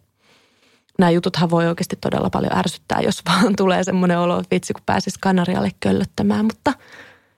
nämä 0.99 1.09
jututhan 1.09 1.49
voi 1.49 1.67
oikeasti 1.67 1.95
todella 2.01 2.29
paljon 2.29 2.57
ärsyttää, 2.57 3.01
jos 3.01 3.21
vaan 3.29 3.55
tulee 3.55 3.83
semmoinen 3.83 4.19
olo, 4.19 4.39
että 4.39 4.55
vitsi 4.55 4.73
kun 4.73 4.83
pääsisi 4.85 5.17
Kanarialle 5.21 5.71
köllöttämään, 5.79 6.45
mutta 6.45 6.73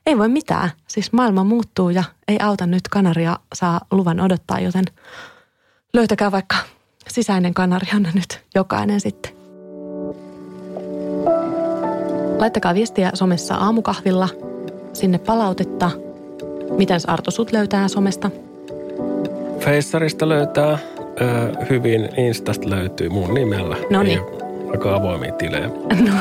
ei 0.06 0.18
voi 0.18 0.30
mitään. 0.30 0.70
Siis 0.88 1.14
maailma 1.14 1.44
muuttuu 1.44 1.90
ja 1.90 2.04
ei 2.28 2.40
auta 2.40 2.66
nyt 2.66 2.88
Kanaria 2.92 3.40
saa 3.54 3.82
luvan 3.92 4.20
odottaa, 4.20 4.60
joten 4.60 4.86
löytäkää 5.94 6.32
vaikka 6.32 6.56
sisäinen 7.08 7.54
Kanarianne 7.54 8.12
nyt 8.14 8.42
jokainen 8.56 9.02
sitten. 9.02 9.32
Laittakaa 12.40 12.74
viestiä 12.74 13.12
somessa 13.14 13.56
aamukahvilla, 13.56 14.30
sinne 14.94 15.18
palautetta. 15.18 15.92
Miten 16.78 17.00
Arto 17.08 17.32
sut 17.32 17.52
löytää 17.52 17.88
somesta? 17.88 18.32
Feissarista 19.60 20.30
löytää 20.30 20.78
ö, 21.22 21.52
hyvin, 21.70 22.10
Instasta 22.18 22.70
löytyy 22.70 23.10
mun 23.10 23.34
nimellä. 23.34 23.76
Noniin. 23.90 24.20
Ei 24.20 24.26
ole 24.26 24.72
Aika 24.72 24.96
avoimia 24.96 25.32
tilejä. 25.32 25.70
No, 26.08 26.14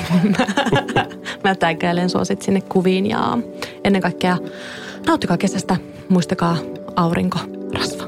mä, 0.95 1.07
mä 1.45 1.55
tägäilen 1.55 2.11
sua 2.11 2.25
sit 2.25 2.43
sinne 2.43 2.61
kuviin 2.61 3.07
ja 3.07 3.39
ennen 3.85 4.03
kaikkea 4.03 4.37
nauttikaa 5.07 5.37
kesästä. 5.39 5.77
Muistakaa 6.09 6.57
aurinko, 6.97 7.39
rasva. 7.75 8.05